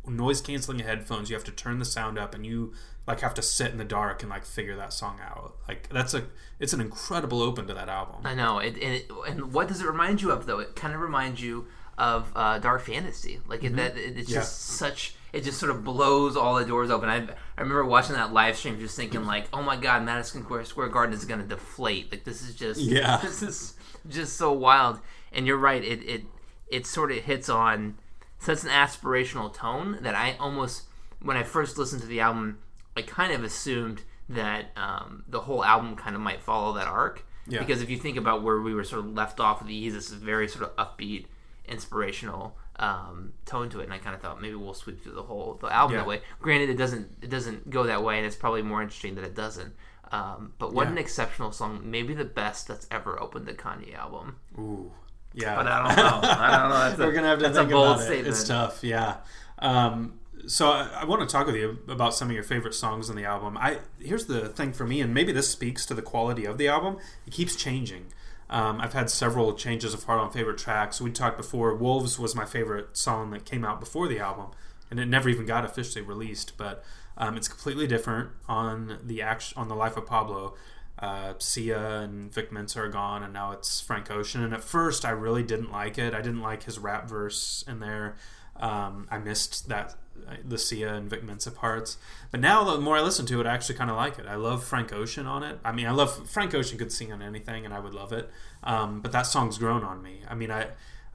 noise 0.07 0.41
canceling 0.41 0.79
headphones. 0.79 1.29
You 1.29 1.35
have 1.35 1.45
to 1.45 1.51
turn 1.51 1.79
the 1.79 1.85
sound 1.85 2.17
up, 2.19 2.35
and 2.35 2.45
you 2.45 2.73
like 3.07 3.21
have 3.21 3.33
to 3.35 3.41
sit 3.41 3.71
in 3.71 3.77
the 3.77 3.83
dark 3.85 4.21
and 4.23 4.29
like 4.29 4.45
figure 4.45 4.75
that 4.75 4.93
song 4.93 5.19
out. 5.23 5.55
Like 5.67 5.89
that's 5.89 6.13
a 6.13 6.23
it's 6.59 6.73
an 6.73 6.81
incredible 6.81 7.41
open 7.41 7.67
to 7.67 7.73
that 7.73 7.89
album. 7.89 8.21
I 8.23 8.35
know. 8.35 8.59
It, 8.59 8.75
and, 8.75 8.93
it, 8.93 9.11
and 9.27 9.53
what 9.53 9.67
does 9.67 9.81
it 9.81 9.87
remind 9.87 10.21
you 10.21 10.31
of, 10.31 10.45
though? 10.45 10.59
It 10.59 10.75
kind 10.75 10.93
of 10.93 11.01
reminds 11.01 11.41
you 11.41 11.67
of 11.97 12.31
uh, 12.35 12.59
Dark 12.59 12.83
Fantasy. 12.85 13.39
Like 13.47 13.63
it, 13.63 13.75
that, 13.75 13.97
it, 13.97 14.17
it's 14.17 14.29
Yeah. 14.29 14.39
just 14.39 14.59
such. 14.61 15.15
It 15.35 15.43
just 15.43 15.59
sort 15.59 15.69
of 15.69 15.83
blows 15.83 16.37
all 16.37 16.55
the 16.55 16.63
doors 16.63 16.89
open. 16.89 17.09
I, 17.09 17.17
I 17.17 17.61
remember 17.61 17.83
watching 17.83 18.15
that 18.15 18.31
live 18.31 18.55
stream, 18.55 18.79
just 18.79 18.95
thinking 18.95 19.25
like, 19.33 19.47
"Oh 19.51 19.61
my 19.61 19.75
God, 19.75 20.03
Madison 20.03 20.45
Square, 20.63 20.89
Garden 20.89 21.13
is 21.13 21.25
going 21.25 21.41
to 21.41 21.45
deflate. 21.45 22.09
Like 22.09 22.23
this 22.23 22.41
is 22.41 22.55
just, 22.55 22.79
Yeah. 22.79 23.17
this 23.21 23.43
is 23.43 23.75
just 24.07 24.37
so 24.37 24.53
wild." 24.53 24.99
And 25.33 25.45
you're 25.45 25.57
right. 25.57 25.83
It 25.83 26.01
it 26.03 26.23
it 26.67 26.85
sort 26.85 27.11
of 27.11 27.17
hits 27.17 27.49
on 27.49 27.97
such 28.39 28.63
an 28.63 28.69
aspirational 28.69 29.53
tone 29.53 29.99
that 30.01 30.15
I 30.15 30.35
almost, 30.39 30.83
when 31.21 31.35
I 31.35 31.43
first 31.43 31.77
listened 31.77 32.01
to 32.01 32.07
the 32.07 32.21
album, 32.21 32.59
I 32.95 33.01
kind 33.01 33.33
of 33.33 33.43
assumed 33.43 34.03
that 34.29 34.71
um, 34.77 35.23
the 35.27 35.41
whole 35.41 35.63
album 35.65 35.95
kind 35.95 36.15
of 36.15 36.21
might 36.21 36.41
follow 36.41 36.73
that 36.75 36.87
arc. 36.87 37.25
Yeah. 37.47 37.59
Because 37.59 37.81
if 37.81 37.89
you 37.89 37.97
think 37.97 38.17
about 38.17 38.41
where 38.41 38.61
we 38.61 38.73
were 38.73 38.83
sort 38.83 39.01
of 39.05 39.13
left 39.13 39.39
off 39.39 39.59
with 39.59 39.67
the 39.67 39.87
Yeezus, 39.87 39.95
it's 39.95 40.11
a 40.11 40.15
very 40.15 40.47
sort 40.47 40.63
of 40.63 40.75
upbeat, 40.77 41.25
inspirational 41.67 42.57
um, 42.77 43.33
tone 43.45 43.69
to 43.69 43.79
it, 43.79 43.83
and 43.85 43.93
I 43.93 43.97
kind 43.99 44.15
of 44.15 44.21
thought 44.21 44.41
maybe 44.41 44.55
we'll 44.55 44.73
sweep 44.73 45.01
through 45.01 45.13
the 45.13 45.23
whole 45.23 45.57
the 45.61 45.67
album 45.73 45.95
Yeah. 45.95 46.01
that 46.01 46.07
way. 46.07 46.21
Granted, 46.41 46.69
it 46.69 46.77
doesn't 46.77 47.09
it 47.21 47.29
doesn't 47.29 47.69
go 47.69 47.83
that 47.83 48.03
way, 48.03 48.17
and 48.17 48.25
it's 48.25 48.35
probably 48.35 48.61
more 48.61 48.81
interesting 48.81 49.15
that 49.15 49.23
it 49.23 49.35
doesn't. 49.35 49.73
Um, 50.11 50.53
but 50.59 50.73
what 50.73 50.85
Yeah. 50.87 50.91
an 50.91 50.97
exceptional 50.97 51.51
song! 51.51 51.81
Maybe 51.83 52.13
the 52.13 52.25
best 52.25 52.67
that's 52.67 52.87
ever 52.91 53.19
opened 53.21 53.45
the 53.47 53.53
Kanye 53.53 53.95
album. 53.95 54.35
Ooh, 54.59 54.91
yeah. 55.33 55.55
But 55.55 55.67
I 55.67 55.87
don't 55.87 55.95
know. 55.97 56.29
I 56.29 56.57
don't 56.59 56.69
know. 56.69 56.79
That's 56.79 56.97
We're 56.99 57.11
gonna 57.11 57.27
have 57.27 57.39
to 57.39 57.43
that's 57.45 57.57
think 57.57 57.69
a 57.69 57.73
bold 57.73 57.85
about 57.87 57.99
it. 58.01 58.05
statement. 58.05 58.27
It's 58.27 58.43
tough, 58.47 58.83
yeah. 58.83 59.17
Um, 59.59 60.19
so 60.47 60.69
I, 60.69 60.99
I 61.01 61.05
want 61.05 61.21
to 61.27 61.27
talk 61.27 61.47
with 61.47 61.55
you 61.55 61.79
about 61.87 62.13
some 62.13 62.27
of 62.29 62.33
your 62.35 62.43
favorite 62.43 62.75
songs 62.75 63.09
on 63.09 63.15
the 63.15 63.25
album. 63.25 63.57
I 63.57 63.79
here's 63.99 64.25
the 64.27 64.49
thing 64.49 64.73
for 64.73 64.85
me, 64.85 65.01
and 65.01 65.13
maybe 65.13 65.31
this 65.31 65.49
speaks 65.49 65.85
to 65.87 65.93
the 65.93 66.01
quality 66.03 66.45
of 66.45 66.57
the 66.57 66.67
album. 66.67 66.97
It 67.25 67.31
keeps 67.33 67.55
changing. 67.55 68.07
Um, 68.49 68.79
I've 68.79 68.93
had 68.93 69.09
several 69.09 69.53
changes 69.53 69.93
of 69.93 70.03
heart 70.03 70.19
on 70.19 70.31
favorite 70.31 70.57
tracks. 70.57 71.01
We 71.01 71.11
talked 71.11 71.37
before. 71.37 71.73
Wolves 71.75 72.19
was 72.19 72.35
my 72.35 72.45
favorite 72.45 72.95
song 72.95 73.31
that 73.31 73.45
came 73.45 73.65
out 73.65 73.79
before 73.79 74.07
the 74.07 74.19
album, 74.19 74.47
and 74.91 74.99
it 74.99 75.07
never 75.07 75.29
even 75.29 75.45
got 75.45 75.65
officially 75.65 76.05
released. 76.05 76.57
But 76.57 76.83
um, 77.17 77.37
it's 77.37 77.47
completely 77.47 77.87
different 77.87 78.29
on 78.47 78.99
the 79.03 79.21
act- 79.21 79.53
on 79.55 79.67
the 79.67 79.75
life 79.75 79.97
of 79.97 80.05
Pablo. 80.05 80.55
Uh, 80.97 81.33
Sia 81.39 82.01
and 82.01 82.33
Vic 82.33 82.51
Mensa 82.51 82.81
are 82.81 82.87
gone, 82.87 83.23
and 83.23 83.33
now 83.33 83.51
it's 83.51 83.81
Frank 83.81 84.09
Ocean. 84.11 84.43
And 84.43 84.53
at 84.53 84.63
first, 84.63 85.03
I 85.03 85.09
really 85.09 85.43
didn't 85.43 85.71
like 85.71 85.97
it. 85.97 86.13
I 86.13 86.21
didn't 86.21 86.41
like 86.41 86.63
his 86.63 86.79
rap 86.79 87.09
verse 87.09 87.63
in 87.67 87.79
there. 87.79 88.15
Um, 88.57 89.07
I 89.11 89.17
missed 89.17 89.67
that 89.69 89.95
the 90.43 90.57
Sia 90.57 90.93
and 90.93 91.09
Vic 91.09 91.23
Mensa 91.23 91.51
parts. 91.51 91.97
But 92.31 92.39
now, 92.39 92.63
the 92.63 92.79
more 92.79 92.97
I 92.97 93.01
listen 93.01 93.25
to 93.27 93.39
it, 93.41 93.47
I 93.47 93.53
actually 93.53 93.75
kind 93.75 93.89
of 93.89 93.95
like 93.95 94.17
it. 94.19 94.25
I 94.27 94.35
love 94.35 94.63
Frank 94.63 94.91
Ocean 94.93 95.25
on 95.27 95.43
it. 95.43 95.59
I 95.63 95.71
mean, 95.71 95.85
I 95.87 95.91
love 95.91 96.29
Frank 96.29 96.53
Ocean 96.53 96.77
could 96.77 96.91
sing 96.91 97.11
on 97.13 97.21
anything, 97.21 97.65
and 97.65 97.73
I 97.73 97.79
would 97.79 97.93
love 97.93 98.11
it. 98.13 98.29
Um, 98.63 99.01
but 99.01 99.11
that 99.11 99.23
song's 99.23 99.57
grown 99.57 99.83
on 99.83 100.01
me. 100.01 100.21
I 100.29 100.35
mean, 100.35 100.51
I. 100.51 100.67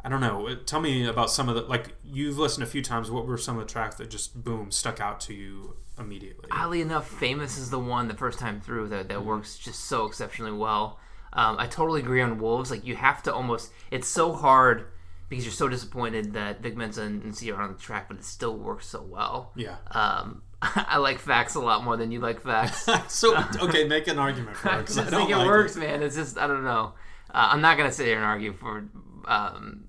I 0.02 0.08
don't 0.08 0.22
know. 0.22 0.54
Tell 0.64 0.80
me 0.80 1.06
about 1.06 1.30
some 1.30 1.50
of 1.50 1.54
the 1.56 1.60
like 1.60 1.94
you've 2.02 2.38
listened 2.38 2.64
a 2.64 2.66
few 2.66 2.80
times. 2.80 3.10
What 3.10 3.26
were 3.26 3.36
some 3.36 3.58
of 3.58 3.66
the 3.66 3.70
tracks 3.70 3.96
that 3.96 4.08
just 4.08 4.42
boom 4.42 4.70
stuck 4.70 4.98
out 4.98 5.20
to 5.22 5.34
you 5.34 5.76
immediately? 5.98 6.48
Oddly 6.50 6.80
enough, 6.80 7.06
"Famous" 7.06 7.58
is 7.58 7.68
the 7.68 7.78
one 7.78 8.08
the 8.08 8.14
first 8.14 8.38
time 8.38 8.62
through 8.62 8.88
that 8.88 9.00
Mm-hmm. 9.00 9.08
that 9.08 9.24
works 9.26 9.58
just 9.58 9.80
so 9.84 10.06
exceptionally 10.06 10.52
well. 10.56 10.98
Um, 11.34 11.56
I 11.58 11.66
totally 11.66 12.00
agree 12.00 12.22
on 12.22 12.38
Wolves. 12.38 12.70
Like 12.70 12.86
you 12.86 12.96
have 12.96 13.22
to 13.24 13.34
almost. 13.34 13.72
It's 13.90 14.08
so 14.08 14.32
hard 14.32 14.86
because 15.30 15.46
you're 15.46 15.52
so 15.52 15.68
disappointed 15.68 16.34
that 16.34 16.60
Vic 16.60 16.76
Mensa 16.76 17.02
and 17.02 17.22
and 17.22 17.34
Sia 17.34 17.54
are 17.54 17.62
on 17.62 17.72
the 17.72 17.78
track, 17.78 18.08
but 18.08 18.18
it 18.18 18.24
still 18.24 18.58
works 18.58 18.86
so 18.86 19.00
well. 19.00 19.52
Yeah. 19.56 19.76
Um, 19.92 20.42
I 20.62 20.98
like 20.98 21.18
Facts 21.18 21.54
a 21.54 21.60
lot 21.60 21.82
more 21.84 21.96
than 21.96 22.10
you 22.12 22.20
like 22.20 22.42
Facts. 22.42 22.86
so 23.08 23.42
okay, 23.62 23.84
make 23.88 24.06
an 24.08 24.18
argument 24.18 24.56
for 24.58 24.68
it. 24.68 24.72
I 24.98 25.00
I 25.02 25.04
think 25.06 25.30
it 25.30 25.36
like 25.38 25.46
works, 25.46 25.76
man. 25.76 26.02
It's 26.02 26.16
just 26.16 26.36
I 26.36 26.46
don't 26.46 26.64
know. 26.64 26.92
Uh, 27.30 27.48
I'm 27.52 27.62
not 27.62 27.78
gonna 27.78 27.92
sit 27.92 28.04
here 28.06 28.16
and 28.16 28.24
argue 28.26 28.52
for 28.52 28.84
um, 29.26 29.84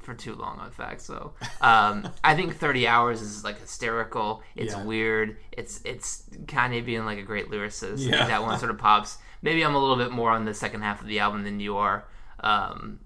for 0.00 0.14
too 0.14 0.34
long 0.34 0.58
on 0.60 0.70
facts. 0.70 1.04
So 1.04 1.34
um, 1.60 2.08
I 2.24 2.34
think 2.34 2.56
30 2.56 2.86
hours 2.86 3.20
is 3.20 3.44
like 3.44 3.60
hysterical. 3.60 4.42
It's 4.56 4.72
Yeah. 4.72 4.84
weird. 4.84 5.36
It's 5.52 5.82
it's 5.84 6.22
Kanye 6.46 6.84
being 6.86 7.04
like 7.04 7.18
a 7.18 7.22
great 7.22 7.50
lyricist. 7.50 8.08
Yeah. 8.08 8.26
that 8.26 8.42
one 8.42 8.58
sort 8.58 8.70
of 8.70 8.78
pops. 8.78 9.18
Maybe 9.42 9.62
I'm 9.64 9.74
a 9.74 9.78
little 9.78 9.96
bit 9.96 10.10
more 10.10 10.30
on 10.30 10.44
the 10.46 10.54
second 10.54 10.80
half 10.82 11.00
of 11.02 11.08
the 11.08 11.18
album 11.18 11.44
than 11.44 11.60
you 11.60 11.76
are. 11.76 12.06
Um, 12.40 13.00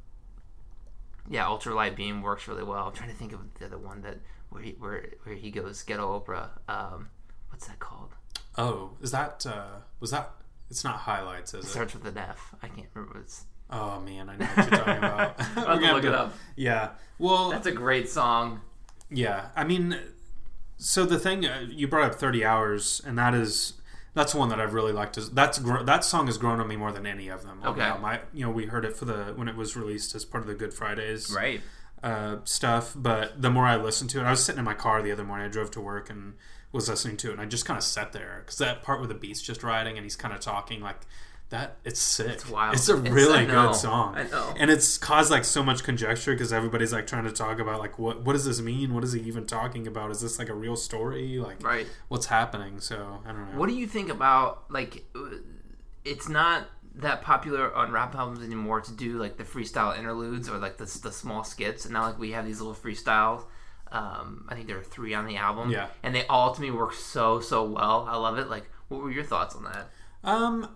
yeah, 1.32 1.44
Ultralight 1.44 1.96
Beam 1.96 2.20
works 2.20 2.46
really 2.46 2.62
well. 2.62 2.86
I'm 2.86 2.92
trying 2.92 3.08
to 3.10 3.16
think 3.16 3.32
of 3.32 3.40
the 3.58 3.64
other 3.66 3.78
one 3.78 4.02
that 4.02 4.18
where 4.50 4.62
he 4.62 4.72
where 4.72 5.08
where 5.22 5.34
he 5.34 5.50
goes 5.50 5.82
ghetto 5.82 6.20
Oprah. 6.20 6.50
Um, 6.68 7.08
what's 7.48 7.66
that 7.66 7.78
called? 7.78 8.14
Oh, 8.58 8.90
is 9.00 9.10
that 9.12 9.46
uh 9.46 9.80
was 9.98 10.10
that? 10.10 10.30
It's 10.70 10.84
not 10.84 10.96
highlights, 10.96 11.54
is 11.54 11.64
it? 11.64 11.68
starts 11.68 11.94
with 11.94 12.06
an 12.06 12.18
F. 12.18 12.54
I 12.62 12.68
can't 12.68 12.86
remember. 12.94 13.14
What 13.18 13.22
it's 13.24 13.44
Oh 13.70 13.98
man, 14.00 14.28
I 14.28 14.36
know 14.36 14.44
what 14.44 14.70
you're 14.70 14.78
talking 14.78 14.98
about. 14.98 15.34
I'll 15.56 15.94
look 15.94 16.04
it 16.04 16.14
up. 16.14 16.34
Yeah. 16.56 16.90
Well, 17.18 17.50
That's 17.50 17.66
a 17.66 17.72
great 17.72 18.10
song. 18.10 18.60
yeah. 19.10 19.46
I 19.56 19.64
mean, 19.64 19.98
so 20.76 21.06
the 21.06 21.18
thing 21.18 21.46
uh, 21.46 21.64
you 21.68 21.88
brought 21.88 22.10
up, 22.10 22.14
thirty 22.16 22.44
hours, 22.44 23.00
and 23.06 23.16
that 23.18 23.32
is 23.34 23.74
that's 24.14 24.34
one 24.34 24.48
that 24.50 24.60
I've 24.60 24.74
really 24.74 24.92
liked. 24.92 25.16
Is 25.18 25.30
that's 25.30 25.58
gr- 25.58 25.82
that 25.82 26.04
song 26.04 26.26
has 26.26 26.38
grown 26.38 26.60
on 26.60 26.68
me 26.68 26.76
more 26.76 26.92
than 26.92 27.06
any 27.06 27.28
of 27.28 27.42
them. 27.44 27.60
Okay. 27.64 27.80
I, 27.82 28.20
you 28.32 28.44
know, 28.44 28.50
we 28.50 28.66
heard 28.66 28.84
it 28.84 28.96
for 28.96 29.04
the 29.04 29.32
when 29.36 29.48
it 29.48 29.56
was 29.56 29.76
released 29.76 30.14
as 30.14 30.24
part 30.24 30.42
of 30.42 30.48
the 30.48 30.54
Good 30.54 30.74
Fridays 30.74 31.32
Right. 31.34 31.60
uh, 32.02 32.36
stuff. 32.44 32.92
But 32.96 33.40
the 33.40 33.50
more 33.50 33.64
I 33.66 33.76
listened 33.76 34.10
to 34.10 34.20
it, 34.20 34.24
I 34.24 34.30
was 34.30 34.44
sitting 34.44 34.58
in 34.58 34.64
my 34.64 34.74
car 34.74 35.02
the 35.02 35.12
other 35.12 35.24
morning. 35.24 35.46
I 35.46 35.48
drove 35.50 35.70
to 35.72 35.80
work 35.80 36.10
and 36.10 36.34
was 36.72 36.88
listening 36.88 37.16
to 37.18 37.28
it, 37.28 37.32
and 37.32 37.40
I 37.40 37.46
just 37.46 37.64
kind 37.66 37.76
of 37.76 37.84
sat 37.84 38.12
there 38.12 38.40
because 38.44 38.58
that 38.58 38.82
part 38.82 38.98
where 38.98 39.08
the 39.08 39.14
beat's 39.14 39.42
just 39.42 39.62
riding 39.62 39.96
and 39.98 40.04
he's 40.04 40.16
kind 40.16 40.32
of 40.34 40.40
talking 40.40 40.80
like 40.80 41.00
that. 41.52 41.76
It's 41.84 41.98
sick. 42.00 42.28
It's 42.28 42.48
wild. 42.48 42.74
It's 42.74 42.88
a 42.90 42.96
It's- 42.98 43.10
really 43.12 43.46
good 43.46 43.74
song. 43.74 44.16
I 44.16 44.24
know. 44.24 44.52
And 44.58 44.70
it's 44.70 44.98
caused 44.98 45.30
like 45.30 45.44
so 45.44 45.62
much 45.62 45.82
conjecture 45.84 46.32
because 46.32 46.52
everybody's 46.52 46.92
like 46.92 47.06
trying 47.06 47.24
to 47.24 47.32
talk 47.32 47.58
about 47.60 47.78
like 47.80 47.98
what 47.98 48.22
what 48.22 48.32
does 48.34 48.44
this 48.44 48.60
mean? 48.60 48.92
What 48.92 49.04
is 49.04 49.12
he 49.14 49.20
even 49.22 49.46
talking 49.46 49.86
about? 49.86 50.10
Is 50.10 50.20
this 50.20 50.38
like 50.38 50.48
a 50.50 50.54
real 50.54 50.76
story? 50.76 51.38
Like 51.38 51.62
Right. 51.64 51.86
what's 52.08 52.26
happening? 52.26 52.80
So 52.80 53.20
I 53.24 53.28
don't 53.32 53.52
know. 53.52 53.58
What 53.58 53.68
do 53.68 53.74
you 53.76 53.86
think 53.86 54.10
about 54.10 54.64
like? 54.70 55.04
It's 56.04 56.28
not 56.28 56.66
that 56.96 57.22
popular 57.22 57.74
on 57.74 57.90
rap 57.90 58.14
albums 58.14 58.42
anymore 58.44 58.80
to 58.82 58.92
do 58.92 59.16
like 59.18 59.36
the 59.38 59.44
freestyle 59.44 59.96
interludes 59.98 60.48
or 60.48 60.58
like 60.58 60.76
the 60.76 60.84
the 61.02 61.12
small 61.12 61.44
skits. 61.44 61.84
And 61.84 61.94
now 61.94 62.02
like 62.02 62.18
we 62.18 62.32
have 62.32 62.44
these 62.44 62.60
little 62.60 62.74
freestyles. 62.74 63.44
Um, 63.90 64.46
I 64.48 64.54
think 64.54 64.68
there 64.68 64.78
are 64.78 64.82
three 64.82 65.12
on 65.14 65.26
the 65.26 65.36
album. 65.36 65.70
Yeah. 65.70 65.88
And 66.02 66.14
they 66.14 66.26
all 66.26 66.54
to 66.54 66.60
me 66.60 66.70
work 66.70 66.94
so 66.94 67.40
so 67.40 67.62
well. 67.62 68.06
I 68.08 68.16
love 68.16 68.38
it. 68.38 68.48
Like, 68.48 68.70
what 68.88 69.02
were 69.02 69.10
your 69.10 69.22
thoughts 69.24 69.54
on 69.54 69.64
that? 69.64 69.90
Um, 70.24 70.68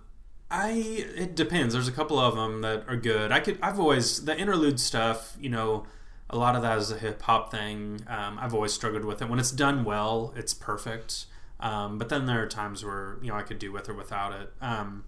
I 0.51 0.71
it 1.17 1.35
depends. 1.35 1.75
There's 1.75 1.89
a 1.89 1.93
couple 1.93 2.19
of 2.19 2.37
them 2.37 2.63
that 2.63 2.85
are 2.89 2.97
good. 2.97 3.33
I 3.33 3.41
could. 3.41 3.59
I've 3.63 3.81
always 3.81 4.25
the 4.25 4.37
interlude 4.37 4.79
stuff. 4.79 5.37
You 5.41 5.51
know, 5.51 5.87
a 6.31 6.37
lot 6.37 6.55
of 6.55 6.63
that 6.63 6.79
is 6.79 6.91
a 6.91 6.99
hip 6.99 7.23
hop 7.23 7.51
thing. 7.51 8.03
Um, 8.07 8.39
I've 8.41 8.55
always 8.55 8.73
struggled 8.73 9.05
with 9.05 9.23
it. 9.23 9.29
When 9.29 9.39
it's 9.39 9.51
done 9.51 9.85
well, 9.85 10.33
it's 10.37 10.55
perfect. 10.55 11.27
Um, 11.59 11.99
but 11.99 12.11
then 12.11 12.27
there 12.27 12.43
are 12.43 12.47
times 12.47 12.85
where 12.85 13.19
you 13.23 13.29
know 13.29 13.35
I 13.35 13.43
could 13.43 13.59
do 13.59 13.73
with 13.73 13.89
or 13.89 13.95
without 13.95 14.33
it. 14.33 14.53
Um, 14.61 15.05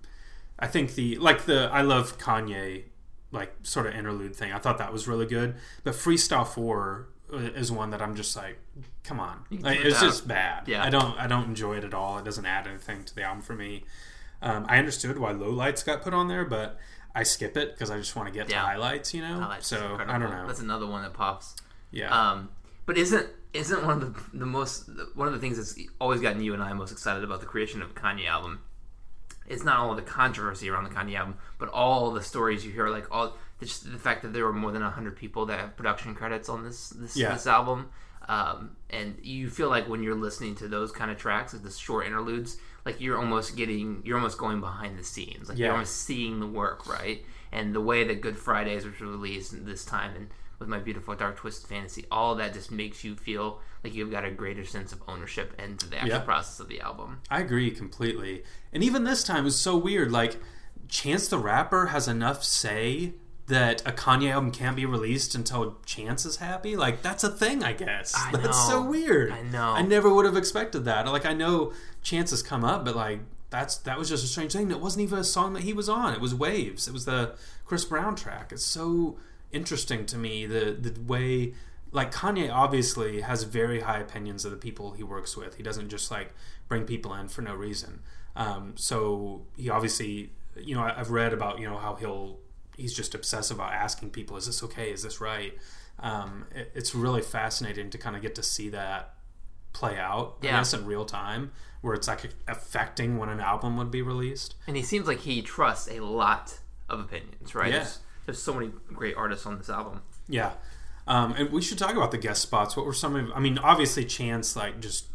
I 0.59 0.67
think 0.67 0.95
the 0.95 1.17
like 1.19 1.45
the 1.45 1.69
I 1.73 1.83
love 1.83 2.19
Kanye 2.19 2.85
like 3.31 3.55
sort 3.63 3.87
of 3.87 3.95
interlude 3.95 4.35
thing. 4.35 4.53
I 4.53 4.59
thought 4.59 4.79
that 4.79 4.93
was 4.93 5.07
really 5.07 5.27
good. 5.27 5.55
But 5.85 5.95
Freestyle 5.95 6.47
Four 6.47 7.09
is 7.31 7.71
one 7.71 7.91
that 7.91 8.01
I'm 8.01 8.17
just 8.17 8.35
like, 8.35 8.59
come 9.05 9.21
on, 9.21 9.45
like, 9.51 9.81
it's 9.81 10.01
just 10.01 10.27
bad. 10.27 10.67
Yeah. 10.67 10.83
I 10.83 10.91
don't 10.91 11.17
I 11.19 11.27
don't 11.27 11.45
enjoy 11.45 11.77
it 11.77 11.85
at 11.85 11.95
all. 11.95 12.19
It 12.19 12.25
doesn't 12.25 12.47
add 12.47 12.67
anything 12.67 13.05
to 13.05 13.15
the 13.15 13.23
album 13.23 13.43
for 13.43 13.55
me. 13.55 13.85
Um, 14.43 14.67
I 14.69 14.79
understood 14.79 15.19
why 15.19 15.33
low 15.33 15.51
lights 15.51 15.83
got 15.83 16.03
put 16.03 16.15
on 16.15 16.29
there, 16.29 16.45
but 16.45 16.79
I 17.15 17.23
skip 17.25 17.57
it 17.57 17.73
because 17.75 17.91
I 17.91 17.99
just 17.99 18.15
want 18.15 18.29
to 18.29 18.33
get 18.33 18.49
Yeah. 18.49 18.61
to 18.61 18.67
highlights. 18.67 19.13
You 19.15 19.23
know, 19.23 19.41
Highlights 19.41 19.67
so. 19.67 19.97
I 20.01 20.05
don't 20.19 20.31
know. 20.31 20.47
That's 20.47 20.61
another 20.61 20.87
one 20.87 21.03
that 21.03 21.15
pops. 21.15 21.57
yeah, 21.91 22.11
Um, 22.33 22.51
but 22.87 22.97
isn't 22.99 23.27
isn't 23.55 23.83
one 23.85 24.03
of 24.03 24.15
the 24.33 24.39
the 24.39 24.47
most 24.47 24.89
one 25.15 25.27
of 25.27 25.33
the 25.35 25.41
things 25.41 25.57
that's 25.57 25.79
always 26.01 26.21
gotten 26.21 26.43
you 26.43 26.53
and 26.55 26.63
I 26.63 26.73
most 26.75 26.93
excited 26.93 27.25
about 27.25 27.41
the 27.41 27.47
creation 27.47 27.83
of 27.83 27.91
a 27.91 27.95
Kanye 27.95 28.27
album? 28.29 28.61
It's 29.47 29.65
not 29.65 29.79
all 29.79 29.95
the 29.95 30.03
controversy 30.03 30.69
around 30.69 30.85
the 30.85 30.91
Kanye 30.91 31.17
album, 31.17 31.37
but 31.59 31.71
all 31.71 32.11
the 32.11 32.23
stories 32.23 32.65
you 32.67 32.71
hear, 32.73 32.89
like 32.89 33.07
all 33.11 33.37
just 33.61 33.91
the 33.91 33.99
fact 33.99 34.23
that 34.23 34.33
there 34.35 34.45
were 34.45 34.53
more 34.53 34.71
than 34.71 34.83
hundred 34.83 35.17
people 35.17 35.47
that 35.47 35.59
have 35.59 35.77
production 35.77 36.15
credits 36.15 36.49
on 36.49 36.63
this 36.63 36.91
this, 36.91 37.17
Yeah. 37.17 37.33
this 37.33 37.47
album, 37.47 37.89
um, 38.29 38.77
and 38.91 39.19
you 39.23 39.49
feel 39.51 39.71
like 39.71 39.89
when 39.89 40.03
you're 40.03 40.15
listening 40.15 40.55
to 40.57 40.69
those 40.69 40.93
kind 40.93 41.11
of 41.11 41.17
tracks, 41.17 41.55
like 41.55 41.63
the 41.63 41.71
short 41.71 42.07
interludes, 42.07 42.59
like 42.85 43.01
you're 43.01 43.19
almost 43.19 43.57
getting 43.57 44.03
you're 44.05 44.17
almost 44.17 44.39
going 44.39 44.61
behind 44.61 44.99
the 44.99 45.05
scenes, 45.05 45.49
like 45.49 45.59
Yeah. 45.59 45.67
you're 45.67 45.75
almost 45.75 45.97
seeing 46.03 46.41
the 46.41 46.47
work, 46.47 46.87
right? 46.87 47.25
And 47.53 47.75
the 47.75 47.81
way 47.81 48.05
that 48.05 48.21
Good 48.21 48.37
Fridays 48.37 48.85
was 48.85 49.01
released 49.01 49.65
this 49.65 49.85
time, 49.85 50.15
and 50.15 50.29
with 50.59 50.69
my 50.69 50.79
beautiful 50.79 51.15
dark 51.15 51.37
twisted 51.37 51.69
fantasy, 51.69 52.05
all 52.11 52.35
that 52.37 52.53
just 52.53 52.71
makes 52.71 53.05
you 53.05 53.15
feel 53.17 53.61
like 53.85 53.95
you've 53.95 54.11
got 54.11 54.25
a 54.25 54.31
greater 54.31 54.65
sense 54.65 54.93
of 54.93 55.01
ownership 55.07 55.55
into 55.61 55.89
the 55.89 55.97
actual 55.97 56.11
Yeah. 56.17 56.19
process 56.21 56.59
of 56.61 56.69
the 56.69 56.81
album. 56.81 57.21
I 57.31 57.41
agree 57.41 57.71
completely. 57.71 58.43
And 58.73 58.83
even 58.83 59.05
this 59.05 59.23
time 59.23 59.47
is 59.47 59.57
so 59.57 59.77
weird. 59.77 60.11
Like 60.11 60.37
Chance 60.89 61.29
the 61.29 61.39
Rapper 61.39 61.87
has 61.87 62.09
enough 62.09 62.43
say 62.43 63.15
that 63.49 63.81
a 63.87 63.93
Kanye 63.93 64.31
album 64.31 64.51
can't 64.51 64.77
be 64.77 64.85
released 64.87 65.35
until 65.35 65.77
Chance 65.85 66.27
is 66.27 66.37
happy. 66.37 66.77
Like 66.77 67.03
that's 67.03 67.25
a 67.25 67.31
thing, 67.31 67.65
I 67.65 67.73
guess. 67.73 68.15
I 68.17 68.31
that's 68.37 68.67
so 68.67 68.83
weird. 68.83 69.33
I 69.33 69.43
know. 69.43 69.73
I 69.73 69.83
never 69.83 70.13
would 70.13 70.27
have 70.27 70.37
expected 70.37 70.85
that. 70.85 71.07
Like 71.07 71.27
I 71.27 71.33
know 71.33 71.73
Chance 72.03 72.31
has 72.31 72.43
come 72.43 72.65
up, 72.65 72.85
but 72.85 72.95
like 72.95 73.21
that's 73.51 73.77
that 73.79 73.99
was 73.99 74.09
just 74.09 74.25
a 74.25 74.27
strange 74.29 74.53
thing. 74.53 74.71
It 74.71 74.81
wasn't 74.81 75.03
even 75.05 75.19
a 75.19 75.25
song 75.25 75.55
that 75.55 75.63
he 75.63 75.73
was 75.73 75.89
on. 75.89 76.13
It 76.13 76.21
was 76.21 76.35
Waves. 76.35 76.87
It 76.87 76.93
was 76.93 77.07
the 77.07 77.35
Chris 77.65 77.85
Brown 77.85 78.15
track. 78.15 78.53
It's 78.53 78.65
so 78.65 79.17
interesting 79.51 80.05
to 80.07 80.19
me 80.19 80.47
the 80.47 80.77
the 80.79 81.01
way 81.01 81.55
like 81.91 82.13
Kanye 82.13 82.53
obviously 82.53 83.23
has 83.23 83.45
very 83.45 83.81
high 83.81 83.99
opinions 83.99 84.45
of 84.45 84.51
the 84.51 84.59
people 84.59 84.93
he 84.93 85.03
works 85.03 85.37
with. 85.37 85.57
He 85.57 85.63
doesn't 85.63 85.89
just 85.89 86.11
like 86.11 86.35
bring 86.69 86.85
people 86.85 87.15
in 87.15 87.29
for 87.29 87.43
no 87.43 87.55
reason. 87.55 88.01
Um, 88.37 88.75
so 88.77 89.47
he 89.57 89.71
obviously, 89.71 90.33
you 90.57 90.75
know, 90.75 90.83
I've 90.83 91.11
read 91.11 91.33
about 91.33 91.59
you 91.59 91.69
know 91.69 91.79
how 91.79 91.95
he'll 91.95 92.39
he's 92.79 92.95
just 92.95 93.15
obsessed 93.15 93.51
about 93.51 93.73
asking 93.75 94.11
people, 94.11 94.37
"Is 94.39 94.47
this 94.47 94.63
okay? 94.63 94.91
Is 94.91 95.03
this 95.03 95.21
right?" 95.21 95.53
Um, 95.99 96.47
it, 96.55 96.71
it's 96.75 96.95
really 96.95 97.21
fascinating 97.23 97.91
to 97.91 97.99
kind 97.99 98.17
of 98.17 98.23
get 98.23 98.35
to 98.37 98.43
see 98.43 98.71
that 98.71 99.15
play 99.75 99.99
out. 99.99 100.39
I 100.43 100.47
Yeah. 100.47 100.53
guess 100.59 100.73
in 100.73 100.87
real 100.87 101.05
time, 101.05 101.51
where 101.83 101.93
it's 101.95 102.09
like 102.09 102.31
affecting 102.47 103.19
when 103.19 103.29
an 103.29 103.41
album 103.41 103.77
would 103.77 103.91
be 103.91 104.01
released. 104.01 104.55
And 104.67 104.77
he 104.77 104.83
seems 104.83 105.07
like 105.07 105.21
he 105.21 105.43
trusts 105.43 105.89
a 105.91 106.01
lot 106.01 106.59
of 106.89 107.01
opinions, 107.01 107.55
right? 107.55 107.71
Yeah. 107.73 107.79
There's, 107.81 107.99
there's 108.27 108.43
so 108.43 108.55
many 108.55 108.71
great 108.93 109.17
artists 109.17 109.45
on 109.45 109.59
this 109.59 109.69
album. 109.69 110.03
Yeah. 110.29 110.53
Um, 111.07 111.33
and 111.37 111.51
we 111.51 111.63
should 111.63 111.79
talk 111.79 111.95
about 111.97 112.11
the 112.13 112.19
guest 112.19 112.43
spots. 112.43 112.77
What 112.77 112.87
were 112.87 112.93
some 112.93 113.17
of? 113.17 113.31
I 113.35 113.41
mean, 113.41 113.59
obviously 113.59 114.05
Chance 114.05 114.55
like 114.57 114.81
just 114.81 115.07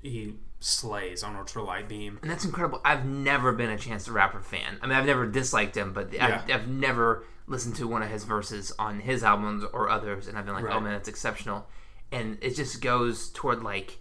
he 0.00 0.34
slays 0.58 1.22
on 1.22 1.36
Ultra 1.36 1.62
Light 1.62 1.88
Beam. 1.88 2.18
And 2.22 2.30
that's 2.30 2.44
incredible. 2.44 2.80
I've 2.84 3.04
never 3.04 3.52
been 3.52 3.70
a 3.70 3.78
Chance 3.78 4.06
the 4.06 4.12
Rapper 4.12 4.40
fan. 4.40 4.78
I 4.82 4.86
mean, 4.86 4.96
I've 4.96 5.06
never 5.06 5.26
disliked 5.26 5.76
him, 5.76 5.92
but 5.92 6.12
Yeah. 6.12 6.42
I've, 6.46 6.50
I've 6.62 6.68
never 6.68 7.24
listened 7.46 7.76
to 7.76 7.86
one 7.86 8.02
of 8.02 8.10
his 8.10 8.24
verses 8.24 8.72
on 8.78 9.00
his 9.00 9.22
albums 9.22 9.64
or 9.72 9.88
others, 9.88 10.26
and 10.28 10.36
I've 10.36 10.44
been 10.46 10.54
like, 10.54 10.64
oh 10.64 10.80
man, 10.80 10.92
that's 10.92 11.08
exceptional. 11.08 11.66
And 12.10 12.38
it 12.40 12.56
just 12.56 12.80
goes 12.80 13.30
toward 13.30 13.62
like, 13.62 13.98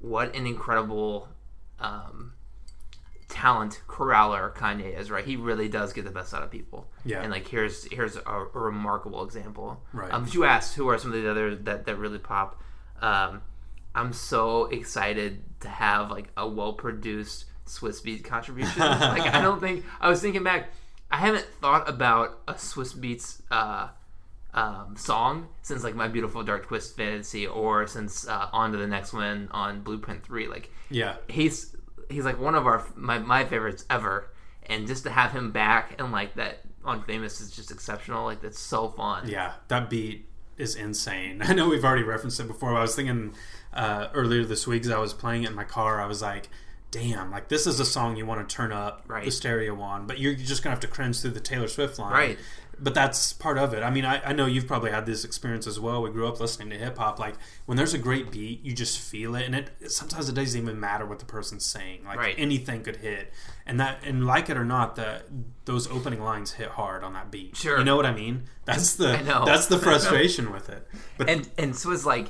what 0.00 0.34
an 0.34 0.46
incredible 0.46 1.28
um, 1.80 2.32
talent 3.28 3.80
corraler 3.86 4.52
Kanye 4.56 4.98
is, 4.98 5.10
right? 5.10 5.24
He 5.24 5.36
really 5.36 5.68
does 5.68 5.92
get 5.92 6.04
the 6.04 6.10
best 6.10 6.34
out 6.34 6.42
of 6.42 6.50
people. 6.50 6.90
Yeah. 7.04 7.22
And 7.22 7.30
like, 7.30 7.46
here's 7.48 7.84
here's 7.90 8.16
a, 8.16 8.20
a 8.54 8.58
remarkable 8.58 9.24
example. 9.24 9.82
Right. 9.92 10.12
Um, 10.12 10.24
but 10.24 10.34
you 10.34 10.44
asked 10.44 10.74
who 10.74 10.88
are 10.88 10.98
some 10.98 11.12
of 11.12 11.22
the 11.22 11.30
others 11.30 11.58
that 11.62 11.86
that 11.86 11.96
really 11.96 12.18
pop. 12.18 12.60
Um, 13.00 13.42
I'm 13.96 14.12
so 14.12 14.66
excited 14.66 15.42
to 15.60 15.68
have 15.68 16.10
like 16.10 16.28
a 16.36 16.46
well 16.48 16.74
produced 16.74 17.46
Swizz 17.66 18.02
Beat 18.04 18.24
contribution. 18.24 18.80
like 18.80 19.22
I 19.34 19.40
don't 19.40 19.60
think 19.60 19.84
I 20.00 20.08
was 20.08 20.20
thinking 20.20 20.44
back. 20.44 20.70
I 21.10 21.16
haven't 21.16 21.46
thought 21.60 21.88
about 21.88 22.40
a 22.46 22.54
Swizz 22.54 22.94
Beatz 22.96 23.40
uh, 23.50 23.88
um, 24.54 24.96
song 24.96 25.48
since 25.62 25.82
like 25.84 25.94
my 25.94 26.08
beautiful 26.08 26.42
dark 26.42 26.66
twist 26.66 26.96
fantasy, 26.96 27.46
or 27.46 27.86
since 27.86 28.26
uh, 28.28 28.48
on 28.52 28.72
to 28.72 28.78
the 28.78 28.86
next 28.86 29.12
one 29.12 29.48
on 29.50 29.82
Blueprint 29.82 30.24
Three. 30.24 30.46
Like 30.46 30.70
Yeah. 30.90 31.16
he's 31.28 31.74
he's 32.10 32.24
like 32.24 32.38
one 32.38 32.54
of 32.54 32.66
our 32.66 32.84
my 32.94 33.18
my 33.18 33.44
favorites 33.44 33.84
ever, 33.90 34.30
and 34.66 34.86
just 34.86 35.04
to 35.04 35.10
have 35.10 35.32
him 35.32 35.52
back 35.52 35.94
and 36.00 36.12
like 36.12 36.34
that 36.36 36.60
on 36.84 37.02
Famous 37.02 37.40
is 37.40 37.50
just 37.50 37.70
exceptional. 37.70 38.24
Like 38.24 38.40
that's 38.42 38.58
so 38.60 38.88
fun. 38.90 39.28
Yeah, 39.28 39.52
that 39.68 39.90
beat 39.90 40.28
is 40.58 40.74
insane. 40.74 41.42
I 41.44 41.52
know 41.54 41.68
we've 41.68 41.84
already 41.84 42.02
referenced 42.04 42.40
it 42.40 42.46
before. 42.46 42.70
But 42.72 42.78
I 42.78 42.82
was 42.82 42.94
thinking 42.94 43.34
uh, 43.72 44.08
earlier 44.14 44.44
this 44.44 44.66
week 44.66 44.84
as 44.84 44.90
I 44.90 44.98
was 44.98 45.12
playing 45.12 45.44
it 45.44 45.50
in 45.50 45.54
my 45.56 45.64
car, 45.64 46.00
I 46.00 46.06
was 46.06 46.22
like, 46.22 46.48
"Damn! 46.90 47.30
Like 47.30 47.48
this 47.48 47.66
is 47.66 47.78
a 47.80 47.84
song 47.84 48.16
you 48.16 48.24
want 48.26 48.48
to 48.48 48.54
turn 48.56 48.72
up 48.72 49.02
Right. 49.06 49.24
the 49.24 49.30
stereo 49.30 49.78
on, 49.80 50.06
but 50.06 50.18
you're 50.18 50.34
just 50.34 50.62
gonna 50.62 50.72
have 50.74 50.80
to 50.80 50.86
cringe 50.88 51.20
through 51.20 51.32
the 51.32 51.40
Taylor 51.40 51.68
Swift 51.68 51.98
line, 51.98 52.12
Right. 52.12 52.38
But 52.78 52.92
that's 52.92 53.32
part 53.32 53.56
of 53.56 53.72
it. 53.72 53.82
I 53.82 53.88
mean, 53.90 54.04
I, 54.04 54.20
I 54.22 54.32
know 54.34 54.44
you've 54.44 54.66
probably 54.66 54.90
had 54.90 55.06
this 55.06 55.24
experience 55.24 55.66
as 55.66 55.80
well. 55.80 56.02
We 56.02 56.10
grew 56.10 56.28
up 56.28 56.38
listening 56.40 56.68
to 56.70 56.76
hip 56.76 56.98
hop. 56.98 57.18
Like 57.18 57.34
when 57.64 57.76
there's 57.78 57.94
a 57.94 57.98
great 57.98 58.30
beat, 58.30 58.62
you 58.62 58.74
just 58.74 58.98
feel 59.00 59.34
it, 59.34 59.44
and 59.46 59.54
it 59.54 59.70
sometimes 59.90 60.28
it 60.28 60.34
doesn't 60.34 60.60
even 60.60 60.78
matter 60.78 61.06
what 61.06 61.18
the 61.18 61.24
person's 61.24 61.64
saying. 61.64 62.04
Like 62.04 62.18
Right. 62.18 62.34
anything 62.36 62.82
could 62.82 62.96
hit, 62.96 63.32
and 63.66 63.80
that 63.80 64.00
and 64.04 64.26
like 64.26 64.50
it 64.50 64.58
or 64.58 64.64
not, 64.64 64.96
the 64.96 65.22
those 65.64 65.90
opening 65.90 66.20
lines 66.22 66.52
hit 66.52 66.68
hard 66.68 67.02
on 67.02 67.14
that 67.14 67.30
beat. 67.30 67.56
Sure. 67.56 67.78
you 67.78 67.84
know 67.84 67.96
what 67.96 68.04
I 68.06 68.12
mean? 68.12 68.44
That's 68.66 68.94
the 68.96 69.18
I 69.18 69.22
know. 69.22 69.44
that's 69.46 69.66
the 69.68 69.78
frustration 69.88 70.52
with 70.52 70.68
it. 70.68 70.86
But 71.16 71.30
and 71.30 71.48
and 71.56 71.74
so 71.74 71.92
it's 71.92 72.04
like 72.04 72.26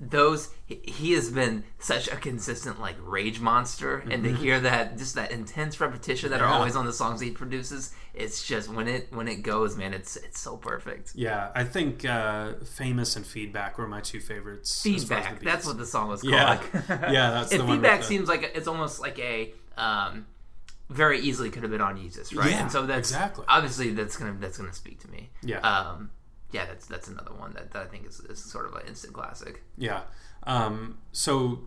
those 0.00 0.50
he- 0.66 1.12
has 1.12 1.30
been 1.30 1.64
such 1.80 2.06
a 2.08 2.14
consistent 2.16 2.80
like 2.80 2.94
rage 3.02 3.40
monster 3.40 3.98
and 4.10 4.22
to 4.22 4.32
hear 4.32 4.60
that 4.60 4.96
just 4.96 5.16
that 5.16 5.32
intense 5.32 5.80
repetition 5.80 6.30
that 6.30 6.40
are 6.40 6.44
Mm-hmm. 6.44 6.54
Always 6.54 6.76
on 6.76 6.86
the 6.86 6.92
songs 6.92 7.20
he 7.20 7.30
produces 7.32 7.92
it's 8.14 8.46
just 8.46 8.68
when 8.72 8.86
it 8.88 9.08
when 9.12 9.26
it 9.28 9.42
goes 9.42 9.76
man 9.76 9.92
it's 9.92 10.16
it's 10.16 10.40
so 10.40 10.56
perfect 10.56 11.12
yeah, 11.16 11.50
I 11.54 11.64
think 11.64 12.04
uh, 12.04 12.52
famous 12.64 13.16
and 13.16 13.26
feedback 13.26 13.76
were 13.78 13.88
my 13.88 14.00
two 14.00 14.20
favorites. 14.20 14.70
as 14.86 15.04
far 15.04 15.18
as 15.18 15.26
feedback 15.26 15.42
that's 15.42 15.66
what 15.66 15.78
the 15.78 15.86
song 15.86 16.08
was 16.08 16.20
called 16.22 16.32
Yeah. 16.32 16.60
Yeah, 17.10 17.30
that's 17.30 17.50
and 17.52 17.60
the 17.60 17.64
one 17.64 17.80
with 17.80 17.84
feedback 17.90 18.02
seems 18.04 18.28
like 18.28 18.52
it's 18.54 18.68
almost 18.68 19.00
like 19.00 19.18
a 19.18 19.52
um 19.76 20.26
very 20.90 21.18
easily 21.20 21.50
could 21.50 21.62
have 21.64 21.70
been 21.72 21.82
on 21.82 21.98
Yeezus, 21.98 22.34
right? 22.34 22.50
Yeah, 22.50 22.62
and 22.62 22.72
so 22.72 22.86
that's 22.86 23.10
exactly. 23.10 23.44
obviously 23.46 23.90
that's 23.90 24.16
gonna 24.16 24.36
that's 24.40 24.56
gonna 24.56 24.72
speak 24.72 25.00
to 25.00 25.10
me. 25.10 25.28
Yeah. 25.42 25.58
Um, 25.58 26.10
yeah, 26.50 26.66
that's 26.66 26.86
that's 26.86 27.08
another 27.08 27.32
one 27.32 27.52
that, 27.54 27.72
that 27.72 27.82
I 27.82 27.86
think 27.86 28.06
is, 28.06 28.20
is 28.20 28.42
sort 28.42 28.66
of 28.66 28.74
an 28.74 28.86
instant 28.86 29.12
classic. 29.12 29.62
Yeah. 29.76 30.02
Um, 30.44 30.98
so, 31.12 31.60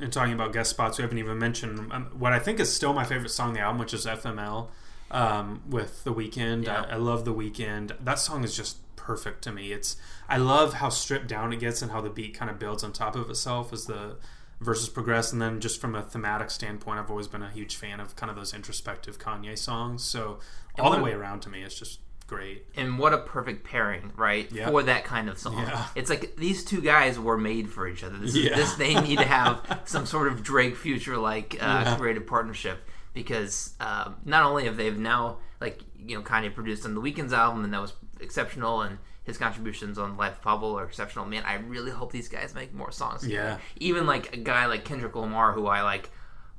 in 0.00 0.10
talking 0.10 0.32
about 0.32 0.52
guest 0.52 0.70
spots, 0.70 0.98
we 0.98 1.02
haven't 1.02 1.18
even 1.18 1.38
mentioned 1.38 1.92
um, 1.92 2.06
what 2.18 2.32
I 2.32 2.38
think 2.38 2.58
is 2.58 2.72
still 2.72 2.92
my 2.92 3.04
favorite 3.04 3.30
song 3.30 3.48
on 3.48 3.54
the 3.54 3.60
album, 3.60 3.78
which 3.78 3.94
is 3.94 4.04
FML 4.04 4.68
um, 5.10 5.62
with 5.68 6.02
The 6.04 6.12
Weeknd. 6.12 6.64
Yeah. 6.64 6.82
I, 6.82 6.94
I 6.94 6.96
love 6.96 7.24
The 7.24 7.34
Weeknd. 7.34 7.92
That 8.04 8.18
song 8.18 8.42
is 8.42 8.56
just 8.56 8.78
perfect 8.96 9.42
to 9.42 9.52
me. 9.52 9.72
It's 9.72 9.96
I 10.28 10.38
love 10.38 10.74
how 10.74 10.88
stripped 10.88 11.28
down 11.28 11.52
it 11.52 11.60
gets 11.60 11.80
and 11.82 11.92
how 11.92 12.00
the 12.00 12.10
beat 12.10 12.34
kind 12.34 12.50
of 12.50 12.58
builds 12.58 12.82
on 12.82 12.92
top 12.92 13.14
of 13.14 13.30
itself 13.30 13.72
as 13.72 13.86
the 13.86 14.16
verses 14.60 14.88
progress. 14.88 15.32
And 15.32 15.40
then 15.40 15.60
just 15.60 15.80
from 15.80 15.94
a 15.94 16.02
thematic 16.02 16.50
standpoint, 16.50 16.98
I've 16.98 17.10
always 17.10 17.28
been 17.28 17.42
a 17.42 17.50
huge 17.50 17.76
fan 17.76 18.00
of 18.00 18.16
kind 18.16 18.30
of 18.30 18.36
those 18.36 18.52
introspective 18.52 19.18
Kanye 19.18 19.56
songs. 19.56 20.02
So 20.02 20.40
all 20.78 20.90
the 20.90 21.00
way 21.00 21.12
around 21.12 21.40
to 21.42 21.48
me, 21.48 21.62
it's 21.62 21.78
just 21.78 22.00
great. 22.26 22.66
And 22.76 22.98
what 22.98 23.12
a 23.12 23.18
perfect 23.18 23.64
pairing, 23.64 24.12
right, 24.16 24.50
Yeah. 24.50 24.68
for 24.70 24.82
that 24.82 25.04
kind 25.04 25.28
of 25.28 25.38
song. 25.38 25.58
Yeah. 25.58 25.86
It's 25.94 26.10
like 26.10 26.36
these 26.36 26.64
two 26.64 26.80
guys 26.80 27.18
were 27.18 27.38
made 27.38 27.68
for 27.70 27.86
each 27.86 28.02
other. 28.02 28.16
This, 28.18 28.34
is, 28.34 28.44
Yeah. 28.44 28.56
this 28.56 28.74
they 28.74 28.94
need 28.94 29.18
to 29.18 29.24
have 29.24 29.82
some 29.84 30.06
sort 30.06 30.28
of 30.28 30.42
Drake 30.42 30.76
future 30.76 31.16
like 31.16 31.54
uh, 31.60 31.82
Yeah. 31.84 31.96
creative 31.96 32.26
partnership 32.26 32.78
because 33.14 33.74
um, 33.80 34.16
not 34.24 34.42
only 34.44 34.64
have 34.64 34.76
they've 34.76 34.98
now 34.98 35.38
like 35.60 35.80
you 35.98 36.16
know 36.16 36.22
Kanye 36.22 36.54
produced 36.54 36.84
on 36.84 36.94
the 36.94 37.00
Weeknd's 37.00 37.32
album 37.32 37.64
and 37.64 37.72
that 37.72 37.80
was 37.80 37.92
exceptional 38.20 38.82
and 38.82 38.98
his 39.24 39.38
contributions 39.38 39.98
on 39.98 40.16
Life 40.16 40.34
of 40.34 40.42
Pablo 40.42 40.76
are 40.78 40.84
exceptional. 40.84 41.24
Man, 41.26 41.42
I 41.46 41.54
really 41.54 41.90
hope 41.90 42.12
these 42.12 42.28
guys 42.28 42.54
make 42.54 42.72
more 42.74 42.92
songs. 42.92 43.22
together. 43.22 43.42
Yeah. 43.42 43.58
even 43.88 44.06
like 44.06 44.34
a 44.34 44.36
guy 44.38 44.66
like 44.66 44.84
Kendrick 44.84 45.16
Lamar, 45.16 45.52
who 45.52 45.66
I 45.66 45.82
like, 45.82 46.10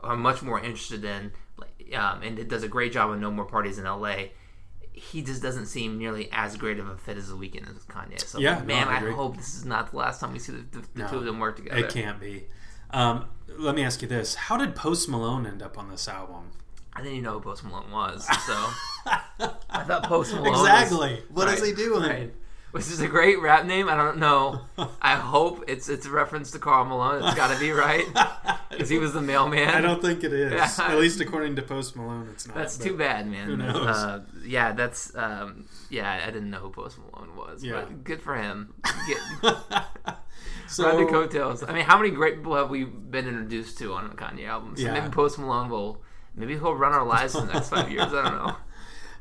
am 0.04 0.20
much 0.22 0.42
more 0.42 0.60
interested 0.60 1.06
in, 1.06 1.32
like, 1.58 1.96
um, 1.98 2.24
and 2.24 2.38
it 2.38 2.50
does 2.50 2.64
a 2.64 2.68
great 2.68 2.92
job 2.92 3.10
on 3.12 3.22
No 3.22 3.32
More 3.32 3.46
Parties 3.46 3.78
in 3.80 3.86
L.A. 3.86 4.34
He 4.98 5.22
just 5.22 5.42
doesn't 5.42 5.68
seem 5.68 5.98
nearly 5.98 6.30
as 6.32 6.58
great 6.58 6.80
of 6.80 6.88
a 6.90 6.98
fit 6.98 7.18
as 7.18 7.30
the 7.30 7.36
Weeknd 7.36 7.70
as 7.70 7.84
Kanye. 7.86 8.20
So, 8.26 8.40
Yeah, 8.40 8.60
no, 8.60 8.66
man, 8.66 8.88
I 8.88 8.98
I, 9.08 9.12
hope 9.12 9.38
this 9.38 9.56
is 9.56 9.66
not 9.66 9.92
the 9.92 9.98
last 9.98 10.20
time 10.20 10.34
we 10.34 10.40
see 10.40 10.54
the, 10.54 10.64
the, 10.80 10.88
the 10.94 11.04
No, 11.04 11.08
two 11.10 11.18
of 11.18 11.26
them 11.26 11.40
work 11.40 11.56
together. 11.58 11.78
It 11.86 11.90
can't 11.90 12.20
be. 12.20 12.46
Um, 12.92 13.26
let 13.58 13.76
me 13.76 13.84
ask 13.84 14.02
you 14.02 14.08
this: 14.08 14.36
How 14.36 14.58
did 14.58 14.76
Post 14.76 15.08
Malone 15.10 15.46
end 15.46 15.62
up 15.62 15.78
on 15.78 15.90
this 15.90 16.08
album? 16.08 16.52
I 16.94 17.00
didn't 17.02 17.14
even 17.14 17.26
know 17.26 17.34
who 17.34 17.42
Post 17.42 17.64
Malone 17.64 17.92
was, 17.92 18.26
so 18.26 18.54
I 19.70 19.84
thought 19.86 20.04
Post 20.04 20.34
Malone. 20.34 20.52
was- 20.52 20.62
Exactly. 20.62 21.22
What 21.30 21.48
is 21.50 21.62
Right, 21.62 21.70
he 21.70 21.76
doing? 21.76 22.02
Right. 22.10 22.34
Which 22.78 22.88
is 22.92 23.02
a 23.02 23.08
great 23.08 23.42
rap 23.42 23.66
name. 23.66 23.90
I 23.90 23.96
don't 23.96 24.18
know. 24.20 24.62
I 25.02 25.16
hope 25.16 25.64
it's 25.68 25.90
it's 25.90 26.06
a 26.06 26.12
reference 26.12 26.52
to 26.52 26.60
Karl 26.60 26.86
Malone. 26.86 27.24
It's 27.24 27.36
got 27.36 27.54
to 27.54 27.60
be 27.60 27.72
right 27.72 28.06
because 28.70 28.90
he 28.90 29.00
was 29.00 29.14
the 29.14 29.22
mailman. 29.22 29.70
I 29.70 29.82
don't 29.82 30.02
think 30.02 30.24
it 30.24 30.32
is. 30.32 30.54
Yeah. 30.54 30.70
At 30.86 30.98
least 31.00 31.20
according 31.20 31.56
to 31.56 31.62
Post 31.64 31.96
Malone, 31.96 32.30
it's 32.32 32.48
not. 32.48 32.56
That's 32.56 32.78
too 32.78 32.96
bad, 32.96 33.28
man. 33.28 33.48
who 33.48 33.58
knows? 33.58 33.76
Uh, 33.76 34.22
yeah, 34.46 34.74
that's 34.74 35.16
um, 35.16 35.66
yeah. 35.90 36.22
I 36.24 36.28
didn't 36.28 36.52
know 36.52 36.60
who 36.60 36.70
Post 36.70 36.98
Malone 37.00 37.36
was, 37.36 37.64
Yeah. 37.64 37.82
but 37.82 38.04
good 38.04 38.22
for 38.22 38.36
him. 38.36 38.74
Get, 39.08 39.18
so, 40.68 40.86
ride 40.86 41.00
the 41.08 41.12
coattails. 41.12 41.64
I 41.64 41.74
mean, 41.74 41.84
how 41.86 41.98
many 41.98 42.12
great 42.12 42.36
people 42.38 42.56
have 42.56 42.70
we 42.70 42.84
been 42.84 43.28
introduced 43.28 43.78
to 43.80 43.94
on 43.94 44.06
a 44.06 44.10
Kanye 44.10 44.48
album? 44.48 44.76
So 44.78 44.84
Yeah. 44.84 44.94
maybe 44.94 45.10
Post 45.10 45.40
Malone 45.40 45.70
will. 45.70 46.02
Maybe 46.36 46.54
he'll 46.54 46.76
run 46.76 46.94
our 46.94 47.06
lives 47.06 47.34
for 47.34 47.42
the 47.42 47.54
next 47.54 47.70
five 47.70 47.90
years. 47.92 48.14
I 48.14 48.24
don't 48.24 48.36
know. 48.36 48.56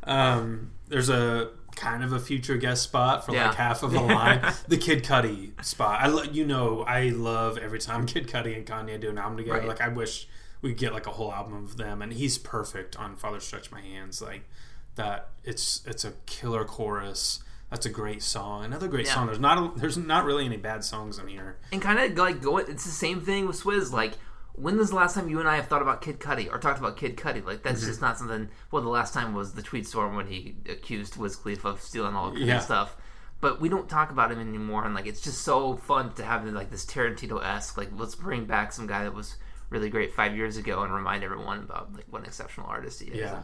Um, 0.04 0.70
there's 0.88 1.08
a 1.08 1.50
kind 1.76 2.02
of 2.02 2.12
a 2.12 2.18
future 2.18 2.56
guest 2.56 2.82
spot 2.82 3.24
for 3.24 3.32
Yeah. 3.32 3.48
like 3.48 3.56
half 3.56 3.82
of 3.84 3.94
a 3.94 4.00
line. 4.00 4.40
the 4.66 4.76
Kid 4.78 5.04
Cudi 5.04 5.52
spot. 5.64 6.00
I 6.00 6.08
lo- 6.08 6.22
you 6.24 6.44
know 6.44 6.82
I 6.82 7.10
love 7.10 7.58
every 7.58 7.78
time 7.78 8.06
Kid 8.12 8.26
Cudi 8.26 8.56
and 8.56 8.66
Kanye 8.66 8.98
do 9.00 9.10
an 9.10 9.18
album 9.18 9.36
together. 9.36 9.58
Right. 9.60 9.68
Like 9.68 9.80
I 9.80 9.88
wish 9.88 10.26
we 10.62 10.70
could 10.70 10.78
get 10.78 10.92
like 10.94 11.06
a 11.06 11.10
whole 11.12 11.32
album 11.32 11.54
of 11.64 11.76
them. 11.76 12.02
And 12.02 12.12
he's 12.14 12.38
perfect 12.38 12.96
on 12.96 13.14
Father 13.14 13.40
Stretch 13.40 13.70
My 13.70 13.80
Hands. 13.80 14.20
Like 14.20 14.42
that. 14.96 15.28
It's 15.44 15.82
it's 15.86 16.04
a 16.04 16.12
killer 16.26 16.64
chorus. 16.64 17.40
That's 17.70 17.84
a 17.84 17.90
great 17.90 18.22
song. 18.22 18.64
Another 18.64 18.86
great 18.88 19.06
Yeah. 19.06 19.14
song. 19.14 19.26
There's 19.26 19.40
not 19.40 19.58
a, 19.58 19.78
there's 19.78 19.98
not 19.98 20.24
really 20.24 20.44
any 20.46 20.56
bad 20.56 20.84
songs 20.84 21.18
in 21.18 21.26
here. 21.28 21.56
And 21.72 21.82
kind 21.82 21.98
of 21.98 22.16
like 22.16 22.40
going, 22.40 22.66
it's 22.68 22.84
the 22.84 22.90
same 22.92 23.20
thing 23.20 23.46
with 23.46 23.60
Swizz. 23.62 23.90
Like, 23.92 24.12
when 24.56 24.76
was 24.76 24.90
the 24.90 24.96
last 24.96 25.14
time 25.14 25.28
you 25.28 25.38
and 25.40 25.48
I 25.48 25.56
have 25.56 25.68
thought 25.68 25.82
about 25.82 26.00
Kid 26.02 26.18
Cudi 26.18 26.50
or 26.50 26.58
talked 26.58 26.78
about 26.78 26.96
Kid 26.96 27.16
Cudi? 27.16 27.44
Like, 27.44 27.62
that's 27.62 27.80
Mm-hmm. 27.80 27.88
just 27.88 28.00
not 28.00 28.18
something. 28.18 28.48
Well, 28.70 28.82
the 28.82 28.88
last 28.88 29.14
time 29.14 29.34
was 29.34 29.52
the 29.52 29.62
tweet 29.62 29.86
storm 29.86 30.16
when 30.16 30.26
he 30.26 30.56
accused 30.68 31.16
Wiz 31.16 31.36
Khalifa 31.36 31.68
of 31.68 31.80
stealing 31.80 32.14
all 32.14 32.28
of 32.28 32.38
Yeah. 32.38 32.58
stuff. 32.60 32.96
But 33.40 33.60
we 33.60 33.68
don't 33.68 33.88
talk 33.88 34.10
about 34.10 34.32
him 34.32 34.40
anymore, 34.40 34.84
and 34.84 34.94
like, 34.94 35.06
it's 35.06 35.20
just 35.20 35.42
so 35.42 35.76
fun 35.76 36.14
to 36.14 36.24
have 36.24 36.44
like 36.46 36.70
this 36.70 36.86
Tarantino 36.86 37.44
esque. 37.44 37.76
Like, 37.76 37.90
let's 37.94 38.14
bring 38.14 38.46
back 38.46 38.72
some 38.72 38.86
guy 38.86 39.04
that 39.04 39.12
was 39.14 39.36
really 39.68 39.90
great 39.90 40.14
five 40.14 40.34
years 40.34 40.56
ago 40.56 40.82
and 40.84 40.92
remind 40.94 41.22
everyone 41.22 41.58
about 41.58 41.92
like 41.94 42.06
what 42.08 42.20
an 42.20 42.26
exceptional 42.26 42.66
artist 42.66 43.02
he 43.02 43.10
is. 43.10 43.18
Yeah. 43.18 43.42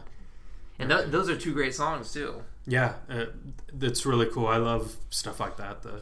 And 0.79 0.89
th- 0.89 1.07
those 1.09 1.29
are 1.29 1.37
two 1.37 1.53
great 1.53 1.75
songs 1.75 2.11
too. 2.11 2.41
Yeah, 2.65 2.93
uh, 3.09 3.25
that's 3.71 4.05
really 4.05 4.25
cool. 4.25 4.47
I 4.47 4.57
love 4.57 4.95
stuff 5.11 5.39
like 5.39 5.57
that. 5.57 5.83
The 5.83 6.01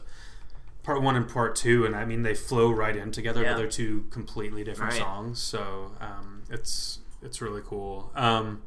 part 0.82 1.00
one 1.02 1.16
and 1.16 1.28
part 1.28 1.54
two, 1.56 1.84
and 1.84 1.94
I 1.94 2.04
mean 2.04 2.22
they 2.22 2.34
flow 2.34 2.70
right 2.70 2.96
in 2.96 3.10
together, 3.12 3.42
Yeah. 3.42 3.52
but 3.52 3.58
they're 3.58 3.68
two 3.68 4.06
completely 4.10 4.64
different 4.64 4.92
Right. 4.92 5.00
songs. 5.00 5.40
So 5.40 5.92
um, 6.00 6.42
it's 6.50 6.98
it's 7.22 7.40
really 7.40 7.62
cool. 7.64 8.10
Um, 8.16 8.62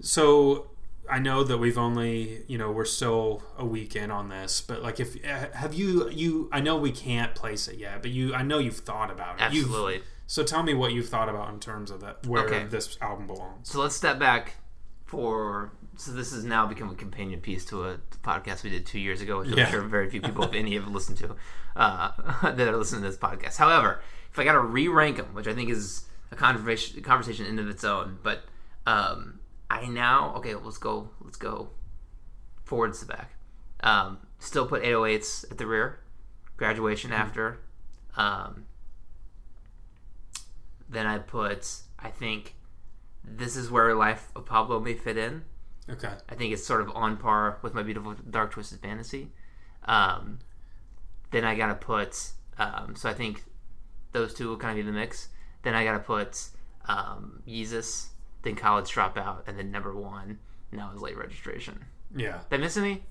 so 0.00 0.68
I 1.10 1.18
know 1.18 1.44
that 1.44 1.58
we've 1.58 1.76
only 1.78 2.44
you 2.46 2.56
know 2.58 2.70
we're 2.70 2.84
still 2.84 3.42
a 3.58 3.64
week 3.64 3.94
in 3.96 4.10
on 4.10 4.28
this, 4.28 4.60
but 4.60 4.82
like 4.82 5.00
if 5.00 5.16
uh, 5.24 5.48
have 5.56 5.74
you 5.74 6.08
you 6.10 6.48
I 6.52 6.60
know 6.60 6.76
we 6.76 6.92
can't 6.92 7.34
place 7.34 7.68
it 7.68 7.78
yet, 7.78 8.02
but 8.02 8.10
you 8.10 8.34
I 8.34 8.42
know 8.42 8.58
you've 8.58 8.78
thought 8.78 9.10
about 9.10 9.40
it. 9.40 9.52
You've- 9.52 9.66
Absolutely. 9.68 10.02
so 10.26 10.42
tell 10.44 10.62
me 10.62 10.72
what 10.74 10.92
you've 10.92 11.08
thought 11.08 11.28
about 11.28 11.52
in 11.52 11.60
terms 11.60 11.90
of 11.90 12.00
that 12.00 12.26
where 12.26 12.44
Okay. 12.44 12.64
this 12.64 12.96
album 13.00 13.26
belongs. 13.26 13.70
So 13.70 13.80
let's 13.80 13.96
step 13.96 14.18
back 14.18 14.54
for. 15.04 15.72
So 15.96 16.12
this 16.12 16.32
has 16.32 16.44
now 16.44 16.66
become 16.66 16.90
a 16.90 16.94
companion 16.94 17.40
piece 17.40 17.64
to 17.66 17.84
a 17.84 17.98
podcast 18.22 18.64
we 18.64 18.70
did 18.70 18.86
two 18.86 18.98
years 18.98 19.20
ago, 19.20 19.38
which 19.38 19.48
Yeah. 19.50 19.66
I'm 19.66 19.70
sure 19.70 19.82
very 19.82 20.10
few 20.10 20.20
people, 20.20 20.44
if 20.48 20.54
any, 20.54 20.74
have 20.74 20.88
listened 20.88 21.18
to 21.18 21.36
uh, 21.76 22.10
that 22.42 22.68
are 22.68 22.76
listening 22.76 23.02
to 23.02 23.08
this 23.08 23.18
podcast. 23.18 23.56
However, 23.56 24.00
if 24.30 24.38
I 24.38 24.44
got 24.44 24.52
to 24.52 24.60
re-rank 24.60 25.18
them, 25.18 25.34
which 25.34 25.46
I 25.46 25.54
think 25.54 25.70
is 25.70 26.06
a 26.30 26.36
conversation 26.36 27.02
conversation 27.02 27.46
in 27.46 27.58
of 27.58 27.68
its 27.68 27.84
own, 27.84 28.18
but 28.22 28.44
um, 28.86 29.40
I 29.70 29.86
now 29.86 30.34
okay, 30.36 30.54
let's 30.54 30.78
go, 30.78 31.10
let's 31.20 31.36
go 31.36 31.70
forwards 32.64 33.00
to 33.00 33.06
back. 33.06 33.34
Um, 33.80 34.18
still 34.38 34.66
put 34.66 34.82
808s 34.82 35.50
at 35.50 35.58
the 35.58 35.66
rear. 35.66 36.00
Graduation 36.56 37.12
after. 37.12 37.60
Um, 38.16 38.66
then 40.88 41.06
I 41.06 41.18
put, 41.18 41.68
I 41.98 42.10
think, 42.10 42.54
this 43.24 43.56
is 43.56 43.70
where 43.70 43.94
Life 43.94 44.30
of 44.36 44.46
Pablo 44.46 44.78
may 44.80 44.94
fit 44.94 45.16
in. 45.16 45.44
Okay. 45.88 46.12
I 46.28 46.34
think 46.34 46.52
it's 46.52 46.66
sort 46.66 46.80
of 46.80 46.90
on 46.94 47.16
par 47.16 47.58
with 47.62 47.74
my 47.74 47.82
beautiful 47.82 48.14
dark 48.30 48.52
twisted 48.52 48.80
fantasy. 48.80 49.30
Um, 49.84 50.38
then 51.30 51.44
I 51.44 51.54
gotta 51.54 51.74
put, 51.74 52.32
um, 52.58 52.96
so 52.96 53.08
I 53.08 53.14
think 53.14 53.44
those 54.12 54.32
two 54.32 54.48
will 54.48 54.56
kind 54.56 54.78
of 54.78 54.84
be 54.84 54.90
the 54.90 54.96
mix. 54.96 55.28
Then 55.62 55.74
I 55.74 55.84
gotta 55.84 55.98
put 55.98 56.48
um, 56.86 57.42
Yeezus, 57.46 58.08
then 58.42 58.56
College 58.56 58.90
Dropout, 58.90 59.46
and 59.46 59.58
then 59.58 59.70
number 59.70 59.94
one. 59.94 60.38
Now 60.72 60.90
is 60.94 61.00
late 61.00 61.16
registration. 61.16 61.84
Yeah. 62.16 62.40
Did 62.50 62.60
I 62.60 62.62
miss 62.62 62.76
any? 62.76 63.04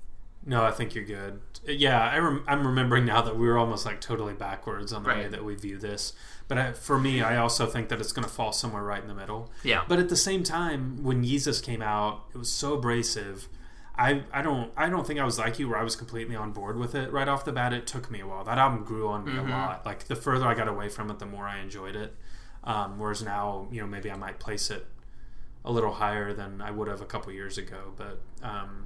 No, 0.45 0.63
I 0.63 0.71
think 0.71 0.93
you're 0.95 1.05
good. 1.05 1.39
Yeah, 1.65 2.01
I 2.01 2.17
rem- 2.17 2.43
I'm 2.47 2.67
remembering 2.67 3.05
now 3.05 3.21
that 3.21 3.37
we 3.37 3.47
were 3.47 3.57
almost 3.57 3.85
like 3.85 4.01
totally 4.01 4.33
backwards 4.33 4.91
on 4.91 5.03
the 5.03 5.09
way 5.09 5.27
that 5.29 5.45
we 5.45 5.55
view 5.55 5.77
this. 5.77 6.13
But 6.49 6.57
I, 6.57 6.73
for 6.73 6.99
me, 6.99 7.21
I 7.21 7.37
also 7.37 7.65
think 7.65 7.87
that 7.89 8.01
it's 8.01 8.11
going 8.11 8.27
to 8.27 8.33
fall 8.33 8.51
somewhere 8.51 8.83
right 8.83 9.01
in 9.01 9.07
the 9.07 9.13
middle. 9.15 9.49
Yeah. 9.63 9.83
But 9.87 9.99
at 9.99 10.09
the 10.09 10.17
same 10.17 10.43
time, 10.43 11.01
when 11.03 11.23
Yeezus 11.23 11.63
came 11.63 11.81
out, 11.81 12.25
it 12.33 12.37
was 12.37 12.51
so 12.51 12.73
abrasive. 12.73 13.47
I, 13.95 14.23
I 14.33 14.41
don't 14.41 14.73
I 14.75 14.89
don't 14.89 15.05
think 15.07 15.19
I 15.19 15.23
was 15.23 15.37
like 15.39 15.59
you 15.59 15.69
where 15.69 15.77
I 15.77 15.83
was 15.83 15.95
completely 15.95 16.35
on 16.35 16.51
board 16.51 16.77
with 16.77 16.95
it 16.95 17.11
right 17.13 17.27
off 17.27 17.45
the 17.45 17.51
bat. 17.53 17.71
It 17.73 17.85
took 17.87 18.09
me 18.11 18.19
a 18.21 18.27
while. 18.27 18.43
That 18.43 18.57
album 18.57 18.83
grew 18.83 19.07
on 19.07 19.23
me 19.23 19.33
Mm-hmm. 19.33 19.47
a 19.49 19.51
lot. 19.51 19.85
Like 19.85 20.05
the 20.05 20.15
further 20.15 20.45
I 20.47 20.55
got 20.55 20.67
away 20.67 20.89
from 20.89 21.09
it, 21.11 21.19
the 21.19 21.25
more 21.27 21.45
I 21.47 21.59
enjoyed 21.59 21.95
it. 21.95 22.15
Um, 22.65 22.97
whereas 22.99 23.21
now, 23.23 23.67
you 23.71 23.79
know, 23.81 23.87
maybe 23.87 24.09
I 24.11 24.15
might 24.17 24.39
place 24.39 24.69
it 24.71 24.85
a 25.63 25.71
little 25.71 25.93
higher 25.93 26.33
than 26.33 26.59
I 26.59 26.71
would 26.71 26.87
have 26.87 27.01
a 27.01 27.05
couple 27.05 27.31
years 27.31 27.57
ago. 27.57 27.93
But 27.95 28.19
um, 28.41 28.85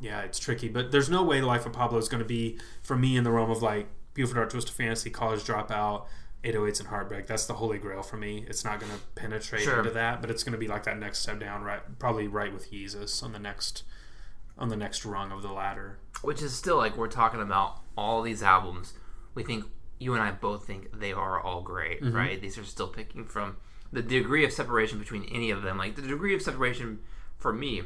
yeah, 0.00 0.20
it's 0.20 0.38
tricky. 0.38 0.68
But 0.68 0.92
there's 0.92 1.08
no 1.10 1.22
way 1.22 1.40
the 1.40 1.46
Life 1.46 1.66
of 1.66 1.72
Pablo 1.72 1.98
is 1.98 2.08
going 2.08 2.22
to 2.22 2.28
be 2.28 2.58
for 2.82 2.96
me 2.96 3.16
in 3.16 3.24
the 3.24 3.30
realm 3.30 3.50
of 3.50 3.62
like 3.62 3.88
Beautiful 4.14 4.36
Dark 4.36 4.50
Twisted 4.50 4.74
Fantasy, 4.74 5.10
College 5.10 5.40
Dropout, 5.40 6.06
808s, 6.44 6.80
and 6.80 6.88
Heartbreak. 6.88 7.26
That's 7.26 7.46
the 7.46 7.54
holy 7.54 7.78
grail 7.78 8.02
for 8.02 8.16
me. 8.16 8.44
It's 8.48 8.64
not 8.64 8.80
going 8.80 8.92
to 8.92 8.98
penetrate 9.14 9.62
Sure. 9.62 9.78
into 9.78 9.90
that, 9.90 10.20
but 10.20 10.30
it's 10.30 10.42
going 10.42 10.52
to 10.52 10.58
be 10.58 10.68
like 10.68 10.84
that 10.84 10.98
next 10.98 11.20
step 11.20 11.40
down, 11.40 11.62
right? 11.62 11.80
Probably 11.98 12.28
right 12.28 12.52
with 12.52 12.70
Yeezus 12.72 13.22
on 13.22 13.32
the 13.32 13.38
next 13.38 13.82
on 14.58 14.70
the 14.70 14.76
next 14.76 15.04
rung 15.04 15.32
of 15.32 15.42
the 15.42 15.52
ladder. 15.52 15.98
which 16.22 16.40
is 16.40 16.54
still 16.54 16.78
like 16.78 16.96
we're 16.96 17.08
talking 17.08 17.42
about 17.42 17.80
all 17.96 18.22
these 18.22 18.42
albums. 18.42 18.94
We 19.34 19.42
think 19.42 19.66
you 19.98 20.14
and 20.14 20.22
I 20.22 20.30
both 20.30 20.66
think 20.66 20.98
they 20.98 21.12
are 21.12 21.38
all 21.38 21.60
great, 21.60 22.00
mm-hmm. 22.02 22.16
right? 22.16 22.40
These 22.40 22.56
are 22.56 22.64
still 22.64 22.88
picking 22.88 23.26
from 23.26 23.56
the 23.92 24.00
degree 24.02 24.44
of 24.44 24.52
separation 24.52 24.98
between 24.98 25.24
any 25.24 25.50
of 25.50 25.62
them. 25.62 25.76
Like 25.76 25.94
the 25.94 26.02
degree 26.02 26.34
of 26.34 26.40
separation 26.40 27.00
for 27.36 27.52
me 27.52 27.82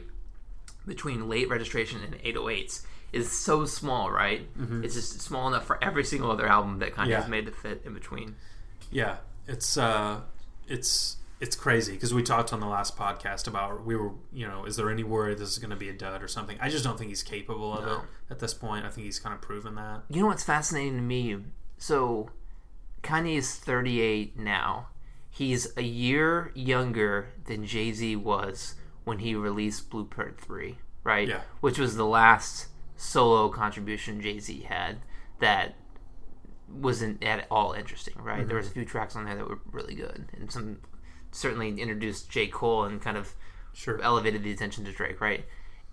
between 0.90 1.28
late 1.28 1.48
registration 1.48 2.00
and 2.04 2.14
808s 2.22 2.82
is 3.12 3.30
so 3.32 3.64
small, 3.64 4.10
right? 4.10 4.46
It's 4.84 4.94
just 4.94 5.20
small 5.22 5.48
enough 5.48 5.64
for 5.64 5.82
every 5.82 6.04
single 6.04 6.30
other 6.30 6.46
album 6.46 6.80
that 6.80 6.94
Kanye's 6.94 7.08
Yeah. 7.10 7.26
made 7.28 7.46
to 7.46 7.52
fit 7.52 7.80
in 7.84 7.94
between. 7.94 8.34
Yeah, 8.90 9.16
it's 9.46 9.76
uh, 9.78 10.20
it's 10.68 11.16
it's 11.40 11.56
crazy 11.56 11.92
because 11.92 12.12
we 12.12 12.22
talked 12.22 12.52
on 12.52 12.60
the 12.60 12.66
last 12.66 12.96
podcast 12.98 13.46
about 13.48 13.86
we 13.86 13.96
were 13.96 14.10
you 14.32 14.46
know 14.46 14.64
is 14.66 14.76
there 14.76 14.90
any 14.90 15.02
worry 15.04 15.34
this 15.34 15.48
is 15.48 15.58
going 15.58 15.70
to 15.70 15.76
be 15.76 15.88
a 15.88 15.92
dud 15.92 16.22
or 16.22 16.28
something? 16.28 16.58
I 16.60 16.68
just 16.68 16.84
don't 16.84 16.98
think 16.98 17.08
he's 17.08 17.22
capable 17.22 17.72
of 17.78 17.84
No. 17.86 17.92
it 17.98 18.00
at 18.30 18.38
this 18.40 18.52
point. 18.52 18.84
I 18.84 18.90
think 18.90 19.04
he's 19.06 19.18
kind 19.18 19.34
of 19.34 19.40
proven 19.40 19.74
that. 19.76 20.02
You 20.10 20.20
know 20.22 20.26
what's 20.26 20.44
fascinating 20.44 20.96
to 20.96 21.02
me? 21.02 21.36
So, 21.78 22.30
Kanye 23.02 23.36
is 23.38 23.54
38 23.56 24.36
now. 24.38 24.88
He's 25.30 25.72
a 25.76 25.82
year 25.82 26.50
younger 26.54 27.28
than 27.46 27.64
Jay 27.64 27.92
Z 27.92 28.16
was 28.16 28.74
when 29.04 29.18
he 29.18 29.34
released 29.34 29.90
Blueprint 29.90 30.40
3, 30.40 30.78
right? 31.04 31.28
Yeah. 31.28 31.40
Which 31.60 31.78
was 31.78 31.96
the 31.96 32.06
last 32.06 32.68
solo 32.96 33.48
contribution 33.48 34.20
Jay 34.20 34.38
Z 34.38 34.60
had 34.62 34.98
that 35.40 35.74
wasn't 36.68 37.22
at 37.24 37.46
all 37.50 37.72
interesting, 37.72 38.14
right? 38.18 38.36
There 38.36 38.46
mm-hmm. 38.46 38.56
was 38.56 38.68
a 38.68 38.72
few 38.72 38.84
tracks 38.84 39.16
on 39.16 39.24
there 39.24 39.36
that 39.36 39.48
were 39.48 39.60
really 39.72 39.94
good, 39.94 40.26
and 40.36 40.50
some 40.50 40.78
certainly 41.32 41.68
introduced 41.80 42.30
J. 42.30 42.46
Cole 42.46 42.84
and 42.84 43.00
kind 43.00 43.16
of 43.16 43.34
Sure. 43.72 44.00
elevated 44.02 44.42
the 44.42 44.50
attention 44.50 44.84
to 44.84 44.92
Drake, 44.92 45.20
right? 45.20 45.44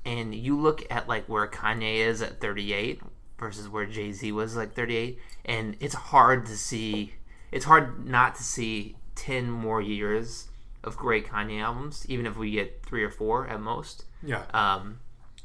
And 0.04 0.34
you 0.34 0.60
look 0.60 0.84
at 0.90 1.08
like 1.08 1.28
where 1.28 1.48
Kanye 1.48 1.98
is 1.98 2.22
at 2.22 2.42
38 2.42 3.02
versus 3.38 3.70
where 3.70 3.86
Jay 3.86 4.12
Z 4.12 4.32
was 4.32 4.56
like 4.56 4.74
38, 4.74 5.20
and 5.46 5.76
it's 5.80 5.94
hard 5.94 6.46
to 6.48 6.58
see. 6.58 7.14
It's 7.52 7.66
hard 7.66 8.06
not 8.06 8.36
to 8.36 8.44
see 8.44 8.98
10 9.16 9.50
more 9.50 9.82
years 9.82 10.50
of 10.88 10.98
great 10.98 11.28
Kanye 11.28 11.62
albums, 11.62 12.06
even 12.10 12.26
if 12.26 12.36
we 12.38 12.52
get 12.52 12.84
three 12.86 13.04
or 13.04 13.12
four 13.12 13.48
at 13.48 13.62
most. 13.62 14.06
Yeah. 14.24 14.44
Um, 14.54 15.00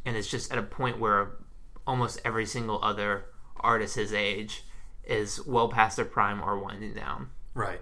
and 0.04 0.16
it's 0.16 0.28
just 0.28 0.50
at 0.52 0.58
a 0.58 0.62
point 0.62 0.98
where 0.98 1.32
almost 1.86 2.20
every 2.24 2.46
single 2.46 2.82
other 2.82 3.26
artist 3.56 3.96
his 3.96 4.12
age 4.12 4.64
is 5.04 5.44
well 5.46 5.68
past 5.68 5.96
their 5.96 6.04
prime 6.04 6.42
or 6.42 6.58
winding 6.58 6.94
down. 6.94 7.30
Right. 7.54 7.80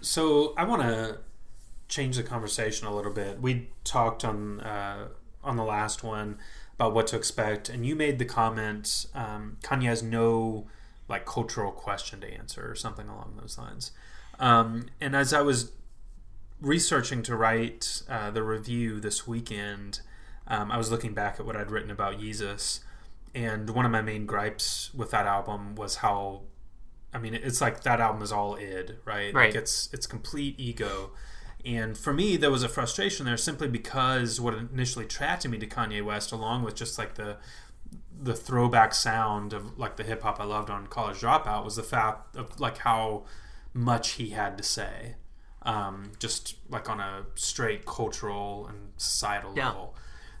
So 0.00 0.54
I 0.56 0.64
want 0.64 0.82
to 0.82 1.18
change 1.88 2.16
the 2.16 2.22
conversation 2.22 2.86
a 2.86 2.94
little 2.94 3.12
bit. 3.12 3.40
We 3.40 3.70
talked 3.84 4.24
on 4.24 4.60
uh, 4.60 5.08
on 5.42 5.56
the 5.56 5.64
last 5.64 6.02
one 6.02 6.38
about 6.74 6.94
what 6.94 7.06
to 7.08 7.16
expect, 7.16 7.68
and 7.68 7.86
you 7.86 7.96
made 7.96 8.18
the 8.18 8.24
comment 8.24 9.06
um, 9.14 9.56
Kanye 9.62 9.84
has 9.84 10.02
no 10.02 10.66
like 11.08 11.24
cultural 11.24 11.72
question 11.72 12.20
to 12.20 12.26
answer 12.32 12.68
or 12.68 12.74
something 12.74 13.08
along 13.08 13.38
those 13.40 13.56
lines. 13.58 13.92
Um, 14.38 14.88
and 15.00 15.14
as 15.14 15.32
I 15.32 15.40
was 15.40 15.72
researching 16.60 17.22
to 17.24 17.36
write 17.36 18.02
uh, 18.08 18.30
the 18.30 18.42
review 18.42 19.00
this 19.00 19.26
weekend, 19.26 20.00
um, 20.46 20.70
I 20.70 20.78
was 20.78 20.90
looking 20.90 21.12
back 21.12 21.38
at 21.38 21.46
what 21.46 21.56
I'd 21.56 21.70
written 21.70 21.90
about 21.90 22.20
Yeezus, 22.20 22.80
and 23.34 23.68
one 23.70 23.84
of 23.84 23.92
my 23.92 24.02
main 24.02 24.26
gripes 24.26 24.92
with 24.94 25.10
that 25.10 25.26
album 25.26 25.74
was 25.74 25.96
how, 25.96 26.42
I 27.12 27.18
mean, 27.18 27.34
it's 27.34 27.60
like 27.60 27.82
that 27.82 28.00
album 28.00 28.22
is 28.22 28.32
all 28.32 28.56
id, 28.56 28.98
right? 29.04 29.34
Right. 29.34 29.46
Like 29.46 29.54
it's 29.54 29.90
it's 29.92 30.06
complete 30.06 30.58
ego. 30.58 31.10
And 31.64 31.98
for 31.98 32.12
me, 32.12 32.36
there 32.36 32.50
was 32.50 32.62
a 32.62 32.68
frustration 32.68 33.26
there 33.26 33.36
simply 33.36 33.66
because 33.66 34.40
what 34.40 34.54
initially 34.54 35.04
attracted 35.04 35.50
me 35.50 35.58
to 35.58 35.66
Kanye 35.66 36.02
West, 36.02 36.30
along 36.30 36.62
with 36.62 36.76
just 36.76 36.96
like 36.96 37.16
the 37.16 37.38
the 38.18 38.34
throwback 38.34 38.94
sound 38.94 39.52
of 39.52 39.78
like 39.78 39.96
the 39.96 40.04
hip 40.04 40.22
hop 40.22 40.40
I 40.40 40.44
loved 40.44 40.70
on 40.70 40.86
College 40.86 41.20
Dropout, 41.20 41.64
was 41.64 41.76
the 41.76 41.82
fact 41.82 42.36
of 42.36 42.58
like 42.60 42.78
how 42.78 43.24
much 43.74 44.12
he 44.12 44.30
had 44.30 44.56
to 44.56 44.64
say, 44.64 45.16
um, 45.66 46.12
just 46.18 46.56
like 46.70 46.88
on 46.88 47.00
a 47.00 47.24
straight 47.34 47.84
cultural 47.84 48.66
and 48.68 48.92
societal 48.96 49.52
Yeah. 49.54 49.68
level. 49.68 49.94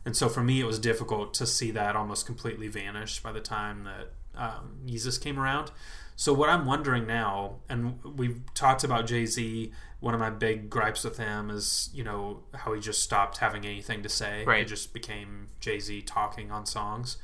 And 0.06 0.16
so 0.16 0.28
for 0.28 0.42
me, 0.42 0.60
it 0.60 0.64
was 0.64 0.78
difficult 0.78 1.34
to 1.34 1.46
see 1.46 1.70
that 1.72 1.96
almost 1.96 2.24
completely 2.26 2.68
vanish 2.68 3.20
by 3.22 3.32
the 3.32 3.40
time 3.40 3.84
that 3.84 4.12
um, 4.36 4.78
Yeezus 4.86 5.20
came 5.20 5.38
around. 5.38 5.72
So 6.14 6.32
what 6.32 6.48
I'm 6.48 6.64
wondering 6.64 7.06
now, 7.06 7.56
and 7.68 7.98
we've 8.04 8.40
talked 8.54 8.84
about 8.84 9.06
Jay 9.06 9.26
Z. 9.26 9.72
One 10.00 10.14
of 10.14 10.20
my 10.20 10.30
big 10.30 10.70
gripes 10.70 11.02
with 11.04 11.18
him 11.18 11.50
is, 11.50 11.90
you 11.92 12.04
know, 12.04 12.44
how 12.54 12.72
he 12.72 12.80
just 12.80 13.02
stopped 13.02 13.38
having 13.38 13.66
anything 13.66 14.02
to 14.02 14.08
say. 14.08 14.44
Right. 14.44 14.62
It 14.62 14.68
just 14.68 14.92
became 14.94 15.48
Jay 15.58 15.80
Z 15.80 16.02
talking 16.02 16.50
on 16.52 16.64
songs. 16.66 17.16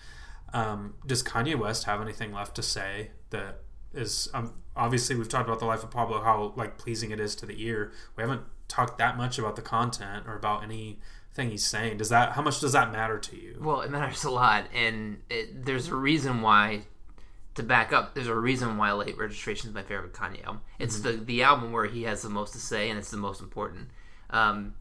Um, 0.52 0.94
does 1.06 1.22
Kanye 1.22 1.58
West 1.58 1.84
have 1.84 2.00
anything 2.02 2.32
left 2.32 2.54
to 2.56 2.62
say 2.62 3.12
that 3.30 3.60
is? 3.94 4.28
Um, 4.34 4.54
obviously, 4.76 5.16
we've 5.16 5.28
talked 5.28 5.48
about 5.48 5.58
the 5.58 5.66
life 5.66 5.82
of 5.82 5.90
Pablo, 5.90 6.22
how 6.22 6.52
like 6.56 6.78
pleasing 6.78 7.10
it 7.10 7.20
is 7.20 7.34
to 7.36 7.46
the 7.46 7.62
ear. 7.64 7.92
We 8.16 8.22
haven't 8.22 8.42
talked 8.68 8.98
that 8.98 9.16
much 9.16 9.38
about 9.38 9.56
the 9.56 9.62
content 9.62 10.26
or 10.26 10.36
about 10.36 10.62
anything 10.62 11.50
he's 11.50 11.66
saying. 11.66 11.98
Does 11.98 12.08
that? 12.08 12.32
How 12.32 12.42
much 12.42 12.60
does 12.60 12.72
that 12.72 12.92
matter 12.92 13.18
to 13.18 13.36
you? 13.36 13.58
Well, 13.60 13.82
it 13.82 13.90
matters 13.90 14.24
a 14.24 14.30
lot, 14.30 14.66
and 14.74 15.18
it, 15.30 15.64
there's 15.64 15.88
a 15.88 15.96
reason 15.96 16.42
why. 16.42 16.82
To 17.56 17.62
back 17.62 17.92
up, 17.92 18.14
there's 18.14 18.28
a 18.28 18.34
reason 18.34 18.78
why 18.78 18.92
Late 18.92 19.18
Registration 19.18 19.68
is 19.68 19.74
my 19.74 19.82
favorite 19.82 20.14
Kanye 20.14 20.42
album. 20.42 20.62
It's 20.78 21.00
the 21.00 21.12
the 21.12 21.42
album 21.42 21.70
where 21.70 21.84
he 21.84 22.04
has 22.04 22.22
the 22.22 22.30
most 22.30 22.54
to 22.54 22.58
say, 22.58 22.88
and 22.88 22.98
it's 22.98 23.10
the 23.10 23.18
most 23.18 23.42
important. 23.42 23.88
Um, 24.30 24.74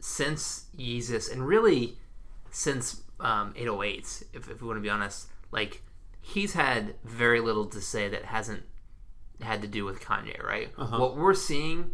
since 0.00 0.66
Yeezus, 0.76 1.32
and 1.32 1.46
really 1.46 1.96
since 2.50 3.02
um, 3.20 3.54
808s, 3.54 4.24
if, 4.32 4.50
if 4.50 4.60
we 4.60 4.66
want 4.66 4.78
to 4.78 4.82
be 4.82 4.90
honest, 4.90 5.28
like 5.52 5.82
he's 6.20 6.52
had 6.54 6.94
very 7.04 7.40
little 7.40 7.66
to 7.66 7.80
say 7.80 8.08
that 8.08 8.26
hasn't 8.26 8.62
had 9.40 9.62
to 9.62 9.68
do 9.68 9.84
with 9.84 10.00
Kanye, 10.00 10.42
right? 10.44 10.68
What 10.76 11.16
we're 11.16 11.34
seeing 11.34 11.92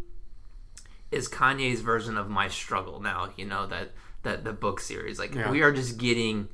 is 1.11 1.29
Kanye's 1.29 1.81
version 1.81 2.17
of 2.17 2.29
my 2.29 2.47
struggle 2.47 2.99
now. 2.99 3.29
You 3.37 3.45
know 3.45 3.65
that 3.67 3.91
that 4.23 4.43
the 4.43 4.53
book 4.53 4.79
series. 4.79 5.19
Like 5.19 5.33
Yeah. 5.33 5.49
we 5.51 5.61
are 5.61 5.71
just 5.71 5.97
getting 5.97 6.49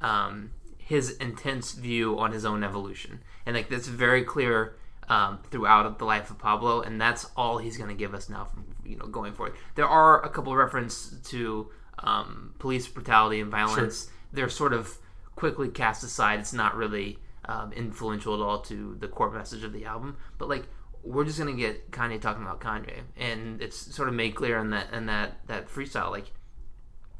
um, 0.00 0.50
his 0.78 1.10
intense 1.16 1.72
view 1.72 2.18
on 2.18 2.32
his 2.32 2.44
own 2.44 2.62
evolution, 2.62 3.20
and 3.44 3.56
like 3.56 3.68
that's 3.68 3.88
very 3.88 4.22
clear 4.22 4.76
um, 5.08 5.38
throughout 5.50 5.98
the 5.98 6.04
life 6.04 6.30
of 6.30 6.38
Pablo, 6.38 6.80
and 6.82 7.00
that's 7.00 7.28
all 7.36 7.58
he's 7.58 7.76
going 7.76 7.88
to 7.90 7.96
give 7.96 8.14
us 8.14 8.28
now 8.28 8.44
from 8.44 8.64
you 8.84 8.96
know 8.96 9.06
going 9.06 9.32
forward. 9.32 9.56
There 9.74 9.88
are 9.88 10.24
a 10.24 10.28
couple 10.28 10.52
of 10.52 10.58
reference 10.58 11.14
to 11.30 11.70
um, 11.98 12.54
police 12.58 12.86
brutality 12.86 13.40
and 13.40 13.50
violence. 13.50 14.08
They're 14.32 14.48
sort 14.48 14.72
of 14.72 14.98
quickly 15.36 15.68
cast 15.68 16.02
aside. 16.02 16.40
It's 16.40 16.52
not 16.52 16.74
really 16.74 17.18
um, 17.44 17.72
influential 17.72 18.34
at 18.34 18.40
all 18.40 18.60
to 18.62 18.96
the 18.98 19.06
core 19.06 19.30
message 19.30 19.62
of 19.62 19.72
the 19.72 19.84
album, 19.84 20.16
but 20.38 20.48
like 20.48 20.64
we're 21.04 21.24
just 21.24 21.38
gonna 21.38 21.52
get 21.52 21.92
Kanye 21.92 22.20
talking 22.20 22.42
about 22.42 22.60
Kanye, 22.60 23.02
and 23.16 23.62
it's 23.62 23.94
sort 23.94 24.08
of 24.08 24.14
made 24.14 24.34
clear 24.34 24.58
in 24.58 24.70
that 24.70 24.92
in 24.92 25.06
that 25.06 25.46
that 25.46 25.68
freestyle. 25.68 26.10
Like, 26.10 26.32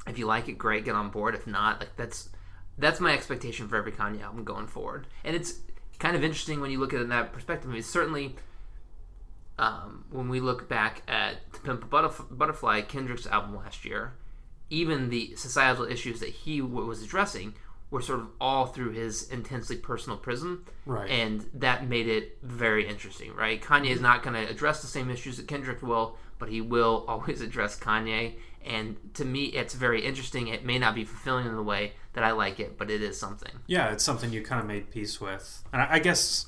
if 0.05 0.19
you 0.19 0.25
like 0.25 0.49
it, 0.49 0.57
great, 0.57 0.83
get 0.83 0.95
on 0.95 1.09
board. 1.09 1.35
If 1.35 1.47
not, 1.47 1.79
like 1.79 1.95
that's 1.95 2.29
that's 2.77 2.99
my 2.99 3.13
expectation 3.13 3.67
for 3.67 3.77
every 3.77 3.93
Kanye 3.93 4.21
album 4.21 4.43
going 4.43 4.67
forward. 4.67 5.07
And 5.23 5.35
it's 5.35 5.59
kind 5.99 6.15
of 6.15 6.23
interesting 6.23 6.59
when 6.59 6.69
you 6.69 6.79
look 6.79 6.93
at 6.93 6.99
it 6.99 7.03
in 7.03 7.09
that 7.09 7.33
perspective. 7.33 7.69
I 7.69 7.73
mean, 7.73 7.83
certainly, 7.83 8.35
um, 9.57 10.05
when 10.11 10.29
we 10.29 10.39
look 10.39 10.67
back 10.69 11.01
at 11.07 11.37
Pimp 11.63 11.89
Butterf- 11.89 12.37
Butterfly, 12.37 12.81
Kendrick's 12.81 13.25
album 13.25 13.55
last 13.55 13.85
year, 13.85 14.13
even 14.69 15.09
the 15.09 15.35
societal 15.35 15.85
issues 15.85 16.19
that 16.19 16.29
he 16.29 16.59
w- 16.59 16.85
was 16.85 17.01
addressing 17.01 17.55
were 17.89 18.01
sort 18.01 18.19
of 18.19 18.27
all 18.41 18.65
through 18.65 18.91
his 18.91 19.29
intensely 19.31 19.77
personal 19.77 20.17
prism 20.17 20.65
Right. 20.85 21.09
and 21.09 21.49
that 21.53 21.87
made 21.87 22.07
it 22.07 22.37
very 22.41 22.87
interesting, 22.87 23.33
right? 23.33 23.61
Kanye 23.61 23.91
is 23.91 24.01
not 24.01 24.23
going 24.23 24.33
to 24.33 24.49
address 24.51 24.81
the 24.81 24.87
same 24.87 25.09
issues 25.09 25.37
that 25.37 25.47
Kendrick 25.47 25.81
will, 25.81 26.17
but 26.37 26.49
he 26.49 26.59
will 26.61 27.05
always 27.09 27.39
address 27.41 27.79
Kanye. 27.79 28.33
And 28.65 28.97
to 29.13 29.23
me, 29.23 29.45
it's 29.45 29.73
very 29.73 30.03
interesting. 30.05 30.47
It 30.49 30.65
may 30.65 30.77
not 30.77 30.93
be 30.95 31.05
fulfilling 31.05 31.45
in 31.47 31.55
the 31.55 31.63
way 31.63 31.93
that 32.13 32.23
I 32.25 32.31
like 32.31 32.59
it, 32.59 32.77
but 32.77 32.91
it 32.91 33.01
is 33.01 33.17
something. 33.17 33.51
Yeah, 33.67 33.91
it's 33.93 34.03
something 34.03 34.33
you 34.33 34.41
kind 34.41 34.59
of 34.59 34.67
made 34.67 34.91
peace 34.91 35.21
with, 35.21 35.63
and 35.71 35.81
I, 35.81 35.87
I 35.91 35.99
guess 35.99 36.45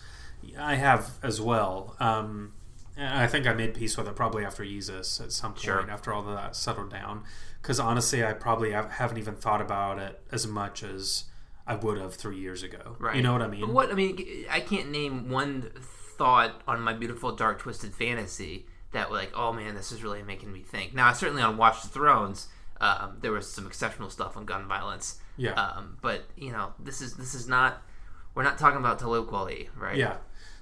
I 0.60 0.76
have 0.76 1.12
as 1.24 1.40
well. 1.40 1.96
Um, 2.02 2.52
I 2.98 3.28
think 3.28 3.48
I 3.48 3.54
made 3.54 3.74
peace 3.76 3.98
with 3.98 4.10
it 4.10 4.16
probably 4.18 4.44
after 4.44 4.64
Yeezus 4.64 5.22
at 5.22 5.32
some 5.32 5.52
point, 5.54 5.64
Sure. 5.64 5.90
after 5.90 6.12
all 6.12 6.28
of 6.28 6.36
that 6.36 6.58
settled 6.58 6.92
down. 6.92 7.24
Because 7.62 7.80
honestly, 7.80 8.26
I 8.26 8.34
probably 8.34 8.72
haven't 8.72 9.18
even 9.18 9.36
thought 9.36 9.62
about 9.62 10.00
it 10.00 10.22
as 10.32 10.46
much 10.46 10.84
as 10.84 11.26
I 11.70 11.76
would 11.76 12.00
have 12.00 12.16
three 12.16 12.40
years 12.40 12.64
ago. 12.64 12.96
Right. 12.98 13.16
You 13.16 13.22
know 13.22 13.32
what 13.32 13.44
I 13.44 13.48
mean? 13.48 13.62
But 13.62 13.70
what 13.70 13.92
I 13.92 13.94
mean, 13.94 14.46
I 14.50 14.60
can't 14.60 14.90
name 14.90 15.30
one 15.30 15.70
thought 16.18 16.62
on 16.68 16.82
my 16.82 16.94
beautiful 16.94 17.32
dark 17.36 17.60
twisted 17.60 17.94
fantasy 17.94 18.66
that 18.92 19.12
like, 19.12 19.32
oh 19.36 19.54
man, 19.54 19.76
this 19.76 19.92
is 19.92 20.04
really 20.04 20.24
making 20.24 20.52
me 20.52 20.64
think. 20.64 20.96
Now, 20.96 21.14
certainly 21.14 21.44
on 21.44 21.58
Watch 21.58 21.84
the 21.84 21.88
Thrones, 21.90 22.48
um, 22.82 23.20
there 23.22 23.32
was 23.32 23.48
some 23.48 23.68
exceptional 23.68 24.10
stuff 24.10 24.36
on 24.36 24.46
gun 24.46 24.68
violence. 24.68 25.20
Yeah. 25.38 25.52
Um, 25.52 26.00
but 26.02 26.24
you 26.36 26.52
know, 26.52 26.74
this 26.80 27.02
is 27.02 27.14
this 27.14 27.36
is 27.36 27.48
not. 27.48 27.84
We're 28.34 28.44
not 28.44 28.58
talking 28.58 28.80
about 28.80 28.98
Talib 28.98 29.28
Kweli, 29.28 29.68
right? 29.78 29.96
Yeah. 29.96 30.18